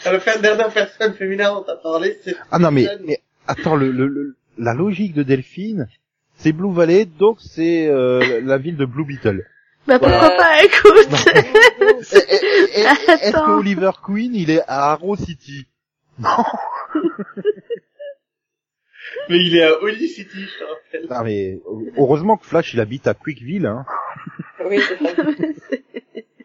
à 0.05 0.11
la 0.11 0.37
dernière 0.37 0.71
personne 0.73 1.13
féminin 1.13 1.53
dont 1.53 1.63
t'as 1.63 1.75
parlé, 1.77 2.17
c'est... 2.23 2.35
Ah 2.51 2.59
non, 2.59 2.71
mais, 2.71 2.87
mais 3.03 3.19
attends, 3.47 3.75
le, 3.75 3.91
le, 3.91 4.07
le- 4.07 4.35
la 4.57 4.73
logique 4.73 5.13
de 5.13 5.23
Delphine, 5.23 5.87
c'est 6.35 6.51
Blue 6.51 6.73
Valley, 6.73 7.05
donc 7.05 7.37
c'est 7.39 7.87
euh, 7.87 8.41
la 8.43 8.57
ville 8.57 8.77
de 8.77 8.85
Blue 8.85 9.05
Beetle. 9.05 9.45
Bah 9.87 9.99
pourquoi 9.99 10.19
Voilà. 10.19 10.37
pas, 10.37 10.63
écoute. 10.65 11.27
Est-ce 12.01 13.31
que. 13.31 13.51
Oliver 13.59 13.91
Queen, 14.05 14.35
il 14.35 14.49
est 14.49 14.61
à 14.67 14.91
Arrow 14.91 15.15
City? 15.15 15.65
Non, 16.19 16.29
Mais 19.29 19.37
il 19.39 19.55
est 19.55 19.63
à 19.63 19.81
Holy 19.81 20.07
City, 20.09 20.45
je 20.45 20.59
te 20.59 20.63
rappelle. 20.63 21.07
non, 21.09 21.23
mais 21.23 21.59
heureusement 21.97 22.37
que 22.37 22.45
Flash, 22.45 22.73
il 22.73 22.79
habite 22.79 23.07
à 23.07 23.13
Quickville, 23.13 23.65
hein. 23.65 23.85
Oui, 24.65 24.79
c'est 24.87 24.97
ça. 24.97 25.23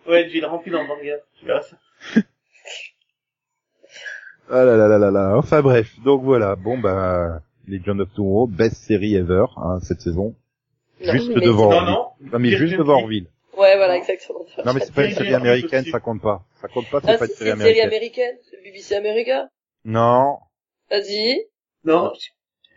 Ouais, 0.08 0.24
une 0.24 0.30
ville 0.30 0.46
remplie 0.46 0.70
d'hamburgers. 0.70 1.18
Tu 1.38 1.46
verras 1.46 1.62
ça. 1.62 1.76
Ah 4.50 4.64
là 4.64 4.76
là 4.76 4.86
là 4.88 4.98
là 4.98 5.10
là. 5.10 5.36
Enfin 5.36 5.62
bref, 5.62 5.88
donc 6.04 6.22
voilà. 6.22 6.54
Bon 6.56 6.78
bah, 6.78 7.40
Legion 7.68 7.98
of 8.00 8.12
Tomorrow, 8.14 8.46
best 8.46 8.76
série 8.76 9.14
ever 9.16 9.44
hein, 9.56 9.78
cette 9.82 10.00
saison. 10.00 10.34
Non, 11.04 11.12
Juste 11.12 11.28
mais- 11.34 11.44
devant 11.44 11.70
Non, 11.70 11.76
Orville. 11.76 11.94
non. 11.94 12.08
Non 12.32 12.38
mais 12.38 12.50
juste 12.50 12.76
devant 12.76 13.00
Orville. 13.00 13.26
Ouais, 13.56 13.76
voilà, 13.76 13.96
exactement. 13.96 14.44
Non 14.64 14.72
mais 14.72 14.80
c'est 14.80 14.94
pas 14.94 15.04
une 15.06 15.14
série 15.14 15.34
américaine, 15.34 15.84
ça 15.84 16.00
compte 16.00 16.20
pas. 16.22 16.44
Ça 16.60 16.68
compte 16.68 16.88
pas, 16.90 17.00
c'est 17.00 17.10
Ah, 17.10 17.18
pas 17.18 17.24
une 17.26 17.30
c'est 17.32 17.36
série 17.38 17.50
une 17.50 17.58
série 17.58 17.80
américaine. 17.80 18.24
américaine. 18.24 18.36
C'est 18.50 18.62
BBC 18.62 18.94
America. 18.96 19.48
Non, 19.84 20.38
Vas-y. 20.90 21.46
Non. 21.84 22.12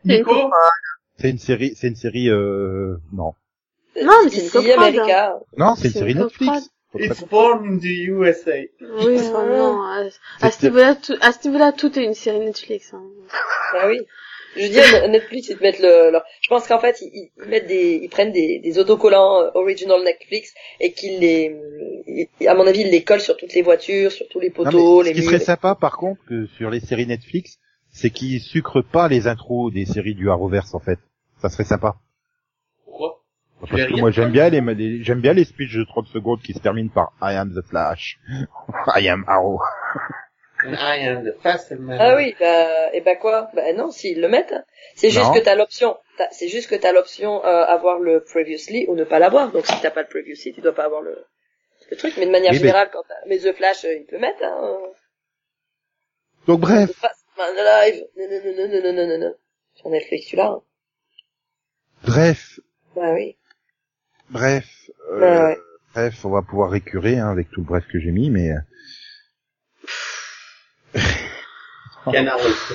C'est 0.06 0.18
Nico 0.18 0.34
c'est 1.18 1.30
une 1.30 1.38
série, 1.38 1.74
c'est 1.76 1.88
une 1.88 1.96
série, 1.96 2.30
euh, 2.30 2.98
non. 3.14 3.34
Non, 4.02 4.12
mais 4.26 4.30
c'est 4.30 4.42
une 4.42 4.50
BBC 4.50 4.52
coprode, 4.52 4.78
America. 4.78 5.40
Non, 5.58 5.76
c'est 5.76 5.88
une 5.88 5.94
C'est 5.94 6.00
série 6.00 6.16
Netflix. 6.16 6.70
It's 6.98 7.24
born 7.26 7.66
in 7.74 7.78
the 7.78 7.86
USA. 8.08 8.52
Oui, 8.82 9.18
non, 9.34 9.82
à, 9.84 10.04
à 10.42 10.52
ce 10.52 10.66
niveau-là, 10.66 10.96
tout, 10.96 11.16
à 11.22 11.32
ce 11.32 11.48
niveau-là, 11.48 11.72
tout 11.74 11.98
est 12.00 12.04
une 12.04 12.14
série 12.14 12.40
Netflix. 12.40 12.94
Hein. 12.94 13.04
Bah 13.74 13.88
oui. 13.88 14.00
Je 14.56 14.62
veux 14.64 14.70
dire, 14.70 15.10
Netflix, 15.10 15.50
ils 15.50 15.58
te 15.58 15.64
mettent 15.64 15.80
le, 15.80 16.12
leur- 16.12 16.24
je 16.42 16.48
pense 16.48 16.68
qu'en 16.68 16.80
fait, 16.80 17.02
ils, 17.02 17.30
ils 17.38 17.50
mettent 17.50 17.68
des, 17.68 18.00
ils 18.02 18.10
prennent 18.10 18.32
des, 18.32 18.60
des 18.60 18.80
autocollants 18.80 19.42
euh, 19.42 19.50
original 19.54 20.02
Netflix 20.04 20.54
et 20.80 20.94
qu'ils 20.94 21.20
les, 21.20 21.56
ils- 22.08 22.48
à 22.48 22.54
mon 22.56 22.66
avis, 22.66 22.82
ils 22.82 22.90
les 22.92 23.04
collent 23.04 23.20
sur 23.22 23.36
toutes 23.38 23.54
les 23.54 23.62
voitures, 23.62 24.12
sur 24.12 24.28
tous 24.30 24.40
les 24.40 24.50
Non, 24.50 24.56
mais 24.58 24.72
poteaux, 24.72 25.04
ce 25.04 25.08
les 25.10 25.14
qui 25.14 25.22
murs. 25.22 25.30
serait 25.32 25.40
sympa 25.44 25.76
par 25.76 25.98
contre 25.98 26.22
que 26.26 26.46
sur 26.58 26.70
les 26.70 26.80
séries 26.80 27.08
Netflix, 27.08 27.58
c'est 27.92 28.10
qu'ils 28.10 28.40
sucrent 28.42 28.82
pas 28.84 29.08
les 29.08 29.28
intros 29.28 29.74
des 29.74 29.86
séries 29.86 30.16
du 30.16 30.30
Arrowverse 30.30 30.74
en 30.74 30.80
fait. 30.80 31.00
Ça 31.42 31.50
serait 31.50 31.64
sympa. 31.66 31.96
Pourquoi? 32.86 33.22
Parce 33.60 33.72
que 33.86 34.00
moi 34.00 34.12
j'aime 34.12 34.32
bien 34.32 34.50
les, 34.50 34.62
les- 34.62 35.04
j'aime 35.04 35.22
bien 35.22 35.34
les 35.34 35.46
speeches 35.46 35.76
de 35.78 35.84
30 35.84 36.08
secondes 36.08 36.42
qui 36.42 36.54
se 36.54 36.60
terminent 36.60 36.90
par 36.94 37.14
I 37.22 37.36
am 37.36 37.54
the 37.54 37.66
Flash. 37.68 38.20
I 38.96 39.08
am 39.10 39.24
Arrow. 39.28 39.60
And 40.66 40.74
I 40.76 41.08
am 41.08 41.24
the 41.24 41.34
fastest 41.42 41.80
man. 41.82 41.98
Ah 42.00 42.16
oui, 42.16 42.36
bah, 42.40 42.94
et 42.94 43.02
bah 43.02 43.16
quoi? 43.16 43.50
Bah 43.54 43.72
non, 43.74 43.92
s'ils 43.92 44.20
le 44.20 44.28
mettent. 44.28 44.56
C'est 44.96 45.10
juste 45.10 45.34
que 45.34 45.40
t'as 45.40 45.56
l'option, 45.56 45.98
c'est 46.32 46.48
juste 46.48 46.70
que 46.70 46.76
t'as 46.76 46.92
l'option 46.92 47.44
euh, 47.46 47.64
avoir 47.66 48.00
le 48.00 48.22
previously 48.24 48.86
ou 48.88 48.96
ne 48.96 49.04
pas 49.04 49.20
l'avoir. 49.20 49.52
Donc 49.52 49.66
si 49.68 49.80
t'as 49.82 49.92
pas 49.92 50.02
le 50.02 50.08
previously, 50.08 50.54
tu 50.54 50.62
dois 50.62 50.74
pas 50.74 50.86
avoir 50.86 51.02
le, 51.02 51.26
le 51.92 51.98
truc. 51.98 52.14
Mais 52.18 52.26
de 52.26 52.32
manière 52.32 52.52
Oui, 52.52 52.58
mais- 52.58 52.68
générale, 52.68 52.90
quand 52.92 53.04
t'as, 53.08 53.16
mais 53.28 53.38
The 53.38 53.54
Flash, 53.54 53.86
euh, 53.86 53.94
ils 53.94 54.06
te 54.06 54.14
le 54.16 54.20
mettent. 54.22 54.42
Hein. 54.42 54.80
Donc 56.48 56.60
bref, 56.62 56.90
The 56.90 57.38
Man 57.38 57.58
Alive. 57.58 58.06
Non, 58.18 58.26
non, 58.30 58.40
non, 58.46 58.68
non, 58.68 58.82
non, 58.82 58.94
non, 58.94 59.08
non, 59.08 59.18
non. 59.28 59.34
Sur 59.76 59.90
Netflix, 59.90 60.28
tu 60.28 60.36
l'as. 60.38 60.48
Hein. 60.48 60.62
bref, 62.04 62.60
Bah 62.96 63.12
oui. 63.14 63.36
bref, 64.30 64.66
euh, 65.12 65.20
Bah 65.20 65.46
ouais. 65.48 65.58
bref, 65.94 66.24
on 66.26 66.30
va 66.30 66.42
pouvoir 66.42 66.70
récurer 66.70 67.18
hein, 67.20 67.30
avec 67.30 67.50
tout 67.52 67.62
le 67.62 67.66
bref 67.66 67.84
que 67.92 68.00
j'ai 68.00 68.12
mis, 68.12 68.30
mais 68.30 68.52
euh, 68.52 68.60
Canard 72.12 72.38
West. 72.38 72.74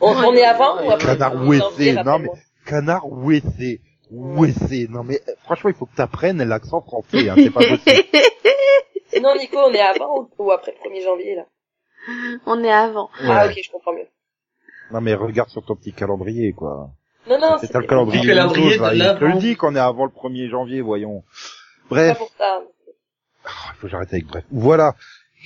On, 0.00 0.12
on 0.14 0.32
est 0.34 0.44
avant 0.44 0.82
ou 0.84 0.90
après 0.90 1.06
Canard 1.18 1.46
ouessé, 1.46 1.92
non 2.04 2.18
mais 2.18 2.28
canard 2.66 3.06
ouessé, 3.10 3.80
ouessé. 4.10 4.86
Non 4.88 5.02
mais 5.04 5.20
franchement, 5.44 5.70
il 5.70 5.76
faut 5.76 5.86
que 5.86 5.94
t'apprennes 5.96 6.42
l'accent 6.42 6.80
français, 6.80 7.28
hein, 7.28 7.34
c'est 7.36 7.50
pas 7.50 7.60
possible. 7.60 8.08
Sinon, 9.12 9.34
Nico, 9.36 9.58
on 9.58 9.72
est 9.72 9.80
avant 9.80 10.28
ou, 10.38 10.50
après 10.52 10.72
le 10.72 10.90
1er 10.90 11.02
janvier, 11.04 11.34
là 11.34 11.44
On 12.46 12.62
est 12.64 12.72
avant. 12.72 13.10
Ah, 13.20 13.46
Ouais. 13.46 13.52
ok, 13.52 13.60
je 13.62 13.70
comprends 13.70 13.92
mieux. 13.92 14.06
Non 14.92 15.00
mais 15.00 15.14
regarde 15.14 15.50
sur 15.50 15.64
ton 15.64 15.76
petit 15.76 15.92
calendrier 15.92 16.52
quoi. 16.52 16.90
Non, 17.28 17.38
non, 17.38 17.58
C'est 17.60 17.72
le 17.74 17.82
calendrier. 17.82 18.22
Le 18.24 18.34
calendrier 18.34 18.78
là, 18.78 18.90
de 18.90 18.94
il 18.96 19.18
te 19.20 19.24
le 19.24 19.38
dit 19.38 19.56
qu'on 19.56 19.76
est 19.76 19.80
avant 19.80 20.06
le 20.06 20.10
1er 20.10 20.48
janvier, 20.48 20.80
voyons. 20.80 21.20
pas 21.20 21.94
Bref, 21.96 22.18
pour 22.18 22.30
ça. 22.38 22.60
il 23.44 23.74
faut 23.76 23.82
que 23.82 23.88
j'arrête 23.88 24.12
avec 24.12 24.26
bref. 24.26 24.44
Voilà, 24.50 24.94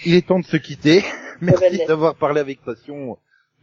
il 0.05 0.14
est 0.14 0.26
temps 0.26 0.39
de 0.39 0.45
se 0.45 0.57
quitter. 0.57 1.03
Merci 1.41 1.87
d'avoir 1.87 2.14
parlé 2.14 2.41
avec 2.41 2.61
passion 2.62 3.18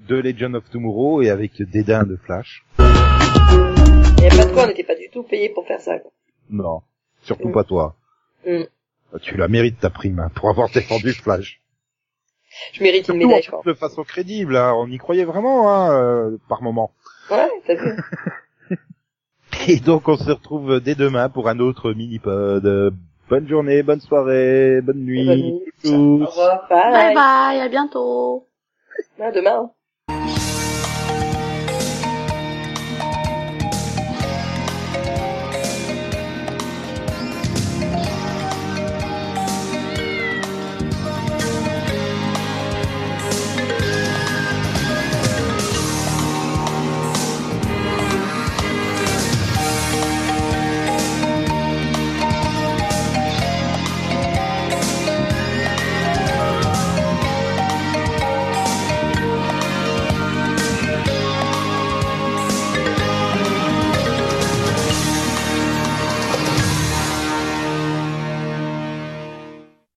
de 0.07 0.15
Legend 0.15 0.55
of 0.55 0.69
Tomorrow 0.69 1.21
et 1.21 1.29
avec 1.29 1.61
dédain 1.61 2.03
de 2.03 2.15
Flash. 2.15 2.65
Il 2.79 2.83
n'y 2.83 4.27
a 4.27 4.29
pas 4.29 4.45
de 4.45 4.53
quoi, 4.53 4.63
on 4.63 4.67
n'était 4.67 4.83
pas 4.83 4.95
du 4.95 5.09
tout 5.09 5.23
payé 5.23 5.49
pour 5.49 5.65
faire 5.67 5.81
ça. 5.81 5.99
Quoi. 5.99 6.11
Non, 6.49 6.81
surtout 7.23 7.49
mm. 7.49 7.53
pas 7.53 7.63
toi. 7.63 7.95
Mm. 8.45 8.63
Tu 9.21 9.37
la 9.37 9.47
mérites 9.47 9.79
ta 9.79 9.89
prime 9.89 10.19
hein, 10.19 10.31
pour 10.33 10.49
avoir 10.49 10.69
défendu 10.69 11.13
Flash. 11.13 11.61
Je 12.73 12.83
mérite 12.83 13.07
une 13.07 13.17
médaille, 13.17 13.43
je 13.43 13.47
crois. 13.47 13.61
De 13.65 13.73
façon 13.73 14.03
crédible, 14.03 14.57
hein. 14.57 14.73
on 14.75 14.89
y 14.89 14.97
croyait 14.97 15.23
vraiment, 15.23 15.71
hein, 15.71 15.93
euh, 15.93 16.37
par 16.49 16.61
moment. 16.61 16.91
Ouais, 17.29 17.49
t'as 17.65 17.75
vu. 17.75 17.97
Et 19.67 19.79
donc 19.79 20.07
on 20.07 20.17
se 20.17 20.29
retrouve 20.31 20.79
dès 20.79 20.95
demain 20.95 21.29
pour 21.29 21.47
un 21.47 21.59
autre 21.59 21.93
mini-pod. 21.93 22.93
Bonne 23.31 23.47
journée, 23.47 23.81
bonne 23.81 24.01
soirée, 24.01 24.81
bonne 24.81 25.05
nuit. 25.05 25.25
Bonne 25.25 25.41
nuit. 25.85 26.21
Au 26.21 26.25
revoir. 26.27 26.67
Bye 26.69 27.15
bye, 27.15 27.61
à 27.61 27.69
bientôt. 27.69 28.45
À 29.21 29.31
demain. 29.31 29.71